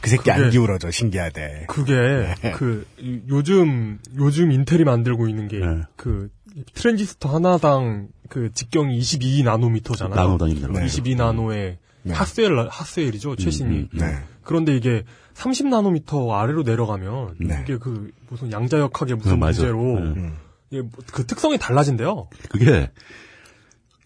[0.00, 1.66] 그 새끼 안 그게- 기울어져 신기하대.
[1.68, 1.94] 그게
[2.42, 2.50] 네.
[2.52, 5.82] 그 이- 요즘 요즘 인텔이 만들고 있는 게 네.
[5.96, 6.28] 그
[6.74, 10.14] 트랜지스터 하나당 그 직경이 22 나노미터잖아요.
[10.14, 10.68] 나노 단위입니다.
[10.68, 10.86] 네.
[10.86, 12.14] 22 나노의 네.
[12.14, 13.68] 핫셀 핫셀이죠 최신이.
[13.70, 14.18] 음, 음, 네.
[14.44, 17.60] 그런데 이게 30 나노미터 아래로 내려가면 네.
[17.64, 19.62] 이게 그 무슨 양자역학의 무슨 네, 맞아.
[19.62, 20.20] 문제로 네.
[20.20, 20.36] 음.
[20.70, 22.28] 이게 뭐그 특성이 달라진대요.
[22.48, 22.90] 그게,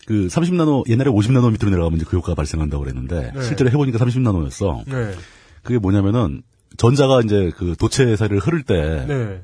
[0.07, 3.43] 그 30나노, 옛날에 50나노미터로 내려가면 이제 그 효과가 발생한다고 그랬는데, 네.
[3.43, 4.85] 실제로 해보니까 30나노였어.
[4.87, 5.15] 네.
[5.63, 6.43] 그게 뭐냐면은,
[6.77, 9.43] 전자가 이제 그 도체 사이를 흐를 때, 네.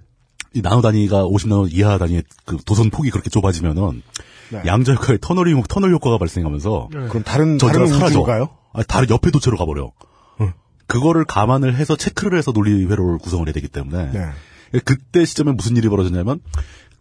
[0.55, 4.03] 이 나노 단위가 50나노 이하 단위의 그 도선 폭이 그렇게 좁아지면은,
[4.51, 4.63] 네.
[4.67, 7.09] 양자 효과에 터널이, 터널 효과가 발생하면서, 네.
[7.09, 8.07] 그럼 다른 전자가 다른 사라져.
[8.07, 8.49] 우주로 가요?
[8.73, 9.93] 아니, 다른 옆에 도체로 가버려.
[10.87, 14.81] 그거를 감안을 해서 체크를 해서 논리 회로를 구성을 해야 되기 때문에 네.
[14.85, 16.41] 그때 시점에 무슨 일이 벌어졌냐면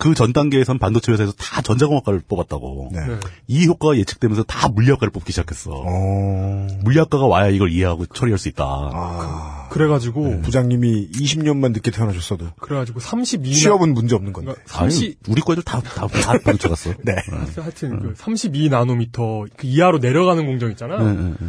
[0.02, 2.90] 그 전 단계에선 반도체 회사에서 다 전자공학과를 뽑았다고.
[2.92, 3.06] 네.
[3.06, 3.20] 네.
[3.48, 5.70] 이 효과가 예측되면서 다 물리학과를 뽑기 시작했어.
[5.74, 6.68] 어.
[6.84, 8.66] 물리학과가 와야 이걸 이해하고 처리할 수 있다.
[8.66, 9.68] 아.
[9.70, 10.42] 그 래가지고 네.
[10.42, 14.54] 부장님이 20년만 늦게 태어나셨어도 그래가지고 32 취업은 문제 없는 건데.
[14.54, 16.94] 그러니까 아니, 30 우리 과들 다, 다, 다 반도체 갔어.
[17.04, 17.16] 네.
[17.56, 20.98] 하여튼 그 32 나노미터 그 이하로 내려가는 공정 있잖아요.
[21.04, 21.48] 네, 네, 네.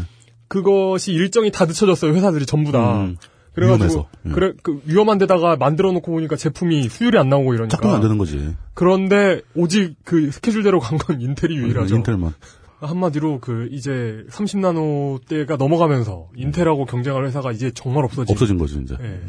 [0.53, 2.13] 그것이 일정이 다 늦춰졌어요.
[2.15, 3.05] 회사들이 전부 다.
[3.05, 3.17] 음,
[3.55, 4.09] 그래가지고 위험해서.
[4.27, 4.33] 음.
[4.33, 7.77] 그래 그 위험한 데다가 만들어 놓고 보니까 제품이 수율이 안 나오고 이러니까.
[7.77, 8.55] 작동 안 되는 거지.
[8.75, 11.95] 그런데 오직 그 스케줄대로 간 건 인텔이 유일하죠.
[11.95, 12.35] 음, 인텔만.
[12.81, 18.31] 한마디로 그 이제 30나노 대가 넘어가면서 인텔하고 경쟁할 회사가 이제 정말 없어지.
[18.33, 18.97] 없어진 거지, 이제.
[19.01, 19.21] 예.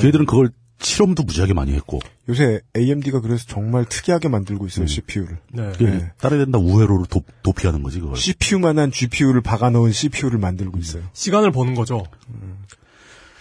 [0.00, 0.50] 걔들은 그걸
[0.80, 2.00] 실험도 무지하게 많이 했고.
[2.28, 5.38] 요새 AMD가 그래서 정말 특이하게 만들고 있어요, CPU를.
[5.52, 5.72] 네.
[5.72, 6.12] 그게 네.
[6.18, 8.16] 따라야 된다 우회로를 도, 도피하는 거지, 그걸.
[8.16, 11.02] CPU만한 GPU를 박아놓은 CPU를 만들고 있어요.
[11.12, 12.04] 시간을 버는 거죠.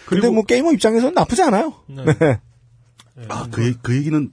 [0.06, 1.74] 근데 뭐 게이머 입장에서는 나쁘지 않아요.
[1.88, 2.06] 네.
[3.16, 3.26] 네.
[3.30, 4.32] 아, 그, 그 얘기는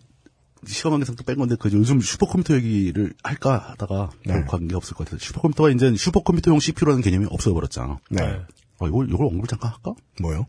[0.66, 4.34] 시험항에서 또뺀 건데, 그 요즘 슈퍼컴퓨터 얘기를 할까 하다가 네.
[4.34, 5.18] 별 관계 없을 것 같아요.
[5.18, 7.98] 슈퍼컴퓨터가 이제 슈퍼컴퓨터용 CPU라는 개념이 없어버렸잖아.
[8.10, 8.26] 네.
[8.26, 8.40] 네.
[8.78, 9.94] 어, 이걸, 이걸 언급을 잠깐 할까?
[10.20, 10.46] 뭐요?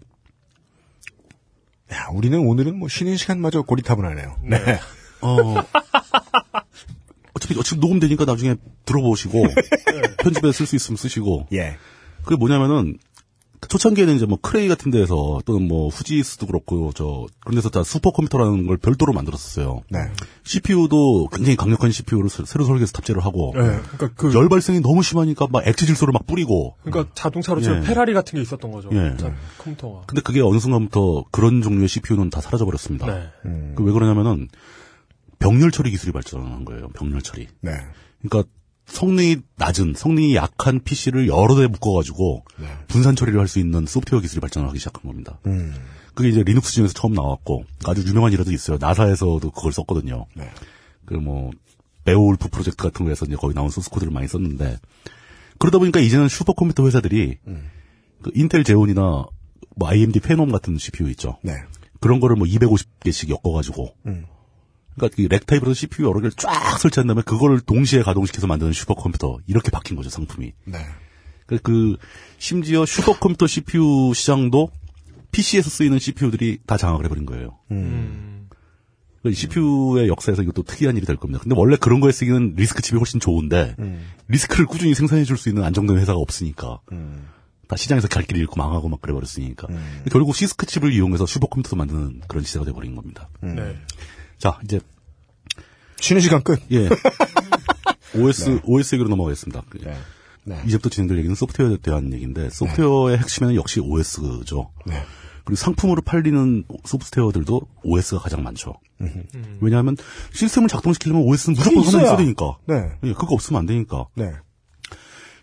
[1.94, 4.38] 야, 우리는 오늘은 뭐 쉬는 시간마저 고리탑을 하네요.
[4.44, 4.80] 네.
[5.22, 5.56] 어,
[7.34, 9.44] 어차피 어차피 지금 녹음되니까 나중에 들어보시고
[10.24, 11.48] 편집에 쓸수 있으면 쓰시고.
[11.54, 11.78] 예.
[12.24, 12.98] 그게 뭐냐면은
[13.68, 18.66] 초창기에는 이제 뭐 크레이 같은 데서 또는 뭐 후지스도 그렇고 저 그런 데서 다 슈퍼컴퓨터라는
[18.68, 19.82] 걸 별도로 만들었었어요.
[19.90, 20.00] 네.
[20.44, 25.48] CPU도 굉장히 강력한 CPU를 새로 설계해서 탑재를 하고 네, 그러니까 그- 열 발생이 너무 심하니까
[25.52, 27.88] 막 액체 질소를 막 뿌리고 그러니까 자동차로 치면 예.
[27.88, 28.90] 페라리 같은 게 있었던 거죠.
[28.94, 29.16] 예.
[29.18, 30.04] 자, 컴퓨터가.
[30.08, 33.06] 근데 그게 어느 순간부터 그런 종류의 CPU는 다 사라져 버렸습니다.
[33.06, 33.30] 네.
[33.76, 34.48] 그왜 그러냐면은
[35.40, 36.90] 병렬 처리 기술이 발전한 거예요.
[36.90, 37.48] 병렬 처리.
[37.62, 37.72] 네.
[38.22, 38.50] 그러니까
[38.92, 42.44] 성능이 낮은, 성능이 약한 PC를 여러 대 묶어가지고
[42.88, 45.40] 분산 처리를 할 수 있는 소프트웨어 기술이 발전을 하기 시작한 겁니다.
[45.48, 45.74] 음.
[46.14, 48.78] 그게 이제 리눅스 중에서 처음 나왔고 아주 유명한 일화도 있어요.
[48.80, 50.26] 나사에서도 그걸 썼거든요.
[51.06, 51.52] 그뭐
[52.04, 54.78] 베오울프 프로젝트 같은 거에서 이제 거기 나온 소스 코드를 많이 썼는데
[55.58, 57.38] 그러다 보니까 이제는 슈퍼컴퓨터 회사들이
[58.22, 59.26] 그 인텔 제온이나
[59.76, 61.38] 뭐 AMD 페놈 같은 CPU 있죠.
[61.44, 61.54] 네.
[62.02, 64.26] 그런 거를 뭐 250개씩 엮어가지고 음.
[64.96, 69.72] 그러니까 rack 타입으로 CPU 여러 개를 쫙 설치한 다음에 그거를 동시에 가동시켜서 만드는 슈퍼컴퓨터 이렇게
[69.72, 70.54] 바뀐 거죠 상품이.
[70.66, 70.78] 네.
[71.46, 71.98] 그, 그
[72.38, 74.70] 심지어 슈퍼컴퓨터 CPU 시장도
[75.32, 77.58] PC에서 쓰이는 CPU들이 다 장악을 해버린 거예요.
[77.72, 78.50] 음.
[79.24, 81.42] CPU의 역사에서 이것도 특이한 일이 될 겁니다.
[81.44, 84.08] 근데 원래 그런 거에 쓰기는 RISC 칩이 훨씬 좋은데 음.
[84.28, 87.28] RISC를 꾸준히 생산해 줄 수 있는 안정된 회사가 없으니까 음.
[87.68, 89.68] 다 시장에서 갈 길을 잃고 망하고 막 그래버렸으니까
[90.12, 93.30] 결국 시스크 칩을 이용해서 슈퍼컴퓨터 만드는 그런 시대가 돼버린 겁니다.
[93.42, 93.78] 네.
[94.42, 94.80] 자 이제
[96.00, 96.60] 쉬는 시간 끝.
[96.72, 96.90] 예.
[98.18, 99.64] OS OS 얘기로 넘어가겠습니다.
[100.44, 100.60] 네.
[100.66, 104.72] 이제부터 진행될 얘기는 소프트웨어에 대한 얘기인데 소프트웨어의 핵심에는 역시 OS죠.
[104.88, 105.04] 네.
[105.46, 108.74] 그리고 상품으로 팔리는 소프트웨어들도 OS가 가장 많죠.
[109.62, 109.96] 왜냐하면
[110.34, 112.18] 시스템을 작동시키려면 OS는 무조건 하나 있어야.
[112.18, 112.58] 되니까.
[112.68, 112.92] 네.
[113.04, 114.06] 예, 그거 없으면 안 되니까.
[114.16, 114.32] 네.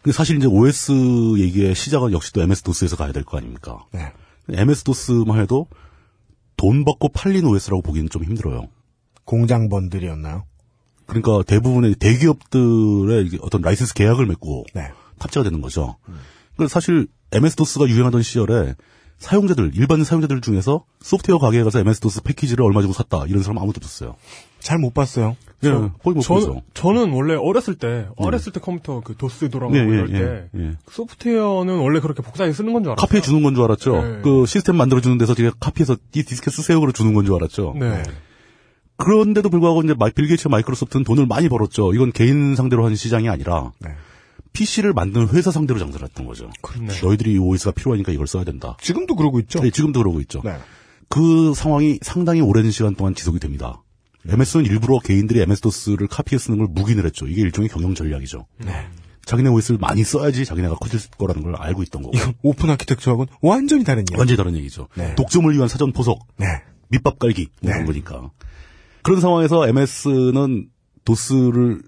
[0.02, 0.92] 근데 사실 이제 OS
[1.38, 3.84] 얘기의 시작은 역시 또 MS 도스에서 가야 될 거 아닙니까?
[3.92, 4.12] 네.
[4.48, 5.68] MS 도스만 해도
[6.56, 8.68] 돈 받고 팔린 OS라고 보기는 좀 힘들어요.
[9.28, 10.44] 공장 bundle이었나요?
[11.06, 14.88] 그러니까 대부분의 대기업들의 어떤 라이센스 계약을 맺고 네.
[15.18, 15.96] 탑재가 되는 거죠.
[16.56, 18.74] 그래서 사실 MS 도스가 유행하던 시절에
[19.18, 23.58] 사용자들 일반 사용자들 중에서 소프트웨어 가게에 가서 MS 도스 패키지를 얼마 주고 샀다 이런 사람
[23.58, 24.14] 아무도 없었어요.
[24.60, 25.36] 잘 못 봤어요.
[25.64, 26.62] 예, 저- 거의 못 저는, 보죠.
[26.72, 30.48] 저는 원래 어렸을 때, 어렸을 때 컴퓨터 그 도스 돌아가고 예, 예, 이럴 예, 때,
[30.58, 30.72] 예.
[30.86, 33.04] 그 소프트웨어는 원래 그렇게 복사해 쓰는 건 줄 알았어요.
[33.06, 33.92] 카피해 주는 건 줄 알았죠.
[34.02, 34.20] 네.
[34.22, 37.74] 그 시스템 만들어 주는 데서 제가 카피해서 이 디스켓 쓰세요 그러 주는 건 줄 알았죠.
[37.78, 38.02] 네.
[38.98, 41.94] 그런데도 불구하고 이제 빌 게이츠 마이크로소프트는 돈을 많이 벌었죠.
[41.94, 43.90] 이건 개인 상대로 하는 시장이 아니라 네.
[44.52, 46.50] PC를 만드는 회사 상대로 장사를 했던 거죠.
[47.02, 48.76] 너희들이 이 OS가 필요하니까 이걸 써야 된다.
[48.80, 49.60] 지금도 그러고 있죠.
[49.60, 50.42] 네, 지금도 그러고 있죠.
[50.44, 50.56] 네.
[51.08, 53.82] 그 상황이 상당히 오랜 시간 동안 지속이 됩니다.
[54.28, 57.26] MS는 일부러 개인들이 MS-DOS를 카피해 쓰는 걸 묵인을 했죠.
[57.28, 58.46] 이게 일종의 경영 전략이죠.
[59.24, 62.16] 자기네 OS를 많이 써야지 자기네가 커질 거라는 걸 알고 있던 거고.
[62.16, 64.16] 이건 오픈 아키텍처하고는 완전히 다른 얘기.
[64.16, 64.88] 완전히 다른 얘기죠.
[64.96, 65.14] 네.
[65.14, 66.46] 독점을 위한 사전 포석, 네.
[66.88, 68.30] 밑밥 깔기 뭐 이런 거니까.
[69.08, 70.68] 그런 상황에서 MS는
[71.06, 71.80] 도스를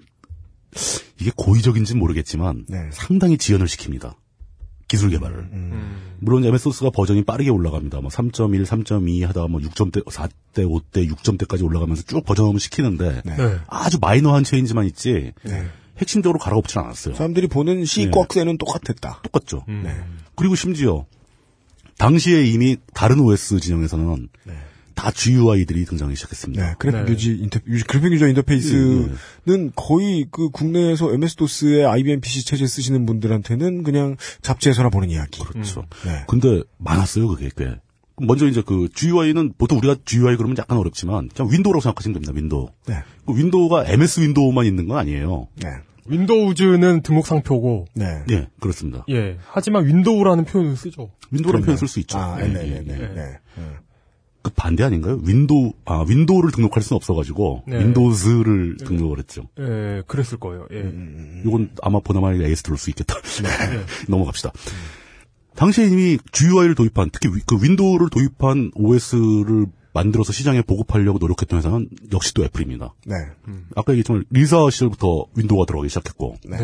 [1.20, 2.88] 이게 고의적인지는 모르겠지만 네.
[2.92, 4.14] 상당히 지연을 시킵니다.
[4.88, 5.36] 기술 개발을.
[5.52, 5.98] 음.
[6.20, 8.00] 물론 MS 도스가 버전이 빠르게 올라갑니다.
[8.00, 10.30] 뭐 3.1, 3.2 하다가 뭐 6점대, 4대,
[10.66, 13.36] 5대, 6점대까지 올라가면서 쭉 version up을 시키는데 네.
[13.66, 15.68] 아주 minor한 change만 있지 네.
[15.98, 17.16] 핵심적으로 갈아엎진 않았어요.
[17.16, 18.10] 사람들이 보는 C 네.
[18.12, 19.20] 꺾쇠는 똑같았다.
[19.24, 19.66] 똑같죠.
[19.68, 19.94] 네.
[20.36, 21.04] 그리고 심지어
[21.98, 24.28] 당시에 이미 다른 OS 진영에서는
[25.00, 26.62] 다 GUI들이 등장하기 시작했습니다.
[26.62, 27.12] 네, 그래픽 네.
[27.12, 33.82] user 인터 graphic user interface는 거의 그 국내에서 MS 도스의 IBM PC 체제 쓰시는 분들한테는
[33.82, 35.42] 그냥 잡지에서나 보는 이야기.
[35.42, 35.86] 그렇죠.
[36.04, 36.24] 네.
[36.28, 37.76] 근데 많았어요, 그게 꽤.
[38.18, 42.32] 먼저 이제 그 GUI는 보통 우리가 GUI 그러면 약간 어렵지만 그냥 윈도우라고 생각하시면 됩니다.
[42.34, 42.68] 윈도우.
[42.86, 42.96] 네.
[43.26, 45.48] 그 윈도우가 MS 윈도우만 있는 건 아니에요.
[45.62, 45.68] 네.
[46.04, 48.24] 윈도우즈는 등록 상표고, 네.
[48.30, 49.04] 예, 그렇습니다.
[49.10, 49.38] 예.
[49.46, 51.10] 하지만 윈도우라는 표현을 쓰죠.
[51.30, 52.18] 윈도우라는 표현 쓸 수 있죠.
[52.18, 53.14] 아, 예, 네, 예, 네, 네, 예.
[53.14, 53.38] 네.
[53.58, 53.76] 음.
[54.42, 55.20] 그 반대 아닌가요?
[55.22, 57.78] 윈도우 아 윈도우를 등록할 수는 없어가지고 네.
[57.80, 59.42] 윈도우즈를 등록을 했죠.
[59.58, 60.66] 예, 그랬을 거예요.
[60.72, 60.76] 예.
[60.80, 63.14] 음, 이건 아마 보나마나 A/S 들을 수 있겠다.
[63.42, 63.48] 네.
[64.08, 64.52] 넘어갑시다.
[65.56, 71.88] 당시에 이미 GUI를 도입한 특히 위- 그 윈도우를 도입한 OS를 만들어서 시장에 보급하려고 노력했던 회사는
[72.12, 72.94] 역시 또 애플입니다.
[73.06, 73.16] 네.
[73.74, 76.56] 아까 얘기했지만 리사 시절부터 윈도우가 들어가기 시작했고 네.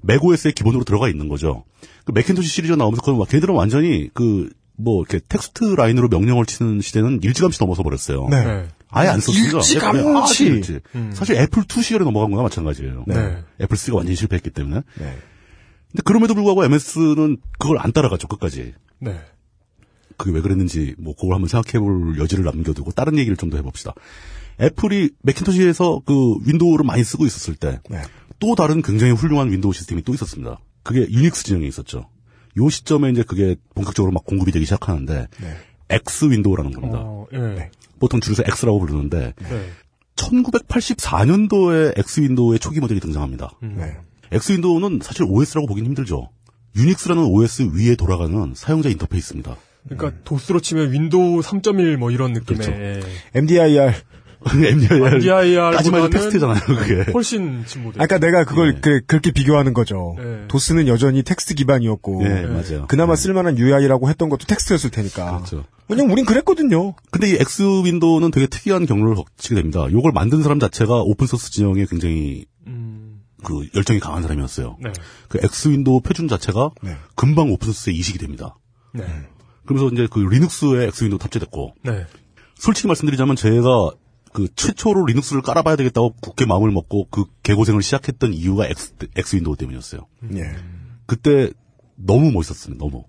[0.00, 1.64] 맥OS에 기본으로 들어가 있는 거죠.
[2.06, 4.50] 그 맥킨토시 시리즈가 나오면서 그건 막 걔들은 완전히 그
[4.82, 8.28] 뭐 이렇게 text line으로 명령을 치는 시대는 일찌감치 넘어서 버렸어요.
[8.28, 8.44] 네.
[8.44, 8.68] 네.
[8.88, 9.58] 아예 안 썼습니다.
[9.58, 10.44] 일찌감치.
[10.44, 10.80] 네, 일찌.
[10.94, 11.10] 음.
[11.14, 13.04] 사실 애플 2 시절에 넘어간 거나 마찬가지예요.
[13.06, 13.42] 네.
[13.60, 14.82] 애플 3가 완전히 실패했기 때문에.
[14.98, 15.18] 네.
[15.92, 18.74] 근데 그럼에도 불구하고 MS는 그걸 안 따라갔죠 끝까지.
[18.98, 19.20] 네.
[20.16, 23.94] 그게 왜 그랬는지 뭐 그걸 한번 생각해볼 여지를 남겨두고 다른 얘기를 좀 더 해봅시다.
[24.60, 28.02] 애플이 맥킨토시에서 그 윈도우를 많이 쓰고 있었을 때또 네.
[28.56, 30.60] 다른 굉장히 훌륭한 윈도우 시스템이 또 있었습니다.
[30.82, 32.08] 그게 유닉스 진영에 있었죠.
[32.58, 35.56] 요 시점에 이제 그게 본격적으로 막 공급이 되기 시작하는데 네.
[35.88, 36.98] X 윈도우라는 겁니다.
[37.00, 37.70] 어, 예.
[37.98, 39.70] 보통 줄여서 X라고 부르는데 네.
[40.16, 43.52] 1984년도에 X 윈도우의 초기 모델이 등장합니다.
[43.62, 43.96] 네.
[44.32, 46.28] X 윈도우는 사실 OS라고 보긴 힘들죠.
[46.76, 49.56] 유닉스라는 OS 위에 돌아가는 사용자 인터페이스입니다.
[49.88, 53.08] 그러니까 도스로 치면 윈도우 3.1 뭐 이런 느낌의 그렇죠.
[53.34, 53.94] MDIR.
[54.46, 55.14] MDIR.
[55.16, 57.10] MDIR 까지만 보다는 텍스트잖아요, 그게.
[57.12, 58.00] 훨씬 진보된.
[58.00, 60.16] 아까 그러니까 내가 그걸 그, 그렇게 비교하는 거죠.
[60.18, 60.44] 네.
[60.48, 62.22] 도스는 여전히 텍스트 기반이었고.
[62.22, 62.86] 네, 맞아요.
[62.88, 65.38] 그나마 쓸만한 UI라고 했던 것도 텍스트였을 테니까.
[65.38, 65.64] 그렇죠.
[65.88, 66.94] 왜냐면 우린 그랬거든요.
[67.10, 69.86] 근데 이 X 윈도우는 되게 특이한 경로를 거치게 됩니다.
[69.90, 72.46] 이걸 만든 사람 자체가 open source 진영에 굉장히
[73.42, 74.76] 그 열정이 강한 사람이었어요.
[74.82, 74.92] 네.
[75.28, 76.96] 그 X 윈도우 표준 자체가 네.
[77.16, 78.56] 금방 open source에 이식이 됩니다.
[78.92, 79.04] 네.
[79.64, 82.06] 그러면서 이제 그 리눅스에 X 윈도우 탑재됐고 네.
[82.56, 83.90] 솔직히 말씀드리자면 제가
[84.32, 90.06] 그 최초로 리눅스를 깔아봐야 되겠다고 굳게 마음을 먹고 그 개고생을 시작했던 이유가 X 윈도우 때문이었어요.
[90.34, 90.54] 예.
[91.06, 91.50] 그때
[91.96, 92.84] 너무 멋있었습니다.
[92.84, 93.04] 너무.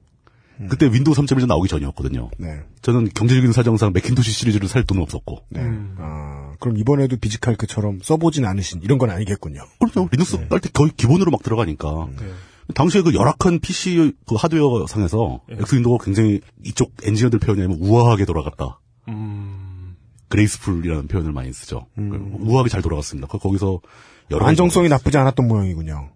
[0.69, 2.29] 그때 윈도우 3.1이 나오기 전이었거든요.
[2.37, 2.59] 네.
[2.83, 5.45] 저는 경제적인 사정상 맥킨토시 시리즈를 살 돈은 없었고.
[5.49, 5.61] 네.
[5.97, 9.63] 아, 그럼 이번에도 비지칼크처럼 써보진 않으신 이런 건 아니겠군요.
[9.79, 10.07] 그렇죠.
[10.11, 12.09] 리눅스 깔때 거의 기본으로 막 들어가니까.
[12.75, 18.25] 당시에 그 열악한 PC 그 하드웨어 상에서 X 윈도우가 굉장히 이쪽 엔지니어들 표현이 아니면 우아하게
[18.25, 18.79] 돌아갔다.
[20.31, 21.85] graceful이라는 표현을 많이 쓰죠.
[22.39, 23.27] 우아하게 잘 돌아갔습니다.
[23.27, 23.79] 그- 거기서
[24.31, 26.09] 여러 안정성이 나쁘지 않았던 모양이군요.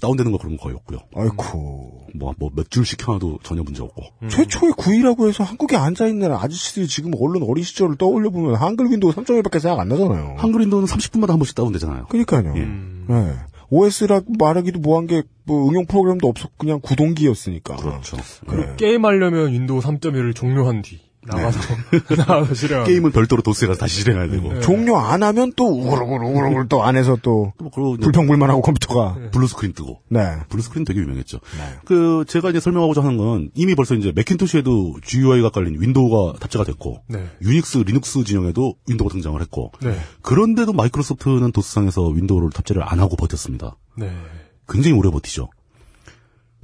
[0.00, 1.00] 다운되는 거 그런 거 거의 없고요.
[1.14, 2.06] 아이쿠.
[2.14, 4.02] 뭐, 뭐, 몇 줄 시켜놔도 전혀 문제 없고.
[4.28, 9.80] 최초의 GUI라고 해서 한국에 앉아있는 아저씨들이 지금 얼른 어린 시절을 떠올려보면 한글 윈도우 3.1밖에 생각
[9.80, 10.36] 안 나잖아요.
[10.38, 12.06] 한글 윈도우는 30분마다 한 번씩 다운되잖아요.
[12.06, 12.54] 그니까요.
[12.54, 13.34] 네.
[13.68, 17.76] OS라고 말하기도 뭐한 게, 뭐, 응용 프로그램도 없었고, 그냥 구동기였으니까.
[17.76, 18.16] 그렇죠.
[18.46, 21.60] 그리고 게임하려면 윈도우 3.1을 종료한 뒤 나가서
[22.16, 22.84] 나가서 실행.
[22.84, 24.60] 게임은 별도로 도스에 가서 다시 실행해야 되고.
[24.60, 27.52] 종료 안 하면 또 우글우글 우글우글 또 안에서 또
[28.00, 30.00] 불평불만하고 컴퓨터가 blue screen 뜨고.
[30.08, 30.20] 네.
[30.48, 31.38] blue screen 되게 유명했죠.
[31.84, 37.02] 그 제가 이제 설명하고자 하는 건 이미 벌써 이제 맥킨토시에도 GUI가 깔린 윈도우가 탑재가 됐고
[37.08, 37.24] 네.
[37.40, 39.96] 유닉스, 리눅스 진영에도 윈도우가 등장을 했고 네.
[40.22, 43.76] 그런데도 마이크로소프트는 도스상에서 윈도우를 탑재를 안 하고 버텼습니다.
[43.96, 44.10] 네.
[44.68, 45.48] 굉장히 오래 버티죠.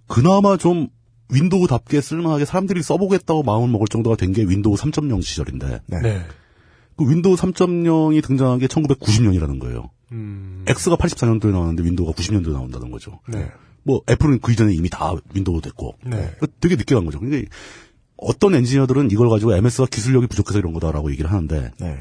[0.06, 0.88] 그나마 좀
[1.30, 6.22] 윈도우답게 쓸만하게 사람들이 써보겠다고 마음을 먹을 정도가 된 게 윈도우 3.0 시절인데 네.
[6.96, 9.90] 그 윈도우 3.0이 등장한 게 1990년이라는 거예요.
[10.12, 10.64] 음.
[10.66, 13.20] X가 84년도에 나왔는데 윈도우가 90년도에 나온다는 거죠.
[13.28, 13.50] 네.
[13.84, 16.34] 뭐 애플은 그 이전에 이미 다 윈도우 됐고 네.
[16.40, 17.20] 그 되게 늦게 간 거죠.
[17.20, 17.44] 근데
[18.16, 21.98] 어떤 엔지니어들은 이걸 가지고 MS가 기술력이 부족해서 이런 거다라고 얘기를 하는데 네.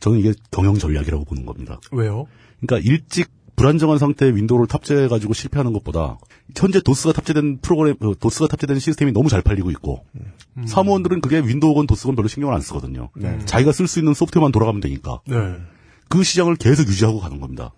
[0.00, 1.78] 저는 이게 경영 전략이라고 보는 겁니다.
[1.92, 2.26] 왜요?
[2.60, 6.18] 그러니까 일찍 불안정한 상태의 윈도우를 탑재해 가지고 실패하는 것보다
[6.56, 10.04] 현재 도스가 탑재된 프로그램 어, 도스가 탑재된 시스템이 너무 잘 팔리고 있고
[10.66, 13.10] 사무원들은 그게 윈도우건 도스건 별로 신경을 안 쓰거든요.
[13.16, 13.38] 네.
[13.44, 15.36] 자기가 쓸 수 있는 소프트웨어만 돌아가면 되니까 네.
[16.08, 17.72] 그 시장을 계속 유지하고 가는 겁니다.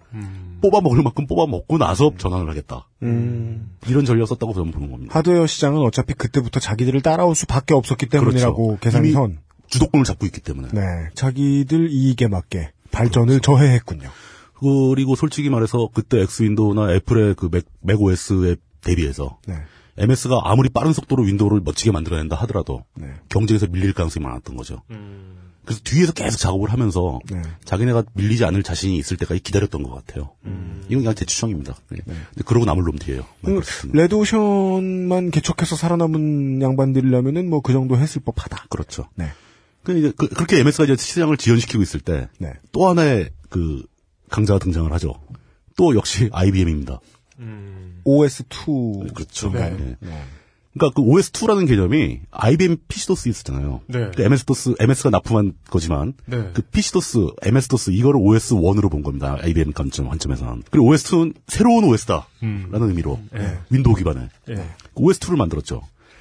[0.61, 2.89] 뽑아 먹을 만큼 뽑아 먹고 나서 전환을 하겠다.
[3.03, 3.77] 음.
[3.87, 5.17] 이런 전략을 썼다고 저는 보는 겁니다.
[5.17, 8.81] 하드웨어 시장은 어차피 그때부터 자기들을 따라올 수밖에 없었기 때문이라고 그렇죠.
[8.81, 9.39] 계산이 선.
[9.69, 10.69] 주도권을 잡고 있기 때문에.
[10.73, 10.81] 네.
[11.15, 14.09] 자기들 이익에 맞게 발전을 저해했군요.
[14.55, 19.57] 그리고 솔직히 말해서 그때 X Window나 애플의 그 맥, 맥OS에 대비해서 네.
[19.97, 23.15] MS가 아무리 빠른 속도로 윈도우를 멋지게 만들어낸다 하더라도 네.
[23.29, 24.83] 경쟁에서 밀릴 가능성이 많았던 거죠.
[25.65, 27.41] 그래서 뒤에서 계속 작업을 하면서 네.
[27.65, 30.31] 자기네가 밀리지 않을 자신이 있을 때까지 기다렸던 것 같아요.
[30.89, 31.77] 이건 그냥 제 추정입니다.
[31.91, 31.99] 네.
[32.05, 33.25] 근데 그러고 남을 놈들이에요.
[33.45, 33.61] 그
[33.93, 38.67] 레드오션만 개척해서 살아남은 양반들이라면은 뭐 그 정도 했을 법하다.
[38.69, 39.09] 그렇죠.
[39.15, 39.29] 네.
[39.85, 42.53] 그 이제 그, 렇게 MS가 이제 시장을 지연시키고 있을 때또 네.
[42.75, 43.85] 하나의 그
[44.31, 45.15] 강자가 등장을 하죠.
[45.77, 47.01] 또 역시 IBM입니다.
[48.05, 49.15] OS2.
[49.15, 49.51] 그렇죠.
[49.51, 49.97] 네.
[50.01, 50.23] 네.
[50.75, 53.83] 그러니까 그 OS2라는 개념이 IBM PC도스 있었잖아요.
[53.87, 54.11] 네.
[54.15, 56.51] 그 MS도스, MS가 납품한 거지만 네.
[56.53, 59.39] 그 PC도스, MS도스 이거를 OS1으로 본 겁니다.
[59.41, 60.65] IBM 관점 관점에서는.
[60.71, 62.71] 그리고 OS2는 새로운 OS다라는 음.
[62.73, 63.59] 의미로 네.
[63.71, 64.55] 윈도우 기반의 예.
[64.55, 65.81] 그 OS2를 만들었죠.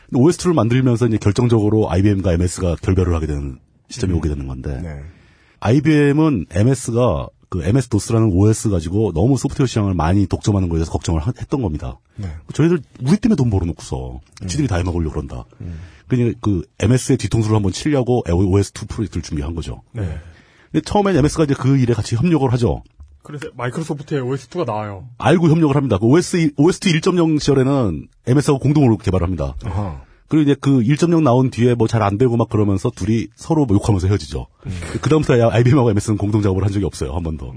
[0.09, 3.57] 근데 OS2를 만들면서 이제 결정적으로 IBM과 MS가 결별을 하게 되는
[3.89, 5.01] 시점이 오게 되는 건데 네.
[5.61, 11.21] IBM은 MS가 그 MS 도스라는 OS 가지고 너무 소프트웨어 시장을 많이 독점하는 거에 대해서 걱정을
[11.21, 11.99] 하- 했던 겁니다.
[12.15, 12.27] 네.
[12.53, 15.45] 저희들 우리 때문에 돈 벌어놓고서 지들이 다 해먹으려고 그런다.
[16.07, 19.83] 그러니까 그 MS의 뒤통수를 한번 치려고 OS2 프로젝트를 준비한 거죠.
[19.91, 20.17] 네.
[20.71, 22.81] 근데 처음엔 MS가 이제 그 일에 같이 협력을 하죠.
[23.21, 25.07] 그래서 마이크로소프트의 OS2가 나와요.
[25.19, 25.97] 알고 협력을 합니다.
[25.99, 29.55] 그 OS, OS2 1.0 시절에는 MS하고 공동으로 개발을 합니다.
[30.33, 33.75] 그리고 이제 그 1.0 나온 뒤에 뭐 잘 안 되고 막 그러면서 둘이 서로 뭐
[33.77, 34.47] 욕하면서 헤어지죠.
[34.99, 37.13] 그 다음부터 IBM하고 MS는 공동 작업을 한 적이 없어요.
[37.13, 37.53] 한 번도.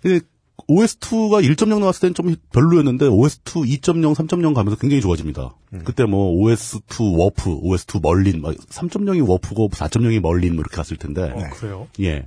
[0.00, 0.20] 근데
[0.66, 5.54] OS2가 1.0 나왔을 때는 좀 별로였는데 OS2 2.0, 3.0 가면서 굉장히 좋아집니다.
[5.84, 11.22] 그때 뭐 OS2 Warp, OS2 Merlin, 3.0이 Warp고 4.0이 Merlin 뭐 이렇게 갔을 텐데.
[11.34, 11.86] 어, 그래요?
[12.00, 12.26] 예.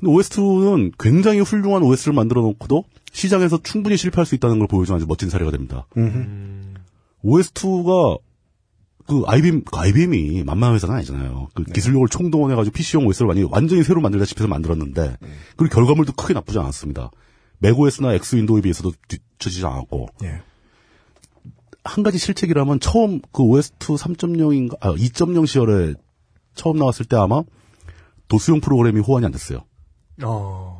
[0.00, 5.04] 근데 OS2는 굉장히 훌륭한 OS를 만들어 놓고도 시장에서 충분히 실패할 수 있다는 걸 보여주는 아주
[5.06, 5.86] 멋진 사례가 됩니다.
[7.22, 8.18] OS2가
[9.06, 11.48] 그 IBM, 그 IBM이 만만한 회사는 아니잖아요.
[11.54, 15.16] 그 기술력을 총동원해가지고 PC용 OS를 완전히, 완전히 새로 만들다시피 해서 만들었는데,
[15.56, 17.10] 그리고 결과물도 크게 나쁘지 않았습니다.
[17.58, 20.42] 맥OS나 X 윈도우에 비해서도 뒤처지지 않았고, 예.
[21.84, 25.94] 한 가지 실책이라면 처음 그 OS2 3.0인가, 아, 2.0 시절에
[26.54, 27.42] 처음 나왔을 때 아마
[28.28, 29.60] 도수용 프로그램이 호환이 안 됐어요.
[30.24, 30.74] 어.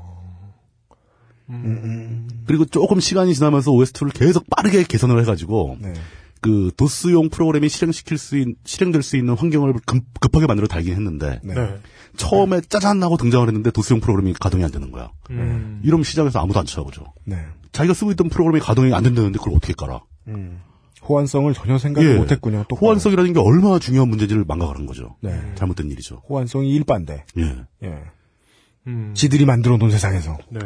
[2.47, 5.93] 그리고 조금 시간이 지나면서 OS2를 계속 빠르게 개선을 해가지고, 네.
[6.47, 11.41] 그 도스용 프로그램이 실행시킬 수 있, 실행될 수 있는 환경을 급, 급하게 만들어 달긴 했는데,
[11.43, 11.55] 네.
[12.17, 15.11] 처음에 짜잔 하고 등장을 했는데 도스용 프로그램이 가동이 안 되는 거야.
[15.31, 15.81] 음.
[15.83, 17.13] 이러면 시장에서 아무도 안 쳐다보죠.
[17.25, 17.37] 네.
[17.73, 20.01] 자기가 쓰고 있던 프로그램이 가동이 안 된다는데 그걸 어떻게 깔아?
[20.29, 20.61] 음.
[21.09, 22.17] 호환성을 전혀 생각을 예.
[22.17, 22.65] 못했군요.
[22.69, 25.17] 또 호환성이라는 게 얼마나 중요한 문제인지를 망각하는 거죠.
[25.21, 25.33] 네.
[25.57, 26.23] 잘못된 일이죠.
[26.29, 27.25] 호환성이 일반데.
[27.39, 27.57] 예.
[27.85, 28.03] 예.
[28.87, 29.13] 음.
[29.15, 30.39] 지들이 만들어 놓은 세상에서.
[30.51, 30.61] 네.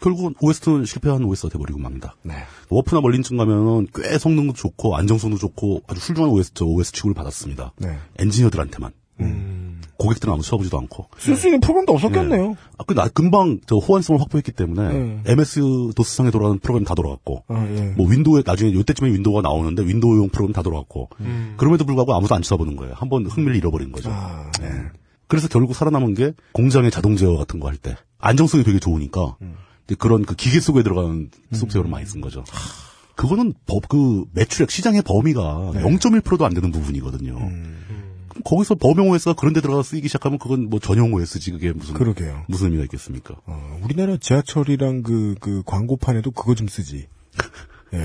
[0.00, 2.14] 결국은 OS는 실패한 OS가 돼버리고 맙니다.
[2.22, 2.34] 네.
[2.68, 7.72] Warp나 Merlin쯤 가면은 꽤 성능도 좋고 안정성도 좋고 아주 훌륭한 OS, 저 OS 취급을 받았습니다.
[7.78, 7.98] 네.
[8.18, 8.92] 엔지니어들한테만.
[9.20, 9.80] 음.
[9.98, 11.08] 고객들은 아무 쳐다보지도 않고.
[11.18, 12.56] 쓸 수 있는 프로그램도 없었겠네요.
[12.78, 15.22] 아, 그, 나, 금방, 저, 호환성을 확보했기 때문에, 네.
[15.26, 17.92] MS 도스상에 돌아가는 프로그램 다 돌아갔고, 아, 예.
[17.98, 21.52] 뭐, 윈도우에, 나중에, 요때쯤에 윈도우가 나오는데, 윈도우용 프로그램 다 돌아갔고, 음.
[21.58, 22.94] 그럼에도 불구하고 아무도 안 쳐다보는 거예요.
[22.96, 24.08] 한번 흥미를 잃어버린 거죠.
[24.10, 24.68] 아, 네.
[25.26, 29.54] 그래서 결국 살아남은 게, 공장의 자동 제어 같은 거 할 때, 안정성이 되게 좋으니까, 음.
[29.94, 32.44] 그런 그 기계 속에 들어가는 소프트웨어를 많이 쓴 거죠.
[33.16, 35.82] 그거는 법, 그, 매출액 시장의 범위가 네.
[35.82, 37.36] 0.1%도 안 되는 부분이거든요.
[37.36, 37.76] 음.
[38.28, 41.94] 그럼 거기서 범용 OS가 그런 데 들어가서 쓰이기 시작하면 그건 뭐 전용 OS지 그게 무슨
[41.94, 42.44] 그러게요.
[42.48, 43.34] 무슨 의미가 있겠습니까?
[43.46, 47.08] 어, 우리나라 지하철이랑 그, 그 광고판에도 그거 좀 쓰지.
[47.92, 47.98] 예.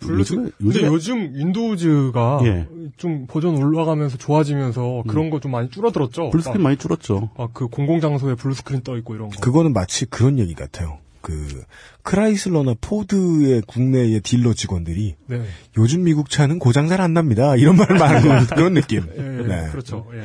[0.00, 2.68] 요즘에- 근데 요즘에- 요즘 윈도우즈가 예.
[2.96, 6.30] 좀 버전 올라가면서 좋아지면서 그런 거좀 많이 줄어들었죠.
[6.30, 7.30] 블루스크린 많이 줄었죠.
[7.36, 9.40] 아, 그 공공 장소에 블루스크린 떠 있고 이런 거.
[9.40, 10.98] 그거는 마치 그런 얘기 같아요.
[11.24, 11.64] 그,
[12.02, 15.42] 크라이슬러나 포드의 국내의 딜러 직원들이 네.
[15.78, 17.56] 요즘 미국 차는 고장 잘 안 납니다.
[17.56, 19.06] 이런 말을 말하는 그런 느낌.
[19.16, 19.68] 예, 예, 네.
[19.70, 20.06] 그렇죠.
[20.14, 20.20] 예.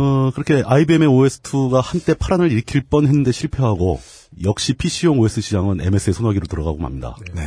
[0.00, 4.00] 어, 그렇게 IBM의 OS2가 한때 파란을 일으킬 뻔 했는데 실패하고,
[4.44, 7.16] 역시 PC용 OS 시장은 MS의 손아귀로 들어가고 맙니다.
[7.34, 7.42] 네.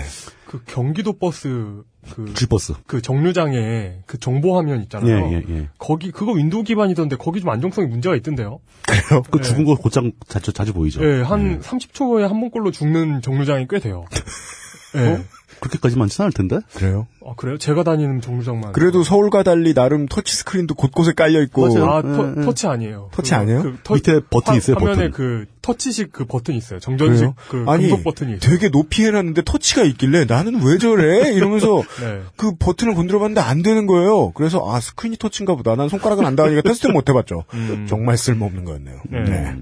[0.51, 1.81] 그 경기도 버스
[2.13, 2.73] 그 G버스.
[2.85, 5.27] 그 정류장에 그 정보 화면 있잖아요.
[5.27, 5.69] 예, 예, 예.
[5.77, 8.59] 거기 그거 윈도우 기반이던데 거기 좀 안정성이 문제가 있던데요.
[8.85, 9.23] 그래요?
[9.31, 9.43] 그 예.
[9.43, 11.01] 죽은 거 곧잘 자주, 자주 보이죠.
[11.05, 14.03] 예, 한 30초에 한 번꼴로 죽는 정류장이 꽤 돼요.
[14.95, 14.99] 예.
[14.99, 15.23] 어?
[15.61, 16.59] 그렇게까지 많지는 않을 텐데?
[16.73, 17.07] 그래요?
[17.25, 17.57] 아, 그래요?
[17.57, 18.73] 제가 다니는 정류장만.
[18.73, 21.67] 그래도 서울과 달리 나름 터치 스크린도 곳곳에 깔려 있고.
[21.87, 23.09] 아, 터, 터치 아니에요.
[23.13, 23.61] 터치 그, 아니에요?
[23.61, 25.11] 그 터- 밑에 버튼 화- 있어요, 화면에 버튼.
[25.11, 26.79] 그 터치식 그 버튼 있어요.
[26.79, 27.65] 정전식 그래요?
[27.65, 28.51] 그 아니, 금속 버튼이 있어요.
[28.51, 31.31] 되게 높이 해놨는데 터치가 있길래 나는 왜 저래?
[31.31, 32.21] 이러면서 네.
[32.35, 34.31] 그 버튼을 건드려봤는데 안 되는 거예요.
[34.31, 35.75] 그래서 아 스크린이 터치인가 보다.
[35.75, 37.43] 난 손가락은 안 닿으니까 테스트를 못 해봤죠.
[37.53, 37.85] 음.
[37.87, 38.97] 정말 쓸모없는 거였네요.
[39.11, 39.23] 네.
[39.25, 39.55] 네.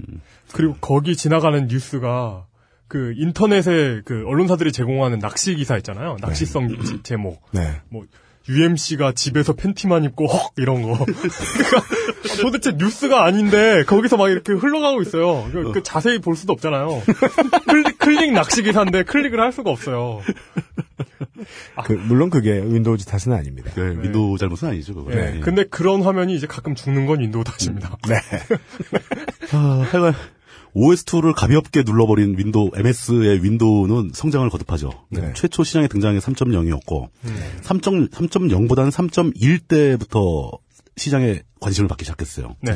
[0.52, 2.46] 그리고 거기 지나가는 뉴스가
[2.90, 6.16] 그 인터넷에 그 언론사들이 제공하는 낚시 기사 있잖아요.
[6.20, 7.40] 낚시성 지- 제목.
[7.52, 7.80] 네.
[7.88, 8.04] 뭐
[8.48, 10.98] UMC가 집에서 팬티만 입고 헉 이런 거.
[11.04, 15.48] 그러니까 도대체 뉴스가 아닌데 거기서 막 이렇게 흘러가고 있어요.
[15.52, 17.00] 그, 그 자세히 볼 수도 없잖아요.
[17.68, 20.20] 클릭, 클릭 낚시 기사인데 클릭을 할 수가 없어요.
[21.84, 23.70] 그, 물론 그게 윈도우즈 탓은 아닙니다.
[23.72, 25.12] 그 윈도우 잘못은 아니죠, 그거.
[25.12, 25.36] 예.
[25.36, 25.40] 예.
[25.40, 27.96] 근데 그런 화면이 이제 가끔 죽는 건 윈도우 탓입니다.
[28.08, 28.16] 네.
[29.52, 30.14] 아, 하여간
[30.74, 34.90] OS2를 가볍게 눌러버린 윈도우, MS의 윈도우는 성장을 거듭하죠.
[35.10, 35.32] 네.
[35.34, 37.40] 최초 시장에 등장해 3.0이었고, 음.
[37.62, 40.50] 3.0, 3.0보다는 3.1 때부터
[40.96, 42.56] 시장에 관심을 받기 시작했어요.
[42.62, 42.72] 네.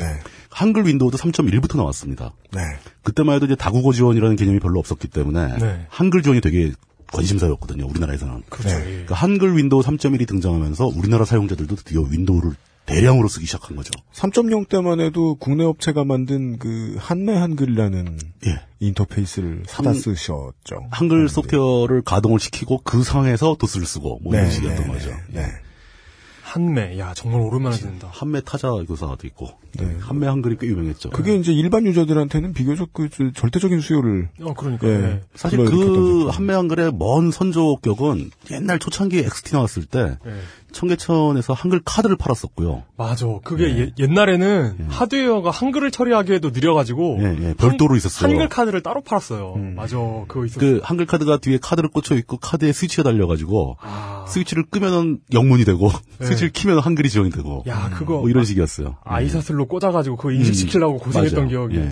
[0.49, 2.33] 한글 윈도우도 3.1부터 나왔습니다.
[2.53, 2.61] 네.
[3.03, 5.85] 그때만 해도 이제 다국어 지원이라는 개념이 별로 없었기 때문에 네.
[5.89, 6.71] 한글 지원이 되게
[7.11, 7.85] 관심사였거든요.
[7.87, 8.43] 우리나라에서는.
[8.49, 8.75] 그렇죠.
[8.77, 8.83] 예.
[8.83, 12.51] 그러니까 한글 윈도우 3.1이 등장하면서 우리나라 사용자들도 드디어 윈도우를
[12.85, 13.89] 대량으로 쓰기 시작한 거죠.
[14.13, 18.61] 3.0 때만 해도 국내 업체가 만든 그 한메 한글이라는 예.
[18.79, 20.53] 인터페이스를 사다 한- 쓰셨죠.
[20.91, 25.09] 한글 소프트웨어를 가동을 시키고 그 상에서 도스를 쓰고 뭐 이런 네, 식이었던 네, 거죠.
[25.09, 25.47] 네, 네.
[26.43, 26.99] 한매.
[26.99, 28.07] 야, 정말 오랜만에 듣는다.
[28.11, 29.49] 한매 타자 교사도 있고
[29.99, 31.09] 한매 한글이 꽤 유명했죠.
[31.09, 34.87] 그게 이제 일반 유저들한테는 비교적 그 저- 절대적인 수요를 어, 그러니까.
[34.87, 35.21] 예, 네.
[35.35, 36.27] 사실 그.
[36.29, 40.31] 한매 한글의 먼 선조격은 옛날 초창기 XT 나왔을 때 네.
[40.71, 42.83] 청계천에서 한글 카드를 팔았었고요.
[42.97, 43.25] 맞아.
[43.43, 48.29] 그게 예- 옛날에는 하드웨어가 한글을 처리하기에도 느려가지고 예, 예, 별도로 있었어요.
[48.29, 49.55] 한글 카드를 따로 팔았어요.
[49.75, 49.97] 맞아.
[50.27, 50.59] 그거 있었어.
[50.59, 54.25] 그 한글 카드가 뒤에 카드를 꽂혀 있고 카드에 스위치가 달려가지고 아.
[54.27, 55.89] 스위치를 끄면은 영문이 되고
[56.19, 56.25] 네.
[56.25, 58.97] 스위치를 키면 한글이 지원이 되고 야, 그거 뭐 이런 식이었어요.
[59.05, 61.67] ISA 슬롯 꽂아가지고 그거 인식시키려고 고생했던 맞아요.
[61.67, 61.77] 기억이.
[61.77, 61.81] 예.
[61.81, 61.91] 예.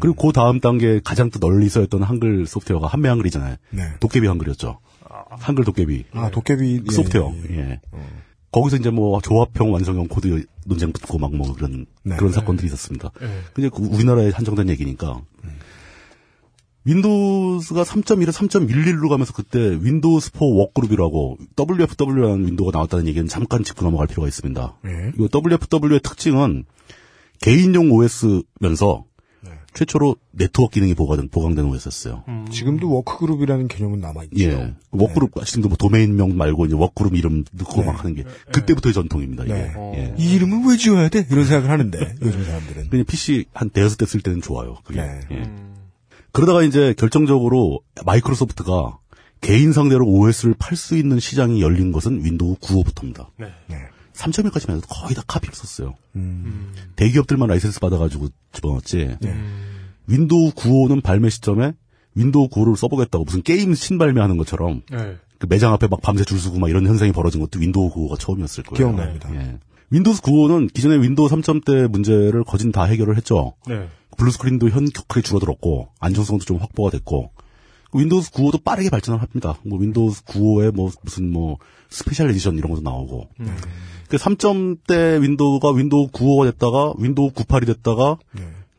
[0.00, 3.56] 그리고 그 다음 단계 가장 또 널리 쓰였던 한글 소프트웨어가 한메 한글이잖아요.
[3.70, 3.82] 네.
[4.00, 4.78] 도깨비 한글이었죠.
[5.30, 6.04] 한글 도깨비.
[6.12, 7.32] 아 도깨비 그 소프트웨어.
[7.50, 7.80] 예.
[8.52, 12.16] 거기서 이제 뭐 조합형 완성형 코드 논쟁 붙고 막 뭐 그런 네.
[12.16, 13.10] 그런 사건들이 있었습니다.
[13.20, 13.28] 네.
[13.54, 15.20] 근데 그 우리나라에 한정된 얘기니까
[16.84, 24.06] 윈도우스가 3.1에 3.11로 가면서 그때 Windows for Workgroup이라고 WFW라는 윈도우가 나왔다는 얘기는 잠깐 짚고 넘어갈
[24.06, 24.78] 필요가 있습니다.
[24.82, 25.12] 네.
[25.14, 26.64] 이거 WFW의 특징은
[27.40, 29.04] 개인용 OS면서
[29.72, 32.24] 최초로 네트워크 기능이 보강, 보강된 OS였어요.
[32.50, 34.40] 지금도 workgroup이라는 개념은 남아있죠.
[34.42, 34.74] 예.
[34.90, 39.54] workgroup, 지금도 뭐 도메인명 말고 이제 workgroup 이름 넣고 막 하는 게 그때부터의 전통입니다, 이게.
[39.54, 39.72] 네.
[39.94, 40.14] 예.
[40.18, 41.24] 이 이름은 왜 지어야 돼?
[41.30, 42.90] 이런 생각을 하는데 요즘 사람들은.
[42.90, 44.78] 그냥 PC 한 대여섯 대 쓸 때는 좋아요.
[44.82, 45.00] 그게.
[45.00, 45.20] 네.
[45.30, 45.42] 예.
[46.32, 48.98] 그러다가 이제 결정적으로 마이크로소프트가
[49.40, 53.28] 개인 상대로 OS를 팔 수 있는 시장이 열린 것은 윈도우 95부터입니다.
[53.38, 53.46] 네.
[54.20, 55.94] 3.1까지만 해도 거의 다 카피를 썼어요.
[56.16, 56.72] 음.
[56.96, 59.16] 대기업들만 라이센스 받아가지고 집어넣었지.
[59.20, 59.34] 네.
[60.06, 61.72] 윈도우 95는 발매 시점에
[62.14, 65.16] 윈도우 95를 써보겠다고 무슨 게임 신발매하는 것처럼 네.
[65.38, 68.64] 그 매장 앞에 막 밤새 줄 서고 막 이런 현상이 벌어진 것도 윈도우 95가 처음이었을
[68.64, 68.76] 거예요.
[68.76, 69.34] 기억납니다.
[69.34, 69.58] 예.
[69.90, 73.54] 윈도우 95는 기존의 윈도우 3.0대 문제를 거진 다 해결을 했죠.
[73.66, 73.88] 네.
[74.18, 77.30] blue screen도 현격하게 줄어들었고 안정성도 좀 확보가 됐고
[77.92, 79.56] 윈도우 95도 빠르게 발전을 합니다.
[79.64, 83.56] 뭐 윈도우 95에 뭐 무슨 뭐 special edition 이런 것도 나오고 음.
[84.10, 88.18] 그 3점대 윈도우가 윈도우 95가 됐다가 윈도우 98이 됐다가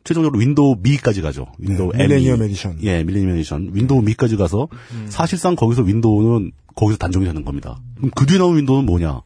[0.04, 1.46] 최종적으로 윈도우 미까지 가죠.
[1.58, 2.42] 윈도우 네, Millennium.
[2.42, 2.78] Edition.
[2.82, 3.70] 예, Millennium Edition.
[3.72, 4.68] 윈도우 미까지 가서
[5.08, 7.80] 사실상 거기서 윈도우는 거기서 단종이 되는 겁니다.
[7.96, 9.22] 그럼 그 뒤에 나온 윈도우는 뭐냐?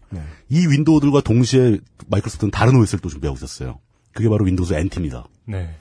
[0.48, 1.78] 이 윈도우들과 동시에
[2.08, 3.80] 마이크로소프트는 다른 OS를 또 준비하고 있었어요.
[4.12, 5.26] 그게 바로 윈도우즈 NT입니다.
[5.46, 5.76] 네.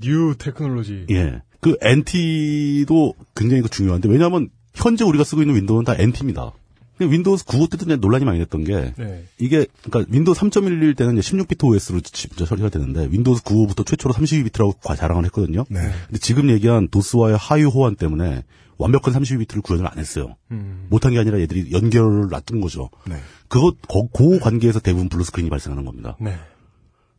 [0.00, 1.06] New Technology.
[1.10, 1.42] 예.
[1.60, 6.52] 그 NT도 굉장히 그 중요한데 왜냐하면 현재 우리가 쓰고 있는 윈도우는 다 NT입니다.
[6.98, 9.24] 윈도우 95 때도 그냥 논란이 많이 됐던 게 네.
[9.38, 14.96] 이게 그러니까 윈도우 3.11 때는 이제 16비트 OS로 진짜 처리가 되는데 윈도우 95부터 최초로 32비트라고
[14.96, 15.64] 자랑을 했거든요.
[15.68, 15.80] 네.
[16.06, 18.44] 근데 지금 얘기한 도스와의 하위 호환 때문에
[18.78, 20.36] 완벽한 32비트를 구현을 안 했어요.
[20.50, 20.86] 음.
[20.88, 22.90] 못한 게 아니라 얘들이 연결을 놔둔 거죠.
[23.06, 23.16] 네.
[23.48, 26.16] 그것 고, 그 관계에서 대부분 blue screen이 발생하는 겁니다.
[26.20, 26.36] 네.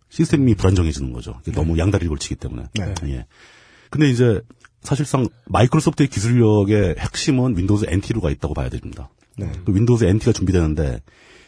[0.09, 1.39] 시스템이 불안정해지는 거죠.
[1.41, 2.67] 이게 너무 양다리를 걸치기 때문에.
[2.73, 2.93] 네.
[3.05, 3.25] 예.
[3.89, 4.41] 근데 이제
[4.81, 9.09] 사실상 마이크로소프트의 기술력의 핵심은 윈도우즈 NT로가 있다고 봐야 됩니다.
[9.37, 9.51] 네.
[9.65, 11.01] 그 윈도우즈 NT가 준비되는데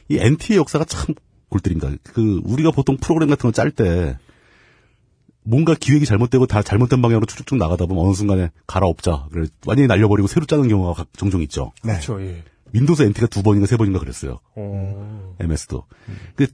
[0.09, 1.15] 이 NT의 역사가 참
[1.49, 1.89] 골때립니다.
[2.03, 4.17] 그 우리가 보통 프로그램 같은 거 짤 때
[5.43, 9.27] 뭔가 기획이 잘못되고 다 잘못된 방향으로 쭉쭉 나가다 보면 어느 순간에 갈아엎자.
[9.31, 11.71] 그래 완전히 날려버리고 새로 짜는 경우가 각- 종종 있죠.
[11.81, 12.21] 그렇죠.
[12.21, 12.43] 예.
[12.73, 14.39] 윈도우즈 NT가 두 번인가 세 번인가 그랬어요.
[14.55, 15.35] 어.
[15.39, 15.85] MS도.
[16.35, 16.47] 그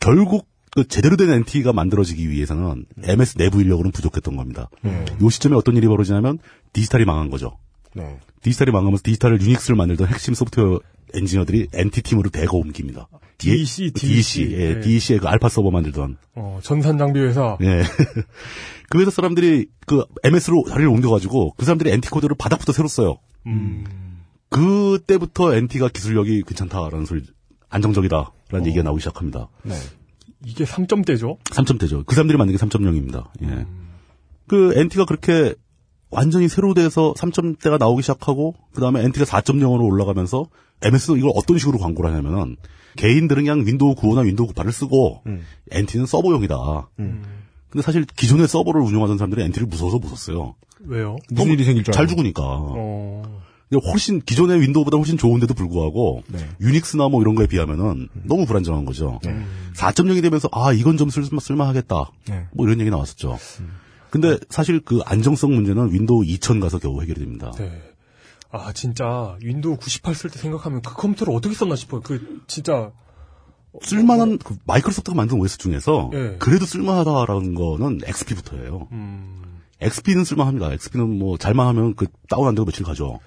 [0.00, 4.70] 결국 그 제대로 된 NT가 만들어지기 위해서는 MS 내부 인력으로는 부족했던 겁니다.
[4.84, 5.04] 음.
[5.22, 6.38] 요 시점에 어떤 일이 벌어지냐면
[6.72, 7.58] 디지털이 망한 거죠.
[7.94, 8.18] 네.
[8.42, 10.80] 디지털이 망하면서 디지털 유닉스를 만들던 핵심 소프트웨어
[11.14, 13.08] 엔지니어들이 NT 팀으로 대거 옮깁니다.
[13.38, 14.80] DC, DC, 예, 네.
[14.80, 16.16] DC의 그 알파 서버 만들던.
[16.36, 17.56] 어, 전산 장비 회사.
[17.60, 17.82] 예.
[18.88, 23.18] 그 회사 사람들이 그 MS로 자리를 옮겨가지고 그 사람들이 NT 코드를 바닥부터 새로 써요.
[23.46, 23.84] 음.
[24.48, 27.22] 그때부터 NT가 기술력이 괜찮다라는 소리,
[27.68, 28.64] 안정적이다라는 어.
[28.64, 29.48] 얘기가 나오기 시작합니다.
[29.64, 29.74] 네.
[30.44, 31.42] 이게 3점대죠?
[31.44, 32.04] 3점대죠.
[32.06, 33.28] 그 사람들이 만든 게 3.0입니다.
[33.42, 33.46] 예.
[33.46, 33.88] 음.
[34.46, 35.54] 그 NT가 그렇게
[36.12, 40.46] 완전히 새로 돼서 3점대가 나오기 시작하고 그다음에 NT가 4.0으로 올라가면서
[40.82, 42.56] MS는 이걸 어떤 식으로 광고를 하냐면은
[42.96, 45.42] 개인들은 그냥 윈도우 95나 윈도우 98을 쓰고 음.
[45.70, 46.54] NT는 서버용이다.
[47.70, 50.54] 근데 사실 기존의 서버를 운영하던 사람들이 NT를 무서워서 못 썼어요.
[50.84, 51.16] 왜요?
[51.30, 52.06] 무슨 일이 생길 줄 잘.
[52.06, 52.42] 죽으니까.
[52.44, 53.40] 어.
[53.70, 56.46] 근데 훨씬 기존의 윈도우보다 훨씬 좋은데도 불구하고 네.
[56.60, 59.18] 유닉스나 뭐 이런 거에 비하면은 너무 불안정한 거죠.
[59.74, 62.10] 4.0이 되면서 아 이건 좀 쓸, 쓸만하겠다.
[62.28, 62.46] 네.
[62.52, 63.38] 뭐 이런 얘기 나왔었죠.
[64.12, 67.50] 근데 사실 그 안정성 문제는 윈도우 2000 가서 겨우 해결이 됩니다.
[67.56, 67.82] 네.
[68.50, 72.02] 아, 진짜, 윈도우 98 쓸 때 생각하면 그 컴퓨터를 어떻게 썼나 싶어요.
[72.02, 72.92] 그, 진짜,
[73.80, 76.36] 쓸만한 그 마이크로소프트가 만든 OS 중에서 예.
[76.38, 78.88] 그래도 쓸만하다라는 거는 XP부터예요.
[78.92, 80.74] 음, XP는 쓸만합니다.
[80.74, 83.18] XP는 뭐 잘만 하면 그 다운 안 되고 며칠 가죠.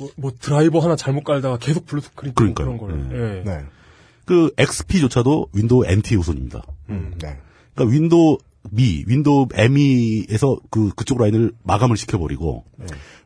[0.00, 2.78] 뭐, 뭐 드라이버 하나 잘못 깔다가 계속 blue screen 뜨고 그러니까요.
[2.78, 3.18] 그런 걸.
[3.18, 3.40] 예.
[3.40, 3.42] 예.
[3.44, 3.64] 네.
[4.24, 6.62] 그 XP조차도 윈도우 NT 후손입니다.
[6.88, 7.38] 음, 네.
[7.74, 8.38] 그러니까 윈도우
[8.70, 12.64] 미, 윈도우 ME에서 그 그쪽 라인을 마감을 시켜버리고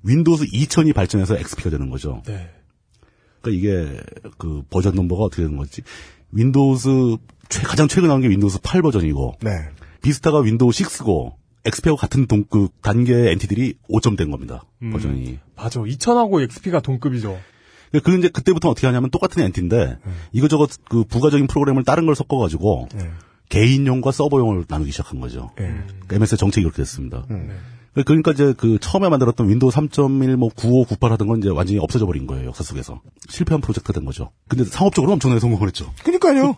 [0.02, 2.22] 윈도우스 2000이 발전해서 XP가 되는 거죠.
[2.26, 2.50] 네.
[3.40, 4.00] 그러니까 이게
[4.36, 5.82] 그 버전 넘버가 어떻게 되는 거지?
[6.32, 7.16] 윈도우스
[7.48, 9.50] 최- 가장 최근 나온 게 윈도우스 8 버전이고 네.
[10.02, 11.34] 비스타가 윈도우 6고
[11.64, 14.64] XP하고 같은 동급 단계의 NT들이 5점댄 겁니다.
[14.82, 14.90] 음.
[14.90, 15.38] 버전이.
[15.56, 15.80] 맞아.
[15.80, 17.38] 2000하고 XP가 동급이죠.
[18.04, 19.98] 그 이제 그때부터 어떻게 하냐면 똑같은 NT인데
[20.32, 22.88] 이거저것 그 부가적인 프로그램을 다른 걸 섞어가지고
[23.48, 25.50] 개인용과 서버용을 나누기 시작한 거죠.
[25.56, 27.24] 그러니까 MS의 정책이 그렇게 됐습니다.
[28.04, 32.06] 그러니까 이제 그 처음에 만들었던 윈도우 3.1, 뭐 95, 98 하던 건 이제 완전히 없어져
[32.06, 34.30] 버린 거예요 역사 속에서 실패한 프로젝트가 된 거죠.
[34.46, 35.92] 근데 상업적으로 엄청나게 성공을 했죠.
[36.04, 36.54] 그러니까요.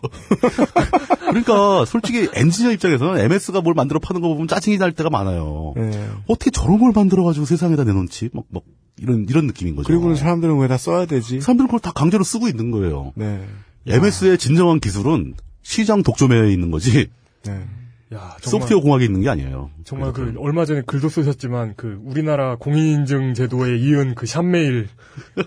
[1.29, 5.73] 그러니까 솔직히 엔지니어 입장에서는 MS가 뭘 만들어 파는 거 보면 짜증이 날 때가 많아요.
[5.77, 6.09] 네.
[6.27, 8.29] 어떻게 저런 걸 만들어 가지고 세상에다 내놓지?
[8.33, 8.63] 막, 막
[8.99, 9.87] 이런 이런 느낌인 거죠.
[9.87, 11.41] 그리고는 사람들은 왜 다 써야 되지?
[11.41, 13.13] 사람들은 그걸 다 강제로 쓰고 있는 거예요.
[13.15, 13.43] 네.
[13.87, 17.09] MS의 진정한 기술은 시장 독점에 있는 거지.
[17.45, 17.51] 네.
[18.13, 19.71] 야, 정말- 소프트웨어 공학이 있는 게 아니에요.
[19.85, 24.89] 정말 그 얼마 전에 글도 쓰셨지만 그 우리나라 공인인증 제도에 이은 그 샵메일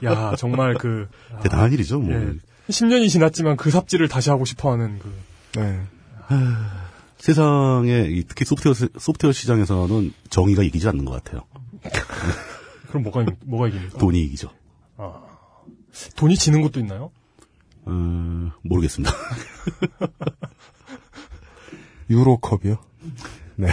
[0.05, 1.99] 야 정말 그 아, 대단한 일이죠.
[2.01, 2.15] 뭐.
[2.15, 2.33] 예.
[2.69, 5.13] 10년이 지났지만 그 삽질을 다시 하고 싶어하는 그
[5.61, 5.79] 네.
[7.19, 11.43] 세상에 이 특히 소프트웨어 시- 소프트웨어 시장에서는 정의가 이기지 않는 것 같아요.
[12.89, 13.99] 그럼 뭐가 이- 뭐가 이깁니까?
[13.99, 14.49] 돈이 이기죠.
[14.97, 15.21] 아.
[16.17, 17.11] 돈이 지는 것도 있나요?
[17.87, 19.15] 어, 모르겠습니다.
[22.11, 22.77] 유로컵이요?
[23.57, 23.69] 네.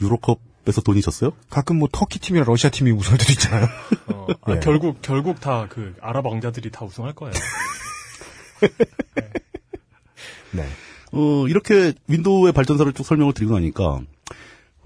[0.00, 1.32] 유로컵에서 돈이 졌어요?
[1.50, 3.66] 가끔 뭐 터키 팀이나 러시아 팀이 우승할 때도 있잖아요.
[4.08, 4.60] 어, 아, 예.
[4.60, 7.32] 결국 결국 다 그 아랍 왕자들이 다 우승할 거예요.
[10.52, 10.66] 네.
[11.12, 14.00] 어, 이렇게 윈도우의 발전사를 쭉 설명을 드리고 나니까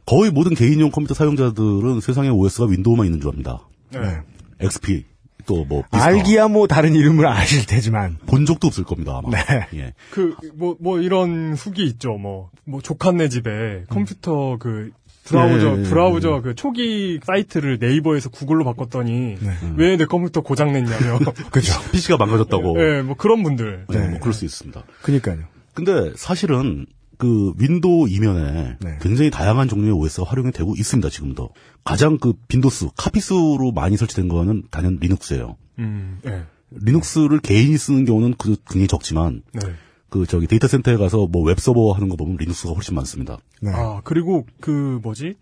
[0.07, 3.67] 거의 모든 개인용 컴퓨터 사용자들은 세상에 OS가 윈도우만 있는 줄 압니다.
[3.91, 4.21] 네.
[4.61, 5.05] XP
[5.47, 9.19] 또 뭐 알기야 뭐 다른 이름을 아실 테지만 본 적도 없을 겁니다.
[9.23, 9.31] 아마.
[9.31, 9.67] 네.
[9.75, 9.95] 예.
[10.11, 12.15] 그뭐뭐 이런 후기 있죠.
[12.15, 14.91] 뭐뭐 조카네 집에 컴퓨터 그
[15.25, 15.83] 브라우저 네.
[15.89, 19.37] 브라우저 그 초기 사이트를 네이버에서 구글로 바꿨더니
[19.77, 21.19] 왜 내 컴퓨터 고장 냈냐며.
[21.53, 21.75] 그죠.
[21.93, 22.77] PC가 망가졌다고.
[22.77, 23.85] 네, 뭐 그런 분들.
[23.89, 24.83] 네, 뭐 그럴 수 있습니다.
[25.03, 25.39] 그니까요.
[25.75, 26.87] 근데 사실은
[27.21, 28.99] 그 윈도우 이면에 네.
[29.01, 31.51] 굉장히 다양한 종류의 OS가 활용이 되고 있습니다, 지금도.
[31.85, 35.57] 가장 그 빈도수, 카피수로 많이 설치된 거는 단연 리눅스예요.
[35.79, 36.19] 음.
[36.23, 36.43] 네.
[36.71, 39.61] 리눅스를 개인이 쓰는 경우는 그 굉장히 적지만 네.
[40.09, 43.39] 그 저기 데이터 센터에 가서 뭐 웹 서버 하는 거 보면 리눅스가 훨씬 많습니다.
[43.61, 43.71] 네.
[43.73, 45.37] 아, 그리고 그 뭐지?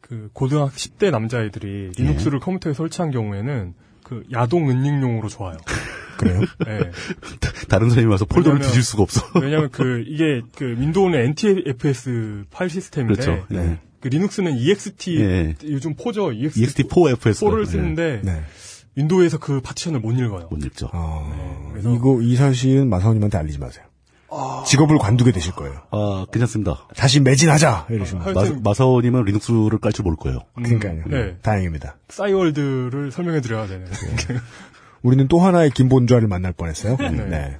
[0.00, 3.74] 그 고등학교 10대 남자애들이 리눅스를 컴퓨터에 설치한 경우에는
[4.12, 5.56] 그 야동 은닉용으로 좋아요.
[6.18, 6.40] 그래요?
[6.66, 6.90] 네.
[7.68, 9.22] 다른 사람이 와서 폴더를 왜냐면- 뒤질 수가 없어.
[9.40, 13.46] 왜냐면 그 이게 그 윈도우는 NTFS 파일 시스템인데 그렇죠.
[13.48, 13.78] 네.
[14.00, 15.54] 그 리눅스는 EXT 예.
[15.64, 16.32] 요즘 four죠.
[16.32, 17.44] EXT, EXT4 FS.
[17.44, 18.42] 4를 쓰는데 네.
[18.96, 20.48] 윈도우에서 그 파티션을 못 읽어요.
[20.50, 20.90] 못 읽죠.
[21.80, 23.84] 이거 이 사실은 마사오님한테 알리지 마세요.
[24.66, 25.80] 직업을 관두게 되실 거예요.
[25.90, 26.86] 아, 괜찮습니다.
[26.96, 28.34] 다시 매진하자 이러시면.
[28.34, 30.40] 마, 마사오님은 리눅스를 깔 줄 모를 거예요.
[30.54, 31.04] 그러니까요.
[31.06, 31.36] 네.
[31.42, 31.96] 다행입니다.
[32.08, 33.84] 싸이월드를 설명해 드려야 되네.
[35.02, 36.96] 우리는 또 하나의 김본좌를 만날 뻔했어요.
[36.96, 37.10] 네.
[37.10, 37.56] 네.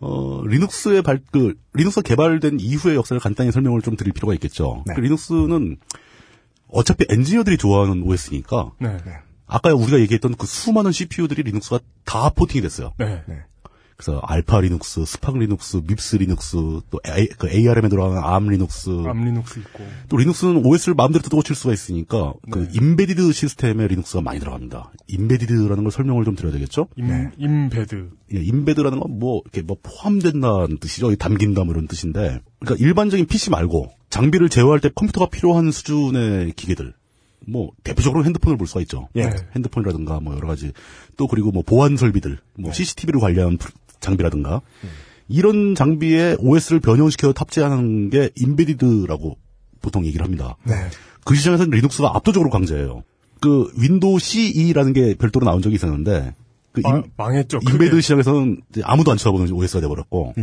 [0.00, 4.82] 어, 리눅스의 발, 그, 리눅스가 개발된 이후의 역사를 간단히 설명을 좀 드릴 필요가 있겠죠.
[4.86, 4.94] 네.
[4.94, 5.76] 그 리눅스는
[6.68, 8.98] 어차피 엔지니어들이 좋아하는 OS니까, 네.
[9.46, 12.92] 아까 우리가 얘기했던 그 수많은 CPU들이 리눅스가 다 porting이 됐어요.
[12.98, 13.22] 네.
[13.96, 16.56] 그래서 알파 리눅스, 스팍 리눅스, 밉스 리눅스,
[16.90, 18.90] 또 A, 그 ARM에 들어가는 암 리눅스.
[19.06, 19.84] 암 리눅스 있고.
[20.10, 22.50] 또 리눅스는 OS를 마음대로 뜯어 고칠 수가 있으니까 네.
[22.50, 24.92] 그 embedded 시스템에 리눅스가 많이 들어갑니다.
[25.08, 26.88] embedded라는 걸 설명을 좀 드려야 되겠죠?
[26.96, 28.10] 임, embed.
[28.34, 31.10] 예, embed라는 건 뭐 이렇게 뭐 포함된다는 뜻이죠.
[31.10, 32.40] 이 담긴다 뭐 이런 뜻인데.
[32.60, 36.92] 그러니까 일반적인 PC 말고 장비를 제어할 때 컴퓨터가 필요한 수준의 기계들.
[37.48, 39.08] 뭐 대표적으로 핸드폰을 볼 수가 있죠.
[39.16, 39.30] 예.
[39.54, 40.72] 핸드폰이라든가 뭐 여러 가지
[41.16, 43.56] 또 그리고 뭐 보안 설비들, 뭐 CCTV를 관리하는
[44.06, 44.62] 장비라든가
[45.28, 49.36] 이런 장비에 OS를 변형시켜 탑재하는 게 embedded라고
[49.82, 50.56] 보통 얘기를 합니다.
[50.64, 50.74] 네.
[51.24, 53.02] 그 시장에서는 리눅스가 압도적으로 강자예요.
[53.40, 56.34] 그 윈도우 CE라는 게 별도로 나온 적이 있었는데
[56.72, 57.58] 그 마- 임- 망했죠.
[57.70, 58.00] embed 크게.
[58.02, 60.34] 시장에서는 아무도 안 쳐다보는 OS가 돼버렸고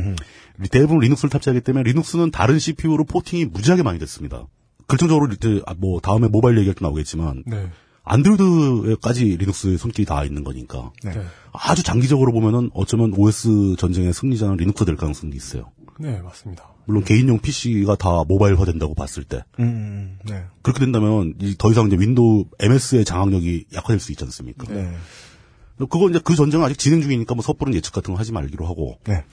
[0.72, 4.46] 대부분 리눅스를 탑재하기 때문에 리눅스는 다른 CPU로 porting이 무지하게 많이 됐습니다.
[4.88, 5.28] 결정적으로
[5.66, 7.68] 아, 뭐 다음에 모바일 얘기가 또 나오겠지만 네.
[8.04, 11.12] 안드로이드에까지 리눅스의 손길이 다 있는 거니까 네.
[11.52, 15.72] 아주 장기적으로 보면은 어쩌면 OS 전쟁의 승리자는 리눅스가 될 가능성도 있어요.
[16.00, 16.70] 네, 맞습니다.
[16.86, 20.44] 물론 개인용 PC가 다 모바일화 된다고 봤을 때 음, 네.
[20.62, 24.68] 그렇게 된다면 이 더 이상 이제 윈도우 MS의 장악력이 약화될 수 있지 않습니까?
[24.74, 24.92] 네.
[25.78, 29.00] 그거 이제 그 전쟁은 아직 진행 중이니까 뭐 섣부른 예측 같은 거 하지 말기로 하고.
[29.06, 29.24] 네.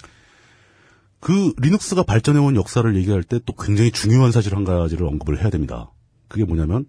[1.18, 5.90] 그 리눅스가 발전해온 역사를 얘기할 때 또 굉장히 중요한 사실 한 가지를 언급을 해야 됩니다.
[6.28, 6.86] 그게 뭐냐면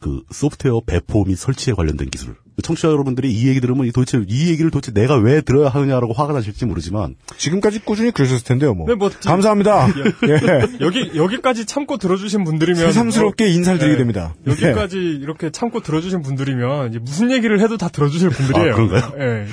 [0.00, 2.36] 그 소프트웨어 배포 및 설치에 관련된 기술.
[2.62, 6.32] 청취자 여러분들이 이 얘기 들으면 이 도대체 이 얘기를 도대체 내가 왜 들어야 하느냐라고 화가
[6.32, 8.86] 나실지 모르지만 지금까지 꾸준히 그러셨을 텐데요, 뭐.
[8.88, 9.88] 네, 뭐 감사합니다.
[10.28, 10.80] 예.
[10.80, 14.34] 여기 여기까지 참고 들어주신 분들이면 새삼스럽게 뭐, 인사를 드리게 네, 됩니다.
[14.46, 18.72] 여기까지 이렇게 참고 들어주신 분들이면 이제 무슨 얘기를 해도 다 들어주실 분들이에요.
[18.72, 19.12] 아, 그런가요?
[19.18, 19.46] 예,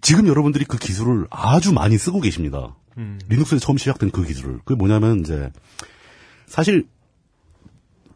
[0.00, 2.76] 지금 여러분들이 그 기술을 아주 많이 쓰고 계십니다.
[2.98, 3.18] 음.
[3.28, 4.60] 리눅스에서 처음 시작된 그 기술을.
[4.64, 5.50] 그게 뭐냐면 이제
[6.46, 6.86] 사실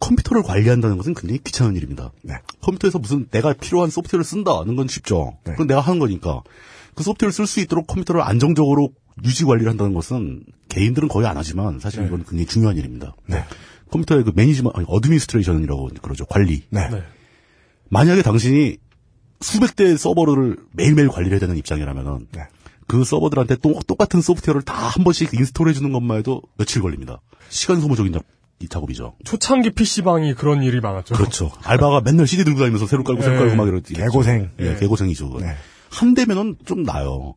[0.05, 2.12] 컴퓨터를 관리한다는 것은 굉장히 귀찮은 일입니다.
[2.22, 2.35] 네.
[2.60, 5.39] 컴퓨터에서 무슨 내가 필요한 소프트웨어를 쓴다는 건 쉽죠.
[5.44, 6.43] 그건 내가 하는 거니까.
[6.94, 8.90] 그 소프트웨어를 쓸 수 있도록 컴퓨터를 안정적으로
[9.24, 12.06] 유지 관리를 한다는 것은 개인들은 거의 안 하지만 사실 네.
[12.09, 13.14] 이건 굉장히 중요한 일입니다.
[13.90, 16.26] 컴퓨터의 그 management, 아니, administration이라고 그러죠.
[16.26, 16.62] 관리.
[16.70, 16.89] 네.
[17.89, 18.76] 만약에 당신이
[19.40, 22.43] 수백 대의 서버를 매일매일 관리를 해야 되는 입장이라면은 네.
[22.86, 27.20] 그 서버들한테 또 똑같은 소프트웨어를 다 한 번씩 install 해 주는 것만 해도 며칠 걸립니다.
[27.48, 28.22] 시간 소모적인 작,
[28.65, 29.15] 이 작업이죠.
[29.24, 31.15] 초창기 PC방이 그런 일이 많았죠.
[31.15, 31.53] 그렇죠.
[31.62, 33.39] 알바가 맨날 CD 들고 다니면서 새로 깔고 새로 예.
[33.41, 33.95] 깔고 막 이러지.
[33.95, 34.51] 개고생.
[34.61, 34.77] 예, 예.
[34.77, 35.39] 개고생이죠.
[35.41, 35.55] 네.
[35.91, 37.35] 한 대면은 좀 나요.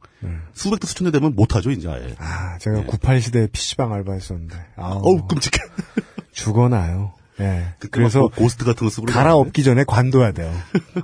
[0.53, 2.15] 수백 대 수천 대 되면 못하죠, 이제 아예.
[2.17, 4.55] 아, 제가 98 시대 PC방 알바했었는데.
[4.77, 5.57] 아우, 어우, 끔찍해.
[6.31, 7.13] 죽어나요.
[7.39, 7.67] 예.
[7.77, 10.51] 그때 그래서 막 고스트 같은 거 쓰고 갈아엎기 전에 관둬야 돼요.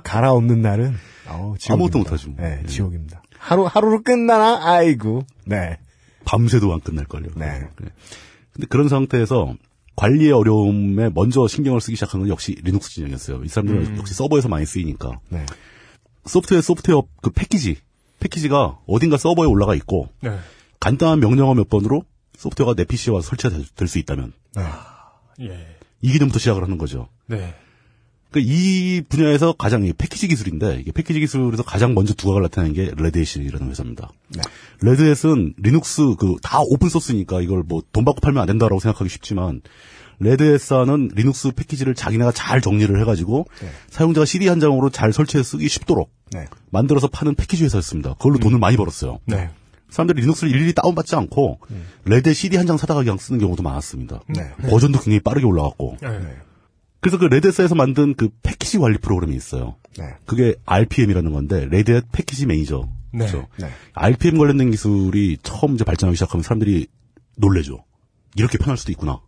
[0.02, 0.96] 갈아엎는 날은
[1.28, 1.54] 아우.
[1.68, 2.30] 아무것도 못하죠.
[2.30, 2.44] 뭐.
[2.44, 3.22] 네, 지옥입니다.
[3.38, 4.60] 하루 하루로 끝나나?
[4.62, 5.24] 아이고.
[5.44, 5.78] 네.
[6.24, 7.28] 밤새도 안 끝날 걸요.
[7.36, 7.68] 네.
[8.52, 9.54] 근데 그런 상태에서
[9.96, 13.42] 관리의 어려움에 먼저 신경을 쓰기 시작한 건 역시 리눅스 진영이었어요.
[13.44, 13.96] 이 사람들은 음.
[13.98, 15.20] 역시 서버에서 많이 쓰이니까.
[15.28, 15.46] 네.
[16.26, 17.76] 소프트웨어, 소프트웨어 그 패키지.
[18.20, 20.38] 패키지가 어딘가 서버에 올라가 있고, 네.
[20.80, 22.04] 간단한 명령어 몇 번으로
[22.36, 24.32] 소프트웨어가 내 PC에 와서 설치가 될 수 있다면,
[25.42, 25.76] 예.
[26.00, 27.08] 이 기준부터 시작을 하는 거죠.
[27.26, 27.54] 네.
[28.34, 33.70] 그이 분야에서 가장 이 패키지 기술인데 이게 패키지 기술에서 가장 먼저 두각을 나타낸 게 레드햇이라는
[33.70, 34.10] 회사입니다.
[34.82, 39.62] 레드햇은 리눅스 그 다 open source니까 이걸 뭐 돈 받고 팔면 안 된다라고 생각하기 쉽지만
[40.18, 43.46] 레드햇사는 리눅스 패키지를 자기네가 잘 정리를 해가지고
[43.90, 46.46] 사용자가 CD 한 장으로 잘 설치해서 쓰기 쉽도록 네.
[46.70, 48.14] 만들어서 파는 패키지 회사였습니다.
[48.14, 49.20] 그걸로 돈을 많이 벌었어요.
[49.26, 49.48] 네.
[49.90, 51.60] 사람들이 리눅스를 일일이 다운받지 않고
[52.04, 54.22] 레드 CD 한 장 사다가 그냥 쓰는 경우도 많았습니다.
[54.68, 55.98] 버전도 굉장히 빠르게 올라갔고.
[57.04, 57.10] 네.
[57.10, 59.76] 그래서 그 레드햇사에서 만든 그 패키지 관리 프로그램이 있어요.
[59.98, 60.14] 네.
[60.24, 62.88] 그게 RPM이라는 건데 Red Hat package manager.
[63.12, 63.18] 네.
[63.26, 63.46] 그렇죠.
[63.58, 63.68] 네.
[63.92, 66.86] RPM 관련된 기술이 처음 이제 발전하기 시작하면 사람들이
[67.36, 67.84] 놀래죠.
[68.36, 69.20] 이렇게 편할 수도 있구나.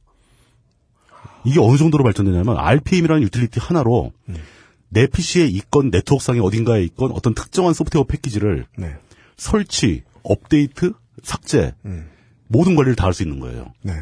[1.44, 4.12] 이게 어느 정도로 발전되냐면 RPM이라는 유틸리티 하나로
[4.89, 8.94] 내 PC에 있건 네트워크상에 어딘가에 있건 어떤 특정한 소프트웨어 패키지를 네.
[9.36, 10.93] 설치, 업데이트,
[11.23, 11.74] 삭제
[12.48, 13.73] 모든 관리를 다 할 수 있는 거예요.
[13.82, 13.93] 네.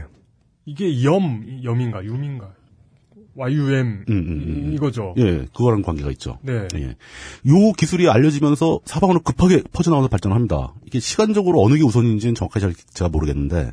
[0.65, 2.55] 이게 염, 염인가, 윰인가.
[3.37, 4.05] YUM.
[4.09, 5.15] 음, 이거죠.
[5.19, 6.39] 예, 그거랑 관계가 있죠.
[6.43, 6.67] 네.
[6.75, 6.89] 예.
[7.49, 10.75] 요 기술이 알려지면서 사방으로 급하게 퍼져나와서 발전을 합니다.
[10.87, 13.73] 이게 시간적으로 어느 게 우선인지는 정확하게 잘 제가 모르겠는데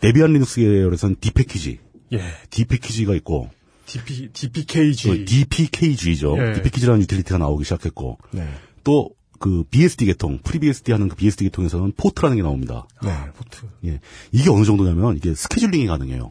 [0.00, 1.78] 데비안 리눅스 계열에서는 D 패키지,
[2.12, 2.20] 예.
[2.50, 3.48] D 패키지가 있고
[3.86, 5.08] DP, DPKG.
[5.08, 6.36] 그 DPKG죠.
[6.38, 6.52] 예.
[6.54, 8.46] D 패키지라는 유틸리티가 나오기 시작했고 네.
[8.84, 9.10] 또
[9.42, 12.86] 그 BSD 계통, 프리BSD 하는 그 BSD 계통에서는 port라는 게 나옵니다.
[13.02, 13.10] 네.
[13.34, 13.66] port.
[13.84, 13.98] 예.
[14.30, 16.30] 이게 어느 정도냐면 이게 scheduling이 가능해요.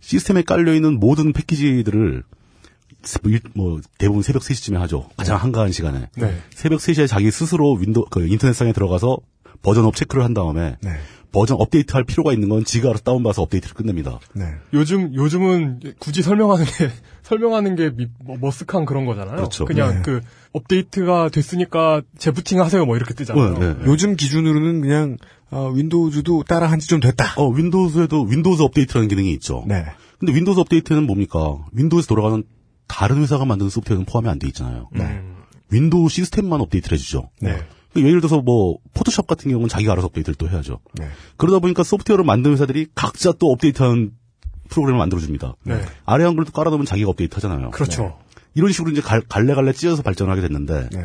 [0.00, 2.22] 시스템에 깔려 있는 모든 패키지들을
[3.24, 5.08] 일- 뭐 대부분 새벽 3시쯤에 하죠.
[5.16, 6.08] 가장 한가한 시간에.
[6.16, 6.38] 네.
[6.54, 9.18] 새벽 3시에 자기 스스로 윈도 그 인터넷상에 들어가서
[9.62, 10.90] version up 체크를 한 다음에 네.
[11.32, 14.18] 버전 업데이트 할 필요가 있는 건 지가 알아서 다운받아서 업데이트를 끝냅니다.
[14.34, 14.46] 네.
[14.72, 16.70] 요즘, 요즘은 굳이 설명하는 게,
[17.22, 19.36] 설명하는 게 미- 뭐, 머쓱한 그런 거잖아요.
[19.36, 19.64] 그렇죠.
[19.74, 20.02] 냥 네.
[20.02, 20.20] 그,
[20.52, 23.58] 업데이트가 됐으니까 재부팅 하세요 뭐 이렇게 뜨잖아요.
[23.58, 23.76] 네, 네.
[23.86, 25.16] 요즘 기준으로는 그냥
[25.52, 27.34] 어, 윈도우즈도 따라한 지 좀 됐다.
[27.36, 29.64] 어, 윈도우즈에도 윈도우즈 업데이트라는 기능이 있죠.
[29.68, 29.84] 네.
[30.18, 31.58] 근데 윈도우즈 업데이트는 뭡니까?
[31.72, 32.42] 윈도우에서 돌아가는
[32.88, 34.88] 다른 회사가 만든 소프트웨어는 포함이 안 돼 있잖아요.
[34.96, 35.36] 음.
[35.70, 37.30] 윈도우 시스템만 업데이트를 해주죠.
[37.40, 37.56] 네.
[37.96, 40.80] 예를 들어서 뭐 포토샵 같은 경우는 자기가 알아서 업데이트를 또 해야죠.
[40.94, 41.08] 네.
[41.36, 44.12] 그러다 보니까 소프트웨어를 만든 회사들이 각자 또 업데이트하는
[44.68, 45.56] 프로그램을 만들어줍니다.
[45.64, 45.80] 네.
[46.04, 47.70] 아래 한글을 또 깔아놓으면 자기가 업데이트 하잖아요.
[47.70, 48.18] 그렇죠.
[48.54, 51.04] 이런 식으로 이제 갈, 갈래갈래 찢어서 발전을 하게 됐는데 네.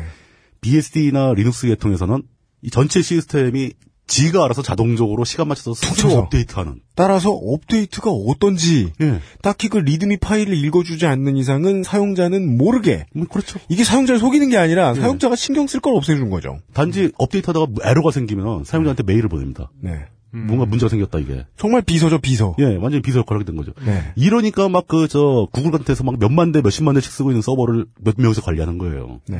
[0.60, 2.22] BSD나 리눅스 계통에서는
[2.62, 3.72] 이 전체 시스템이
[4.06, 6.80] 지가 알아서 자동적으로 시간 맞춰서 스스로 툭 업데이트하는.
[6.94, 9.20] 따라서 업데이트가 어떤지 예.
[9.42, 13.06] 딱히 그 README 파일을 읽어주지 않는 이상은 사용자는 모르게.
[13.30, 13.58] 그렇죠.
[13.68, 16.58] 이게 사용자를 속이는 게 아니라 사용자가 신경 쓸 걸 없애준 거죠.
[16.72, 19.70] 단지 업데이트하다가 에러가 생기면 사용자한테 메일을 보냅니다.
[19.80, 20.06] 네.
[20.30, 21.46] 뭔가 문제가 생겼다 이게.
[21.56, 22.54] 정말 비서죠 비서.
[22.58, 23.72] 예, 완전히 비서 역할을 하게 된 거죠.
[23.84, 24.12] 네.
[24.16, 27.86] 이러니까 막 그 저 구글 같은 데서 막 몇만 대, 몇십만 대씩 쓰고 있는 서버를
[28.00, 29.20] 몇 명에서 관리하는 거예요.
[29.28, 29.38] 네.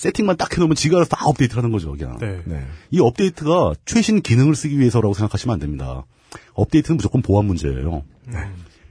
[0.00, 2.16] 세팅만 딱 해놓으면 지가 알아서 다 업데이트를 하는 거죠, 그냥.
[2.18, 2.40] 네.
[2.46, 2.64] 네.
[2.90, 6.06] 이 업데이트가 최신 기능을 쓰기 위해서라고 생각하시면 안 됩니다.
[6.54, 8.02] 업데이트는 무조건 보안 문제예요.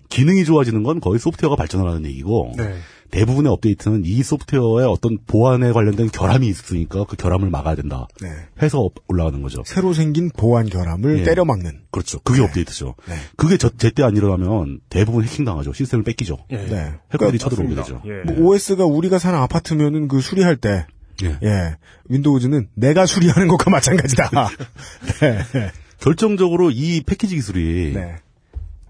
[0.10, 2.76] 기능이 좋아지는 건 거의 소프트웨어가 발전을 하는 얘기고 네.
[3.12, 8.08] 대부분의 업데이트는 이 소프트웨어의 어떤 보안에 관련된 결함이 있으니까 그 결함을 막아야 된다.
[8.22, 8.30] 네.
[8.62, 9.64] 해서 업- 올라가는 거죠.
[9.66, 11.24] 새로 생긴 보안 결함을 예.
[11.24, 11.82] 때려 막는.
[11.92, 12.20] 그렇죠.
[12.20, 12.94] 그게 업데이트죠.
[13.08, 13.16] 네.
[13.36, 15.74] 그게 저, 제때 안 일어나면 대부분 해킹 당하죠.
[15.74, 16.38] 시스템을 뺏기죠.
[16.52, 16.58] 예.
[16.58, 16.94] 네.
[17.14, 17.74] 해커들이 쳐들어오게.
[17.76, 18.02] 되죠.
[18.06, 18.32] 예.
[18.32, 20.86] 뭐 OS가 우리가 사는 아파트면은 그 수리할 때,
[21.24, 21.38] 예.
[21.44, 21.76] 예,
[22.10, 24.30] 윈도우즈는 내가 수리하는 것과 마찬가지다.
[25.22, 25.72] 네.
[26.00, 28.16] 결정적으로 이 패키지 기술이 네.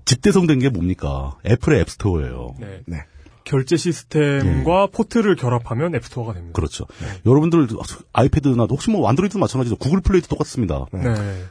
[0.06, 1.38] 집대성된 게 뭡니까?
[1.46, 2.56] 애플의 앱스토어예요.
[2.60, 2.82] 네.
[2.86, 2.98] 네.
[3.44, 6.54] 결제 시스템과 포트를 결합하면 앱스토어가 됩니다.
[6.56, 6.86] 그렇죠.
[7.26, 7.68] 여러분들
[8.14, 9.76] 아이패드나 혹시 뭐 안드로이드도 마찬가지죠.
[9.78, 10.86] 구글 플레이도 똑같습니다.
[10.94, 11.02] 네.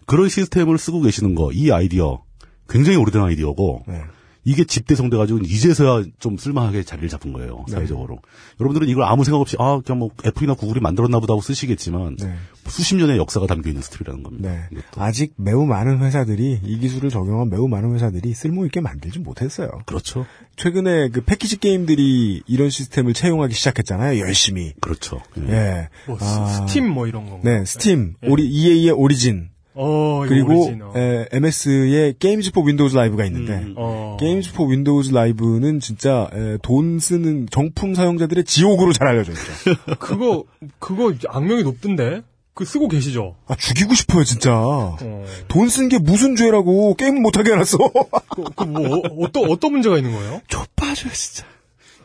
[0.07, 2.23] 그런 시스템을 쓰고 계시는 거, 이 아이디어
[2.69, 4.03] 굉장히 오래된 아이디어고 네.
[4.45, 7.65] 이게 집대성돼가지고 이제서야 좀 쓸만하게 자리를 잡은 거예요.
[7.69, 7.75] 네.
[7.75, 8.19] 사회적으로.
[8.61, 12.35] 여러분들은 이걸 아무 생각 없이 아 그냥 뭐 애플이나 구글이 만들었나 보다 하고 쓰시겠지만 네.
[12.67, 14.51] 수십 년의 역사가 담겨 있는 스토리라는 겁니다.
[14.51, 14.79] 네.
[14.97, 19.71] 아직 매우 많은 회사들이 이 기술을 적용한 매우 많은 회사들이 쓸모 있게 만들지 못했어요.
[19.87, 20.25] 그렇죠.
[20.57, 24.19] 최근에 그 패키지 게임들이 이런 시스템을 채용하기 시작했잖아요.
[24.21, 24.73] 열심히.
[24.81, 25.21] 그렇죠.
[25.39, 25.53] 예.
[25.53, 25.89] 예.
[26.07, 27.41] 뭐 아, 스- 스팀 뭐 이런 거.
[27.43, 28.29] 네, 스팀, 예.
[28.29, 29.51] 오리 EA의 오리진.
[29.81, 30.93] 어, 이거 그리고 어.
[30.99, 34.17] 에, MS의 게임즈 포 윈도우즈 라이브가 있는데 어.
[34.19, 39.43] 게임즈 포 윈도우즈 라이브는 진짜 에, 돈 쓰는 정품 사용자들의 지옥으로 잘 알려져 있죠.
[39.99, 40.45] 그거
[40.79, 42.23] 그거 악명이 높던데.
[42.55, 43.37] 그 쓰고 계시죠?
[43.47, 44.97] 아 죽이고 싶어요 진짜.
[45.47, 47.79] 돈쓴 게 무슨 죄라고 게임 못하게 해놨어.
[48.57, 50.41] 그뭐 어떤 어떤 문제가 있는 거예요?
[50.49, 51.47] 좆빠져 진짜.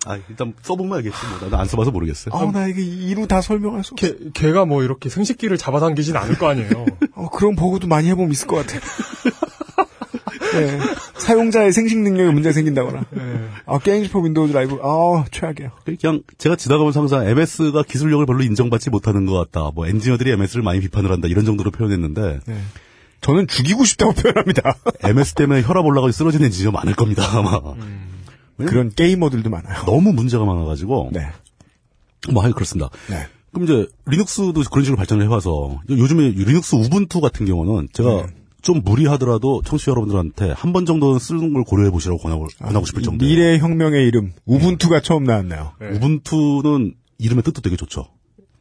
[0.06, 1.18] 아, 일단 써보면 알겠지.
[1.28, 1.40] 뭐.
[1.42, 2.36] 나도 안 써봐서 모르겠어요.
[2.36, 4.08] 아, 나 이게 이루 다 설명할 수 없어.
[4.08, 6.86] 걔, 걔가 뭐 이렇게 생식기를 잡아당기진 않을 거 아니에요.
[7.16, 8.80] 어, 그런 버그도 많이 해보면 있을 것 같아.
[10.54, 10.80] 네.
[11.18, 13.06] 사용자의 생식 능력에 문제가 생긴다거나.
[13.66, 15.72] 아, 게임즈 포 윈도우즈 라이브, 아, 최악이에요.
[15.86, 19.72] 그냥 제가 지나가면서 항상 MS가 기술력을 별로 인정받지 못하는 것 같다.
[19.74, 21.28] 뭐 엔지니어들이 MS를 많이 비판을 한다.
[21.28, 22.42] 이런 정도로 표현했는데
[23.22, 24.76] 저는 죽이고 싶다고 표현합니다.
[25.04, 27.24] MS 때문에 혈압 올라가고 쓰러지는 엔지니어 많을 겁니다.
[27.32, 27.60] 아마.
[28.58, 29.84] 그런 게이머들도 많아요.
[29.86, 31.10] 너무 문제가 많아가지고.
[31.14, 31.28] 네.
[32.32, 32.90] 뭐 하여 그렇습니다.
[33.10, 33.28] 네.
[33.52, 38.28] 그럼 이제 리눅스도 그런 식으로 발전을 해와서 요즘에 리눅스 우분투 같은 경우는 제가
[38.62, 43.26] 좀 무리하더라도 청취자 여러분들한테 한 번 정도는 쓰는 걸 고려해 보시라고 권하고, 권하고 싶을 정도.
[43.26, 45.74] 미래 혁명의 이름, 우분투가 처음 나왔나요?
[45.82, 48.08] 우분투는 이름의 뜻도 되게 좋죠.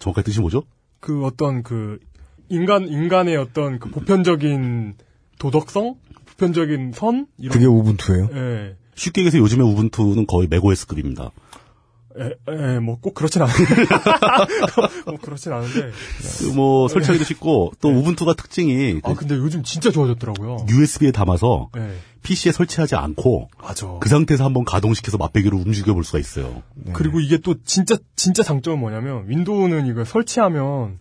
[0.01, 0.65] 정확하게 뜻이 뭐죠?
[1.01, 1.99] 그 어떤 그
[2.49, 4.95] 인간 인간의 어떤 그 보편적인
[5.39, 5.95] 도덕성,
[6.27, 7.53] 보편적인 선 이런.
[7.53, 8.29] 그게 우분투예요?
[8.35, 8.77] 예.
[8.95, 11.31] 쉽게 얘기해서 요즘의 우분투는 거의 맥OS급입니다.
[12.19, 13.57] 에, 에, 뭐 꼭 그렇진 않아요.
[15.07, 15.91] 뭐 그렇진 않은데.
[16.55, 20.67] 뭐 설치하기도 쉽고 또 우분투가 특징이 아 근데 요즘 진짜 좋아졌더라고요.
[20.69, 21.95] USB에 담아서 네.
[22.23, 23.97] PC에 설치하지 않고 맞아.
[24.01, 26.63] 그 상태에서 한번 가동시켜서 맛배기로 움직여 볼 수가 있어요.
[26.93, 30.99] 그리고 이게 또 진짜 진짜 장점은 뭐냐면 윈도우는 이거 설치하면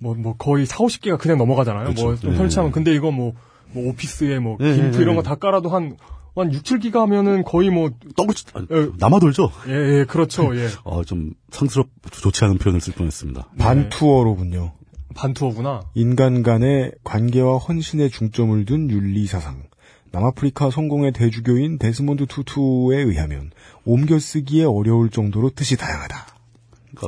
[0.00, 1.92] 뭐 뭐 거의 4, 50개가 그냥 넘어가잖아요.
[1.92, 2.20] 뭐 그렇죠.
[2.22, 2.36] 좀 네.
[2.38, 3.34] 설치하면 근데 이거 뭐,
[3.72, 5.22] 뭐 오피스에 뭐 네, 김프 네, 이런 네.
[5.22, 5.96] 거다 깔아도 한
[6.36, 9.52] 한 6, 7기가 하면은 거의 뭐 떡을 남아 돌죠.
[9.68, 10.54] 예, 예, 그렇죠.
[10.58, 10.68] 예.
[10.82, 13.50] 어, 좀 상스럽 좋지 않은 표현을 쓸 뻔했습니다.
[13.58, 14.72] 반투어로군요.
[15.14, 15.82] 반투어구나.
[15.94, 19.62] 인간 간의 관계와 헌신에 중점을 둔 윤리사상.
[20.10, 23.50] 남아프리카 성공의 대주교인 데스몬드 투투에 의하면
[23.84, 26.26] 옮겨쓰기에 어려울 정도로 뜻이 다양하다.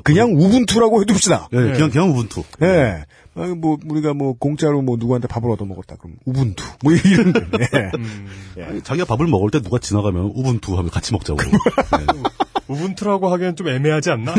[0.03, 1.49] 그냥 우분투라고 해둡시다.
[1.53, 2.43] 예, 그냥 그냥 우분투.
[2.63, 3.05] 예.
[3.39, 7.41] 아, 뭐 우리가 뭐 공짜로 뭐 누구한테 밥을 얻어 먹었다 그럼 우분투 뭐 이런 거.
[8.59, 8.65] 예.
[8.65, 11.41] 아니, 자기가 밥을 먹을 때 누가 지나가면 우분투 하면 같이 먹자고.
[11.43, 11.51] 네.
[12.69, 14.35] 우분투라고 하기엔 좀 애매하지 않나?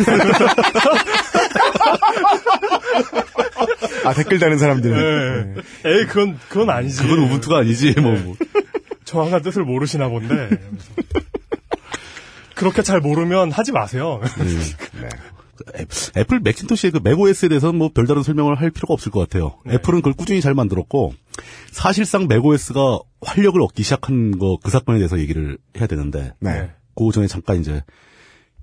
[4.03, 5.55] 아 댓글 다는 사람들은
[5.85, 5.89] 예.
[5.89, 7.03] 에이 그건 그건 아니지.
[7.03, 7.91] 그건 우분투가 아니지.
[7.99, 8.35] 뭐, 뭐.
[9.05, 10.49] 정확한 뜻을 모르시나 본데.
[12.55, 14.19] 그렇게 잘 모르면 하지 마세요.
[14.23, 15.09] 애-
[16.15, 19.57] 애플 맥킨토시의 그 맥OS에 대해서는 뭐 별다른 설명을 할 필요가 없을 것 같아요.
[19.67, 21.13] 애플은 그걸 꾸준히 잘 만들었고
[21.71, 26.71] 사실상 맥OS가 활력을 얻기 시작한 거 그 사건에 대해서 얘기를 해야 되는데 네.
[26.95, 27.83] 그 전에 잠깐 이제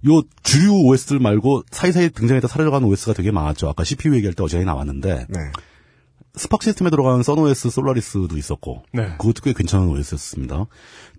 [0.07, 3.69] 요 주류 OS들 말고 사이사이 등장했다 사라져가는 OS가 되게 많았죠.
[3.69, 5.39] 아까 CPU 얘기할 때 어제에 나왔는데 네.
[6.37, 9.05] 스팍 시스템에 들어가는 썬OS, 솔라리스도 있었고 네.
[9.19, 10.67] 그것도 꽤 괜찮은 OS였습니다.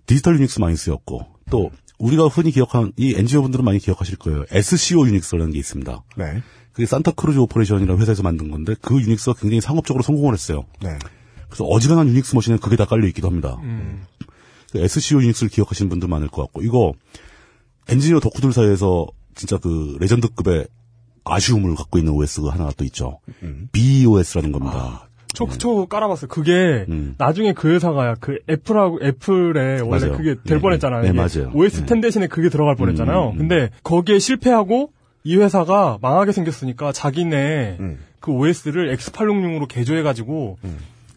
[0.04, 4.44] 디지털 유닉스 많이 쓰였고 또 우리가 흔히 기억하는 이 엔지니어분들은 많이 기억하실 거예요.
[4.50, 6.04] SCO 유닉스라는 게 있습니다.
[6.16, 6.42] 네.
[6.72, 10.66] 그게 산타크루즈 오퍼레이션이라는 회사에서 만든 건데 그 유닉스가 굉장히 상업적으로 성공을 했어요.
[10.82, 10.98] 네.
[11.48, 13.56] 그래서 어지간한 유닉스 machine에 그게 다 깔려 있기도 합니다.
[13.62, 14.04] 음.
[14.72, 16.92] 그 SCO 유닉스를 기억하시는 분들 많을 것 같고 이거
[17.88, 20.66] 엔지니어 덕후들 사이에서 진짜 그 legend급의
[21.24, 23.20] 아쉬움을 갖고 있는 OS가 하나가 또 있죠.
[23.72, 25.08] BOS라는 겁니다.
[25.36, 26.28] 저, 저 깔아봤어요.
[26.28, 26.86] 그게
[27.18, 30.16] 나중에 그 회사가 그 애플하고 애플에 원래 맞아요.
[30.16, 31.02] 그게 네, 될 뻔했잖아요.
[31.02, 31.50] 네, 맞아요.
[31.52, 33.28] OS 10 대신에 그게 들어갈 뻔했잖아요.
[33.28, 33.36] 음, 음.
[33.38, 34.90] 근데 거기에 실패하고
[35.24, 37.78] 이 회사가 망하게 생겼으니까 자기네
[38.20, 40.56] 그 OS를 X866으로 개조해가지고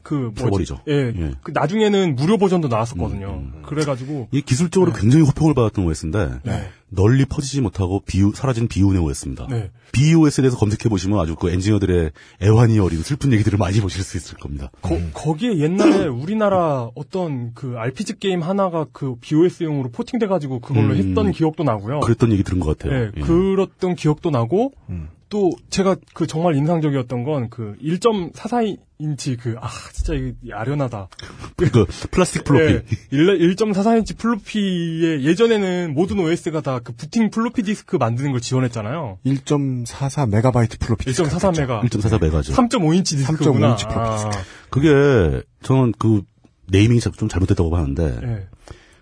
[0.10, 0.32] 그?
[0.34, 0.80] 풀어버리죠.
[0.88, 1.14] 예.
[1.16, 1.32] 예.
[1.44, 3.44] 그 나중에는 무료 버전도 나왔었거든요.
[3.62, 6.68] 그래가지고 이 기술적으로 굉장히 호평을 받았던 OS인데 네.
[6.88, 9.46] 널리 퍼지지 못하고 비우, 사라진 비운의 OS입니다.
[9.52, 9.70] 네.
[9.92, 12.10] BOS에 대해서 검색해 보시면 아주 그 엔지니어들의
[12.42, 14.72] 애환이 어린 슬픈 얘기들을 많이 보실 수 있을 겁니다.
[14.82, 20.98] 거, 거기에 옛날에 우리나라 어떤 그 RPG 게임 하나가 그 BOS용으로 포팅돼가지고 그걸로 음.
[20.98, 22.00] 했던 기억도 나고요.
[22.00, 23.00] 그랬던 얘기 들은 것 같아요.
[23.00, 23.22] 예, 예.
[23.22, 24.74] 그랬던 기억도 나고
[25.30, 31.08] 또 제가 그 정말 인상적이었던 건 그 1.44인치 그 아 진짜 이게 아련하다.
[31.58, 32.74] 그 플라스틱 플로피.
[32.74, 39.20] 예, 1.44인치 플로피에 예전에는 모든 OS가 다 그 부팅 플로피 디스크 만드는 걸 지원했잖아요.
[39.26, 41.12] 1.44 메가바이트 플로피.
[41.12, 41.82] 1.44 메가.
[41.82, 42.54] 1.44 메가죠.
[42.54, 43.76] 3.5인치 디스크구나.
[43.76, 44.32] 3.5인치 플로피 아,
[44.70, 46.24] 그게 저는 그
[46.72, 48.48] naming이 좀 잘못됐다고 하는데 예.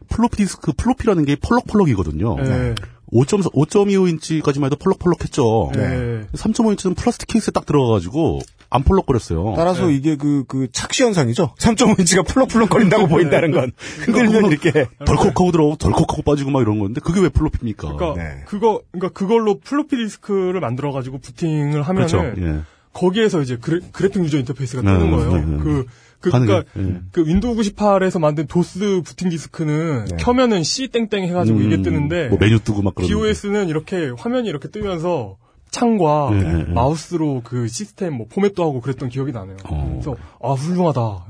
[0.10, 2.36] 플로피 디스크 플로피라는 게 펄럭펄럭이거든요.
[2.38, 2.76] 네.
[3.12, 5.72] 5.4, 5.25인치까지만 해도 펄럭펄럭했죠.
[5.76, 6.28] 네.
[6.34, 9.54] 3.5인치는 플라스틱 케이스에 딱 들어가가지고 안 펄럭거렸어요.
[9.56, 11.54] 따라서 이게 그, 그 착시 현상이죠.
[11.58, 13.10] 3.5인치가 풀럭풀럭 거린다고 네.
[13.10, 13.72] 보인다는 건.
[14.00, 14.88] 흔들면 이렇게.
[15.06, 17.96] 덜컥하고 들어오고 덜컥하고 빠지고 막 이런 건데 그게 왜 플로피입니까?
[17.96, 18.44] 그러니까 네.
[18.46, 22.42] 그거 그러니까 그걸로 플로피 디스크를 만들어 가지고 부팅을 하면은 그렇죠.
[22.42, 22.60] 예.
[22.92, 25.34] 거기에서 이제 그래, graphic user interface가 네, 뜨는 거예요.
[25.34, 25.84] 네, 네.
[26.32, 26.46] 그, 그.
[26.46, 27.02] 그니까, 네.
[27.12, 32.38] 그 윈도우 98에서 만든 도스 부팅 디스크는 켜면은 C 땡땡 해가지고 이게 음, 뜨는데, 뭐
[32.40, 35.38] 메뉴 뜨고 막 그러는 BeOS는 이렇게 화면이 이렇게 뜨면서
[35.70, 36.72] 창과 네, 네, 네.
[36.72, 39.58] 마우스로 그 시스템 뭐 포맷도 하고 그랬던 기억이 나네요.
[39.66, 39.90] 어.
[39.92, 41.26] 그래서 아 훌륭하다.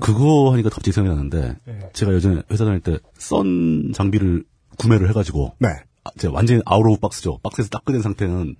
[0.00, 1.78] 그거 하니까 갑자기 생각이 나는데 네.
[1.92, 4.44] 제가 예전에 회사 다닐 때 썬 장비를
[4.78, 5.68] 구매를 해가지고 네.
[6.04, 7.38] 아, 제가 완전히 아웃 오브 박스죠.
[7.42, 8.56] 박스에서 딱 꺼낸 상태는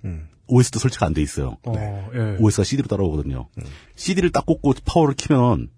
[0.47, 1.57] OS도 설치가 안 돼 있어요.
[1.65, 1.73] 어,
[2.13, 2.37] 예.
[2.39, 3.47] OS가 CD로 따라오거든요.
[3.95, 5.69] CD를 딱 꽂고 파워를 키면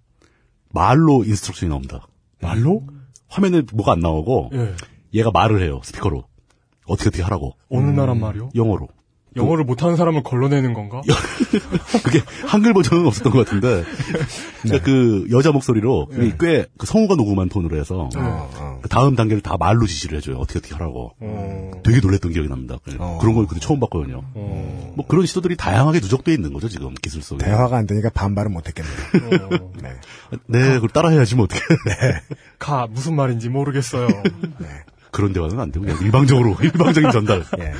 [0.69, 2.07] 말로 instruction이 나옵니다.
[2.41, 2.83] 말로?
[3.27, 4.75] 화면에 뭐가 안 나오고 예.
[5.13, 5.81] 얘가 말을 해요.
[5.83, 6.23] 스피커로.
[6.87, 7.53] 어떻게 어떻게 하라고.
[7.69, 8.49] 어느 나라 말이요?
[8.55, 8.87] 영어로.
[9.37, 11.01] 영어를 못하는 사람을 걸러내는 건가?
[12.03, 13.83] 그게 한글 버전은 없었던 것 같은데
[14.61, 16.07] 그러니까 그 여자 목소리로
[16.39, 18.09] 꽤그 성우가 녹음한 톤으로 해서
[18.81, 20.37] 그 다음 단계를 다 말로 지시를 해줘요.
[20.37, 21.13] 어떻게 어떻게 하라고.
[21.83, 22.77] 되게 놀랬던 기억이 납니다.
[23.19, 24.23] 그런 걸 그때 처음 봤거든요.
[24.33, 27.45] 뭐 그런 시도들이 다양하게 누적돼 있는 거죠 지금 기술 속에.
[27.45, 29.49] 대화가 안 되니까 반발은 못했겠네요.
[29.81, 29.89] 네.
[30.47, 31.61] 네, 그걸 따라해야지 뭐 어떻게.
[32.59, 34.07] 가 무슨 말인지 모르겠어요.
[35.11, 37.43] 그런 대화는 안 되고 그냥 일방적으로 일방적인 전달.
[37.59, 37.73] 예.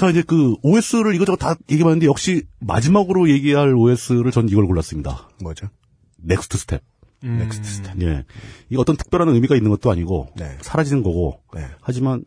[0.00, 5.28] 자 이제 그 OS를 이것저것 다 얘기해봤는데 역시 마지막으로 얘기할 OS를 전 이걸 골랐습니다.
[5.42, 5.68] 뭐죠?
[6.16, 6.82] 넥스트 스텝.
[7.24, 7.36] 음.
[7.36, 8.00] 넥스트 스텝.
[8.00, 8.24] 예.
[8.70, 10.56] 이게 어떤 특별한 의미가 있는 것도 아니고 네.
[10.62, 11.42] 사라지는 거고.
[11.82, 12.24] 하지만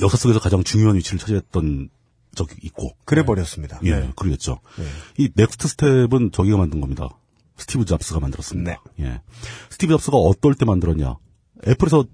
[0.00, 1.90] 역사 속에서 가장 중요한 위치를 차지했던
[2.36, 2.96] 적이 있고.
[3.04, 3.78] 그래 버렸습니다.
[3.84, 4.10] 예, 네.
[4.16, 4.60] 그러겠죠.
[5.18, 7.10] 이 넥스트 스텝은 저기가 만든 겁니다.
[7.58, 8.82] 스티브 잡스가 만들었습니다.
[8.96, 9.04] 네.
[9.04, 9.20] 예.
[9.68, 11.16] 스티브 잡스가 어떨 때 만들었냐?
[11.68, 12.06] 애플에서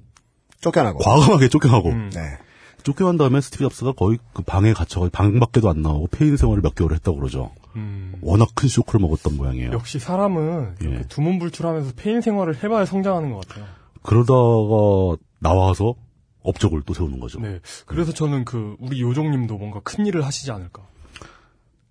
[0.61, 0.99] 쫓겨나고.
[0.99, 1.91] 과감하게 쫓겨나고.
[1.95, 2.39] 네.
[2.87, 6.77] 쫓겨난 다음에 스티브 잡스가 거의 그 방에 갇혀 방 밖에도 안 나오고 폐인 생활을 몇
[6.77, 7.51] 개월 했다고 그러죠.
[7.75, 8.15] 음.
[8.23, 9.73] 워낙 큰 쇼크를 먹었던 모양이에요.
[9.73, 11.03] 역시 사람은 예.
[11.09, 13.67] 두문불출하면서 폐인 생활을 해봐야 성장하는 것 같아요.
[14.03, 15.97] 그러다가 나와서
[16.45, 17.41] 업적을 또 세우는 거죠.
[17.41, 17.59] 네.
[17.87, 20.87] 그래서 저는 그 우리 요종님도 뭔가 큰 일을 하시지 않을까.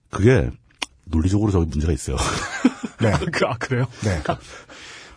[0.10, 0.50] 그게
[1.04, 2.16] 논리적으로 저기 문제가 있어요.
[3.04, 3.12] 네.
[3.34, 3.86] 그, 아 그래요?
[4.06, 4.22] 네.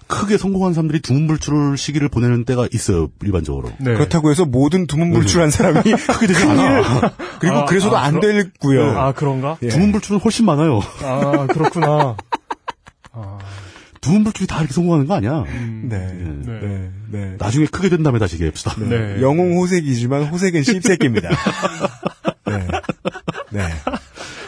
[0.09, 3.71] 크게 성공한 사람들이 두문불출 시기를 보내는 때가 있어요, 일반적으로.
[3.79, 3.93] 네.
[3.95, 7.13] 그렇다고 해서 모든 두문불출한 사람이 크게 되지 큰 않아.
[7.39, 8.99] 그리고 아, 그래서도 아, 안 그러- 되고요.
[8.99, 9.59] 아 그런가?
[9.63, 9.69] 예.
[9.69, 10.81] 두문불출은 훨씬 많아요.
[11.03, 12.17] 아 그렇구나.
[14.01, 15.45] 두문불출이 다 이렇게 성공하는 거 아니야.
[15.83, 15.97] 네.
[15.97, 16.25] 예.
[16.25, 16.91] 네.
[17.11, 17.37] 네.
[17.39, 18.77] 나중에 크게 된 다음에 다시 얘기합시다.
[18.89, 19.21] 네.
[19.21, 21.29] 영웅 호색이지만 호색은 씹새끼입니다.
[22.47, 22.69] 네.
[23.51, 23.61] 네.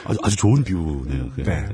[0.04, 1.30] 아주, 아주 좋은 비유네요.
[1.36, 1.66] 네.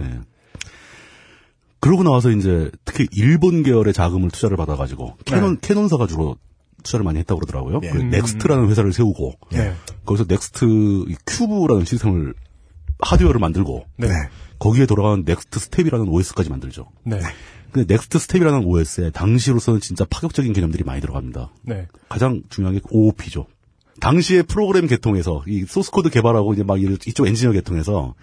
[1.87, 1.89] 예.
[1.89, 6.37] 그러고 나와서 이제 특히 일본 계열의 자금을 투자를 받아가지고 캐논 캐논사가 주로
[6.83, 7.81] 투자를 많이 했다고 그러더라고요.
[7.85, 7.91] 예.
[7.91, 8.11] 그 음.
[8.11, 9.73] 넥스트라는 회사를 세우고 네.
[10.05, 10.65] 거기서 넥스트
[11.09, 12.35] 이 큐브라는 시스템을
[13.01, 14.09] 하드웨어를 만들고 네.
[14.59, 16.89] 거기에 돌아가는 넥스트 스텝이라는 OS까지 만들죠.
[17.05, 17.21] 네.
[17.73, 21.51] 근데 넥스트 스텝이라는 OS에 당시로서는 진짜 파격적인 개념들이 많이 들어갑니다.
[21.63, 21.87] 네.
[22.09, 23.47] 가장 중요한 게 OOP죠.
[24.01, 28.15] 당시에 프로그램 계통에서 이 소스 코드 개발하고 이제 막 이- 이쪽 엔지니어 계통에서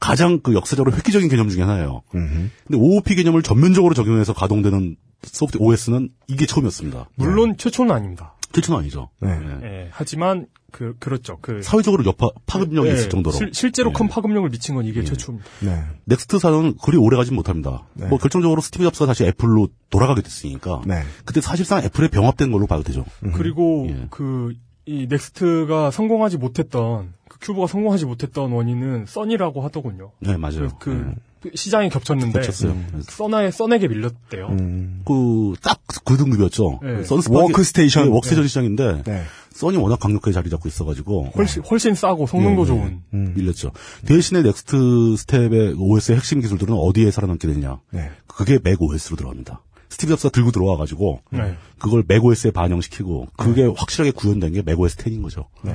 [0.00, 2.02] 가장 그 역사적으로 획기적인 개념 중에 하나예요.
[2.10, 7.10] 근데 OOP 개념을 전면적으로 적용해서 가동되는 소프트 OS는 이게 처음이었습니다.
[7.16, 8.34] 물론 최초는 아닙니다.
[8.52, 9.10] 최초는 아니죠.
[9.20, 9.30] 네.
[9.30, 9.66] 예.
[9.66, 9.88] 예.
[9.92, 11.38] 하지만 그 그렇죠.
[11.40, 13.36] 그 사회적으로 여파 파급력이 예, 있을 정도로.
[13.52, 13.92] 실, 제로 예.
[13.92, 15.48] 큰 파급력을 미친 건 이게 최초입니다.
[15.60, 15.84] 네.
[16.06, 17.86] 넥스트사는 그리 오래 가진 못합니다.
[17.94, 18.06] 네.
[18.06, 20.82] 뭐 결정적으로 스티브 잡스가 다시 애플로 돌아가게 됐으니까.
[20.86, 21.02] 네.
[21.24, 23.04] 그때 사실상 애플에 병합된 걸로 봐도 되죠.
[23.34, 24.06] 그리고 예.
[24.10, 30.12] 그이 넥스트가 성공하지 못했던 그 큐브가 성공하지 못했던 원인은 썬이라고 하더군요.
[30.20, 30.68] 네, 맞아요.
[30.78, 32.72] 그, 그 시장이 겹쳤는데 겹쳤어요.
[32.72, 34.46] 음, 썬에 썬에게 밀렸대요.
[34.48, 35.02] 음.
[35.06, 36.80] 그, 딱 그 등급이었죠.
[36.82, 37.02] 네.
[37.02, 38.04] 썬 스파크- 워크스테이션.
[38.04, 39.22] 네, 워크스테이션 시장인데, 네.
[39.52, 41.30] 썬이 워낙 강력하게 자리 잡고 있어가지고.
[41.36, 43.02] 훨씬 훨씬 싸고 성능도 예, 좋은.
[43.14, 43.32] 음.
[43.36, 43.72] 밀렸죠.
[44.06, 47.80] 대신에 넥스트 스텝의 OS의 핵심 기술들은 어디에 살아남게 되느냐.
[47.90, 48.10] 네.
[48.26, 49.62] 그게 맥 OS로 들어갑니다.
[49.88, 51.56] 스티브 잡스가 들고 들어와가지고, 네.
[51.78, 55.46] 그걸 맥 OS에 반영시키고, 그게 확실하게 구현된 게 맥 OS 10인 거죠.
[55.62, 55.72] 네.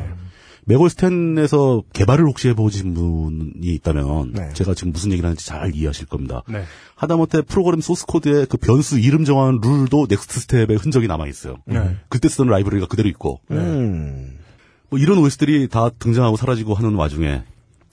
[0.68, 4.50] 맥 OS 10에서 개발을 혹시 해보신 분이 있다면, 네.
[4.54, 6.42] 제가 지금 무슨 얘기를 하는지 잘 이해하실 겁니다.
[6.48, 6.64] 네.
[6.96, 11.58] 하다못해 프로그램 소스 코드에 그 변수 이름 정하는 룰도 넥스트 스텝의 흔적이 남아 있어요.
[11.66, 11.96] 네.
[12.10, 14.40] 그때 쓰던 라이브러리가 그대로 있고, 음.
[14.90, 17.44] 뭐 이런 OS들이 다 등장하고 사라지고 하는 와중에,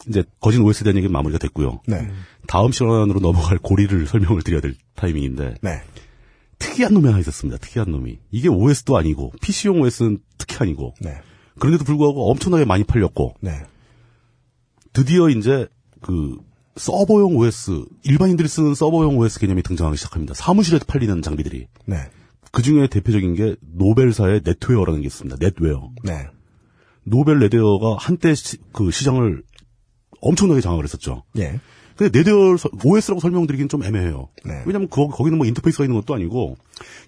[0.08, 1.82] 이제 거진 OS에 대한 얘기는 마무리가 됐고요.
[1.86, 2.10] 네.
[2.46, 5.82] 다음 시간으로 넘어갈 고리를 설명을 드려야 될 타이밍인데, 네.
[6.58, 7.58] 특이한 놈이 하나 있었습니다.
[7.58, 8.18] 특이한 놈이.
[8.30, 11.20] 이게 OS도 아니고, PC용 OS는 특히 아니고, 네.
[11.58, 13.62] 그런데도 불구하고 엄청나게 많이 팔렸고, 네.
[14.92, 15.68] 드디어 이제
[16.00, 16.36] 그
[16.76, 20.34] 서버용 OS, 일반인들이 쓰는 서버용 OS 개념이 등장하기 시작합니다.
[20.34, 21.66] 사무실에 팔리는 장비들이.
[21.86, 21.96] 네.
[22.50, 25.36] 그 중에 대표적인 게 노벨사의 넷웨어라는 게 있습니다.
[25.40, 25.90] 넷웨어.
[26.04, 26.26] 네.
[27.04, 29.42] 노벨 넷웨어가 한때 시, 그 시장을
[30.20, 31.24] 엄청나게 장악을 했었죠.
[31.38, 31.58] 예.
[31.96, 34.28] 근데 넷웨어 OS라고 설명드리긴 좀 애매해요.
[34.44, 34.62] 네.
[34.66, 36.56] 왜냐면 그, 거기는 뭐 인터페이스가 있는 것도 아니고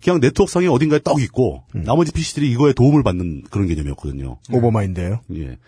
[0.02, 4.39] 그냥 네트워크상에 어딘가에 떡 있고 나머지 PC들이 이거에 도움을 받는 그런 개념이었거든요.
[4.51, 5.20] 오버마인드예요.
[5.36, 5.59] 예.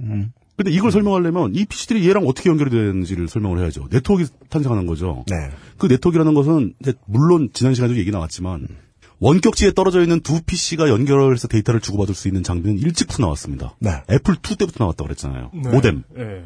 [0.00, 0.32] 음.
[0.56, 3.88] 근데 이걸 설명하려면 이 PC들이 얘랑 어떻게 연결이 되는지를 설명을 해야죠.
[3.90, 5.24] 네트워크가 탄생하는 거죠.
[5.28, 5.36] 네.
[5.78, 6.74] 그 네트워크라는 것은
[7.06, 8.68] 물론 지난 시간에도 얘기 나왔지만
[9.20, 13.74] 원격지에 떨어져 있는 두 PC가 연결해서 데이터를 주고받을 수 있는 장비는 일찍부터 나왔습니다.
[13.78, 14.02] 네.
[14.10, 15.50] 애플 2 때부터 나왔다고 그랬잖아요.
[15.54, 15.70] 네.
[15.70, 16.02] 모뎀.
[16.14, 16.44] 네.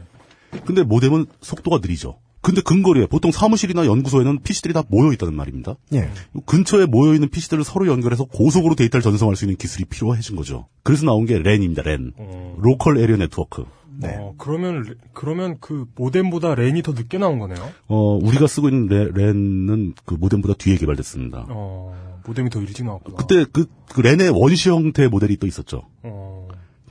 [0.65, 2.19] 근데 모뎀은 속도가 느리죠.
[2.41, 5.77] 근데 근거리에 보통 사무실이나 연구소에는 PC들이 다 모여 있다는 말입니다.
[5.95, 6.11] 예.
[6.45, 10.67] 근처에 모여 있는 PC들을 서로 연결해서 고속으로 데이터를 전송할 수 있는 기술이 필요해진 거죠.
[10.83, 11.83] 그래서 나온 게 랜입니다.
[11.83, 12.13] 랜.
[12.59, 13.65] local area network.
[13.97, 14.17] 네.
[14.19, 17.67] 어, 그러면 레- 그러면 그 모뎀보다 랜이 더 늦게 나온 거네요.
[17.87, 21.47] 어, 우리가 쓰고 있는 레- 랜은 그 모뎀보다 뒤에 개발됐습니다.
[21.49, 21.95] 어,
[22.27, 23.17] 모뎀이 더 일찍 나왔구나.
[23.17, 25.83] 그때 그, 그 랜의 원시 형태 모델이 또 있었죠.
[26.03, 26.34] 어,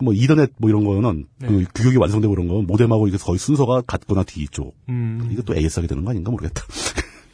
[0.03, 1.47] 뭐 이더넷 뭐 이런 거는 네.
[1.47, 4.75] 그 규격이 완성되고 그런 건 모뎀하고 이게 거의 순서가 같거나 뒤쪽.
[4.89, 5.29] 음.
[5.31, 6.63] 이것도 AS하게 되는 거 아닌가 모르겠다.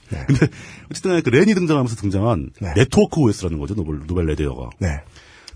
[0.28, 0.48] 근데
[0.90, 2.74] 어쨌든 그 랜이 등장하면서 등장한 네.
[2.76, 3.76] 네트워크 OS라는 거죠.
[3.76, 4.70] 노벨 노벨 넷웨어가.
[4.80, 5.02] 네.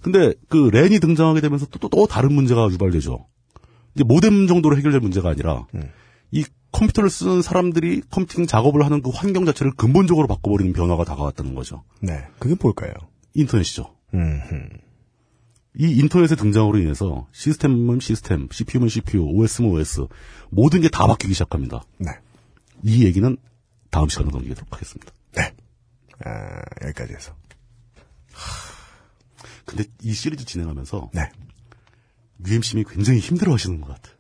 [0.02, 3.26] 근데 그 랜이 등장하게 되면서 또, 또, 또 다른 문제가 유발되죠.
[3.96, 5.90] 이제 모뎀 정도로 해결될 문제가 아니라 음.
[6.32, 11.84] 이 컴퓨터를 쓰는 사람들이 컴퓨팅 작업을 하는 그 환경 자체를 근본적으로 바꿔버리는 변화가 다가왔다는 거죠.
[12.02, 12.24] 네.
[12.40, 12.94] 그게 뭘까요?
[13.36, 13.96] 인터넷이죠.
[14.16, 14.42] 음.
[15.78, 20.08] 이 인터넷의 등장으로 인해서 시스템은 시스템, CPU면 CPU, OS면 OS
[20.50, 21.84] 모든 게 다 바뀌기 시작합니다.
[21.98, 22.12] 네.
[22.84, 23.36] 이 얘기는
[23.90, 25.12] 다음 시간에 넘기도록 하겠습니다.
[26.26, 27.36] 아, 여기까지 해서.
[29.66, 31.30] 근데 이 시리즈 진행하면서 네.
[32.46, 34.14] UMC님이 굉장히 힘들어 하시는 것 같아요.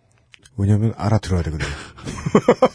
[0.58, 1.70] 왜냐면 알아들어야 되거든요.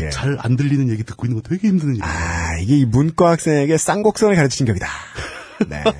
[0.00, 0.10] 예.
[0.10, 2.04] 잘안 들리는 얘기 듣고 있는 거 되게 힘든 일이에요.
[2.04, 4.86] 아, 이게 이 문과 학생에게 쌍곡선을 가르치는 격이다.
[5.68, 5.82] 네.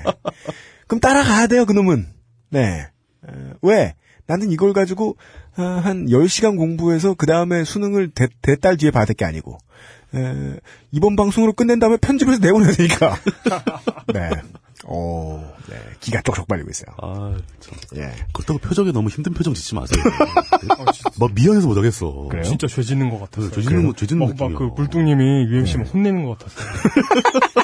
[0.89, 2.07] 그럼 따라가야 돼요, 그놈은.
[2.49, 2.87] 네.
[3.21, 3.93] 어, 왜?
[4.25, 5.17] 나는 이걸 가지고
[5.55, 9.57] 어, 한 10시간 공부해서 그 다음에 수능을 대, 대딸 뒤에 받을 게 아니고
[10.15, 10.59] 에,
[10.91, 13.17] 이번 방송으로 끝낸 다음에 편집해서 내보내야 되니까.
[14.13, 14.29] 네.
[14.85, 15.39] 오,
[15.69, 15.75] 네.
[15.99, 16.95] 기가 쪽쪽 빨리고 있어요.
[17.01, 17.77] 아, 참.
[17.97, 18.11] 예.
[18.33, 20.03] 그렇다고 표정에 너무 힘든 표정 짓지 마세요.
[21.19, 22.27] 막 미안해서 못하겠어.
[22.29, 22.43] 그래요?
[22.43, 23.51] 진짜 죄 짓는 것 같았어요.
[23.51, 24.59] 죄 짓는 거, 죄 짓는 막, 느낌이요.
[24.59, 26.65] 막그 물뚱님이 UMC 막 혼내는 것 같았어요.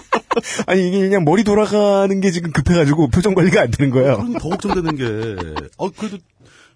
[0.67, 4.17] 아니, 이게 그냥 머리 돌아가는 게 지금 급해가지고 표정 관리가 안 되는 거예요.
[4.17, 6.17] 그러니 더 걱정되는 게, 아, 그래도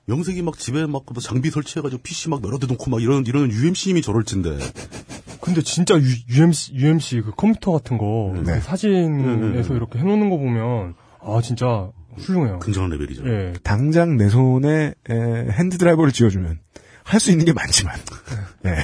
[0.06, 4.02] 명색이 막 집에 막뭐 장비 설치해가지고 PC 막 여러 대 놓고 막 이런, 이런 UMC님이
[4.02, 4.57] 저럴 텐데.
[5.41, 8.56] 근데 진짜 유, UMC, UMC 그 컴퓨터 같은 거, 네.
[8.56, 9.76] 그 사진에서 네.
[9.76, 12.60] 이렇게 해놓는 거 보면, 아, 진짜 훌륭해요.
[12.60, 13.23] 굉장한 레벨이죠.
[13.27, 13.53] 예.
[13.64, 16.60] 당장 내 손에 에, 핸드 드라이버를 쥐어주면
[17.10, 17.95] 할 수 있는 게 많지만,
[18.61, 18.76] 네.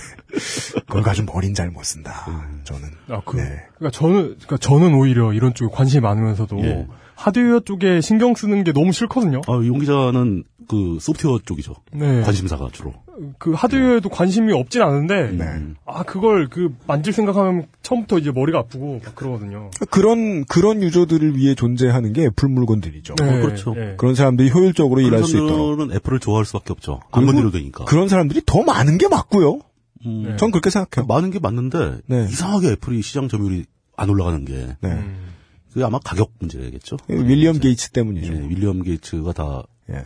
[0.88, 2.26] 그걸 가지고 머린 잘 못 쓴다.
[2.64, 2.90] 저는.
[3.10, 3.62] 아, 그, 네.
[3.78, 6.88] 그니까 저는, 그니까 저는 오히려 이런 쪽에 관심이 많으면서도, 예.
[7.16, 9.42] 하드웨어 쪽에 신경 쓰는 게 너무 싫거든요.
[9.48, 11.76] 아, 용 기자는 그 소프트웨어 쪽이죠.
[11.94, 12.22] 네.
[12.22, 12.94] 관심사가 주로.
[13.38, 15.46] 그 하드웨어에도 관심이 없진 않은데, 네.
[15.86, 19.72] 아, 그걸 그 만질 생각하면 처음부터 이제 머리가 아프고 막 그러거든요.
[19.90, 23.16] 그런 그런 유저들을 위해 존재하는 게 애플 물건들이죠.
[23.18, 23.74] 네, 어, 그렇죠.
[23.74, 23.96] 네.
[23.98, 25.58] 그런 사람들이 효율적으로 일할 그런 수 있도록.
[25.58, 27.00] 사람들은 애플을 좋아할 수밖에 없죠.
[27.12, 27.86] 안 그리고 건드려도 되니까.
[27.86, 29.60] 그런 사람들이 더 많은 게 맞고요.
[30.06, 30.36] 음, 네.
[30.38, 31.08] 전 그렇게 생각해요.
[31.08, 32.28] 많은 게 맞는데, 네.
[32.30, 33.66] 이상하게 애플이 시장 점유율이
[33.96, 34.90] 안 올라가는 게, 네.
[34.90, 35.26] 음.
[35.72, 36.96] 그게 아마 가격 문제겠죠.
[37.10, 38.34] 윌리엄 게이츠 때문이죠.
[38.34, 40.06] 예, 윌리엄 게이츠가 다 예.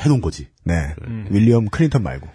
[0.00, 0.48] 해놓은 거지.
[0.64, 0.94] 네.
[1.06, 1.26] 음.
[1.30, 2.28] 윌리엄 클린턴 말고.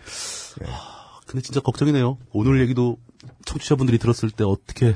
[1.26, 2.18] 근데 진짜 걱정이네요.
[2.32, 2.98] 오늘 얘기도
[3.46, 4.96] 청취자분들이 들었을 때 어떻게.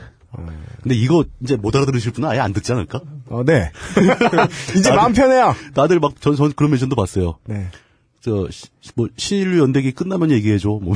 [0.82, 3.02] 근데 이거 이제 못 알아들으실 분은 아예 안 듣지 않을까?
[3.28, 3.72] 어, 네.
[4.78, 5.54] 이제 마음 편해요.
[5.74, 7.38] 다들 막, 전, 전 그런 멘션도 봤어요.
[7.46, 7.68] 네.
[8.22, 10.70] 저, 시- 뭐, 신인류 연대기 끝나면 얘기해줘.
[10.82, 10.96] 뭐.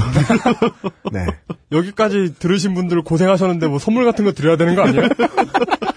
[1.12, 1.26] 네.
[1.72, 5.10] 여기까지 들으신 분들 고생하셨는데 뭐 선물 같은 거 드려야 되는 거 아니에요?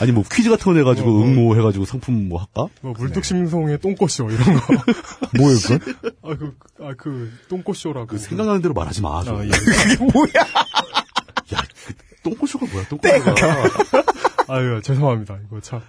[0.00, 1.22] 아니, 뭐, 퀴즈 같은 거 내가지고 어, 어.
[1.24, 2.72] 응모 해가지고 상품 뭐 할까?
[2.80, 4.74] 뭐 물뚝심송의 똥꼬쇼 이런 거.
[5.36, 5.80] 뭐예요, 그건?
[6.22, 8.06] 아, 그, 아, 그, 똥꼬쇼라고.
[8.06, 9.22] 그 생각나는 대로 말하지 마.
[9.22, 9.36] 좀.
[9.36, 9.50] 아, 예.
[9.52, 10.32] 그게 뭐야?
[11.54, 13.34] 야, 그 똥꼬쇼가 뭐야, 똥꼬쇼가.
[14.48, 15.38] 아유, 죄송합니다.
[15.46, 15.80] 이거 참.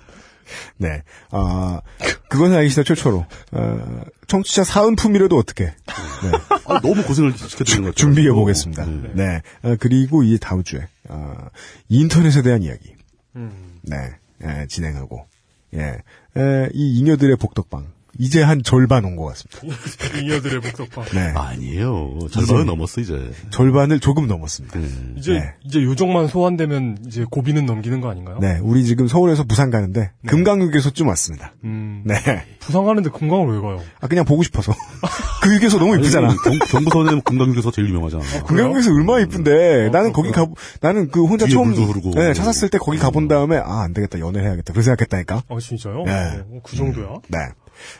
[0.77, 1.03] 네.
[1.31, 1.81] 아,
[2.27, 3.25] 그건 싫다, 최초로.
[3.53, 5.65] 어, 청취자 사은품이라도 어떻게.
[5.65, 6.31] 네.
[6.65, 7.93] 아, 너무 고생을 시켜드리는 것 같아요.
[7.93, 8.85] 준비해 보겠습니다.
[8.85, 9.11] 네.
[9.13, 9.41] 네.
[9.63, 11.33] 어, 그리고 이 다음 주에, 어,
[11.87, 12.93] 인터넷에 대한 이야기.
[13.37, 13.70] 음.
[13.83, 14.15] 네.
[14.43, 15.25] 예, 진행하고.
[15.75, 16.01] 예.
[16.37, 17.93] 에, 이 잉여들의 복덕방.
[18.19, 19.59] 이제 한 절반 온 것 같습니다.
[20.19, 21.05] 잉여들의 복덕방.
[21.13, 21.31] 네.
[21.35, 22.19] 아니에요.
[22.31, 23.31] 절반은 이제- 넘었어, 이제.
[23.51, 24.79] 절반을 조금 넘었습니다.
[25.17, 25.53] 이제, 네.
[25.65, 28.39] 이제 요정만 소환되면 이제 고비는 넘기는 거 아닌가요?
[28.39, 28.59] 네.
[28.61, 31.53] 우리 지금 서울에서 부산 가는데, 금강육에서쯤 왔습니다.
[31.63, 32.03] 음.
[32.05, 32.15] 네.
[32.59, 33.81] 부산 가는데 금강을 왜 가요?
[34.01, 34.73] 아, 그냥 보고 싶어서.
[35.41, 36.27] 그 휴게소 너무 이쁘잖아.
[36.27, 38.23] 아니, 경, 경부선에는 금강 휴게소 제일 유명하잖아.
[38.43, 40.45] 금강육에서 얼마나 이쁜데, 나는 거기 가,
[40.81, 41.71] 나는 그 혼자 처음.
[42.15, 44.73] 네, 차 샀을 때 거기 가본 다음에, 아, 안 되겠다, 연애해야겠다.
[44.73, 45.43] 그렇게 생각했다니까.
[45.47, 46.03] 아, 진짜요?
[46.05, 46.41] 네.
[46.51, 47.07] 어, 그 정도야?
[47.29, 47.37] 네.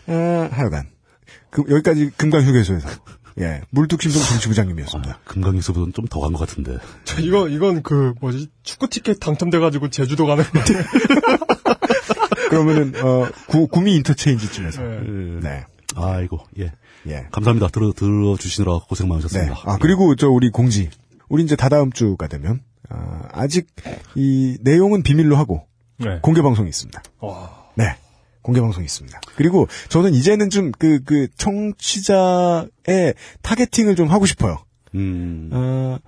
[0.10, 0.14] 에,
[0.52, 0.90] 하여간.
[1.50, 2.90] 그, 여기까지 금강휴게소에서.
[3.40, 3.62] 예.
[3.70, 5.20] 물뚝심송 정치부장님이었습니다.
[5.26, 6.78] 금강휴게소보다는 좀 더 간 것 같은데.
[7.06, 10.60] 저 이거, 이건 그, 뭐지, 축구 티켓 당첨돼가지고 제주도 가는 거
[12.50, 14.82] 그러면은, 어, 구, 구미 인터체인지쯤에서.
[14.82, 15.00] 네.
[15.42, 15.66] 네.
[15.96, 16.72] 아이고, 예.
[17.08, 17.26] 예.
[17.32, 17.70] 감사합니다.
[17.70, 19.54] 들어, 들어주시느라 고생 많으셨습니다.
[19.54, 19.62] 네.
[19.66, 20.90] 아, 그리고 저 우리 공지.
[21.30, 23.68] 우리 이제 다다음 주가 되면, 아, 아직
[24.16, 25.66] 이 내용은 비밀로 하고,
[25.98, 26.20] 네.
[26.22, 27.02] 공개 방송이 있습니다.
[27.76, 27.96] 네.
[28.42, 29.22] 공개 방송이 있습니다.
[29.36, 34.58] 그리고 저는 이제는 좀 그, 그, 청취자의 타겟팅을 좀 하고 싶어요.
[34.96, 35.50] 음.
[35.54, 36.00] 아,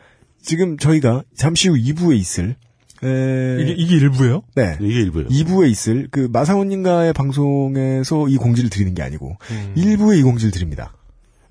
[0.42, 2.56] 지금 저희가 잠시 후 2부에 있을,
[3.04, 3.62] 에...
[3.62, 4.44] 이게, 이게 일부예요?
[4.56, 4.78] 네.
[4.80, 5.28] 이게 일부예요.
[5.28, 9.74] 2부에 있을 그 마사오님과의 방송에서 이 공지를 드리는 게 아니고 음.
[9.76, 10.94] 1부에 이 공지를 드립니다.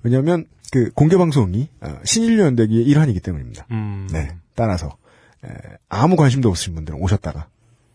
[0.01, 3.67] 왜냐하면 그 공개 방송이 아, 신인류 연대기의 일환이기 때문입니다.
[3.71, 4.07] 음.
[4.11, 4.29] 네.
[4.55, 4.97] 따라서
[5.45, 5.49] 에,
[5.89, 7.47] 아무 관심도 없으신 분들은 오셨다가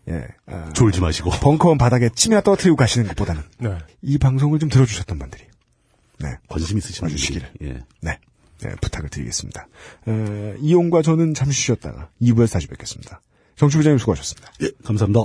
[0.09, 3.77] 예, 아, 졸지 마시고 벙커원 바닥에 침이나 떨어뜨리고 가시는 것보다는 네.
[4.01, 5.43] 이 방송을 좀 들어주셨던 분들이
[6.19, 6.29] 네.
[6.47, 7.79] 관심 있으신 분들이, 예.
[8.01, 8.19] 네.
[8.61, 9.67] 네, 부탁을 드리겠습니다.
[10.07, 13.21] 에, 이용과 저는 잠시 쉬었다가 2부에서 다시 뵙겠습니다.
[13.55, 14.51] 정치 부장님 수고하셨습니다.
[14.63, 15.23] 예, 감사합니다.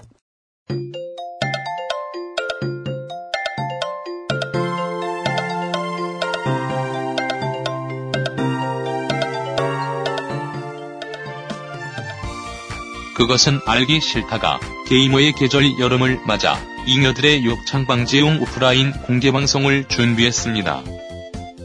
[13.15, 20.83] 그것은 알기 싫다가 게이머의 계절 여름을 맞아 잉여들의 욕창 방지용 오프라인 공개 방송을 준비했습니다.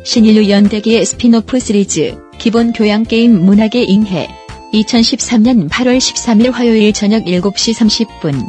[0.06, 4.30] 신인류 연대기의 스피노프 시리즈 기본 교양 게임 문학의 이해
[4.74, 8.48] 2013년 8월 13일 화요일 저녁 7시 30분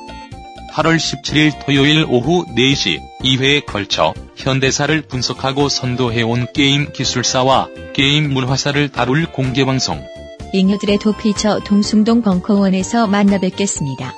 [0.72, 9.27] 8월 17일 토요일 오후 4시 2회에 걸쳐 현대사를 분석하고 선도해온 게임 기술사와 게임 문화사를 다룰
[9.27, 10.19] 공개방송.
[10.52, 14.14] 잉여들의 도피처 동숭동 벙커원에서 만나 뵙겠습니다.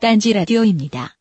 [0.00, 1.17] 딴지 라디오입니다.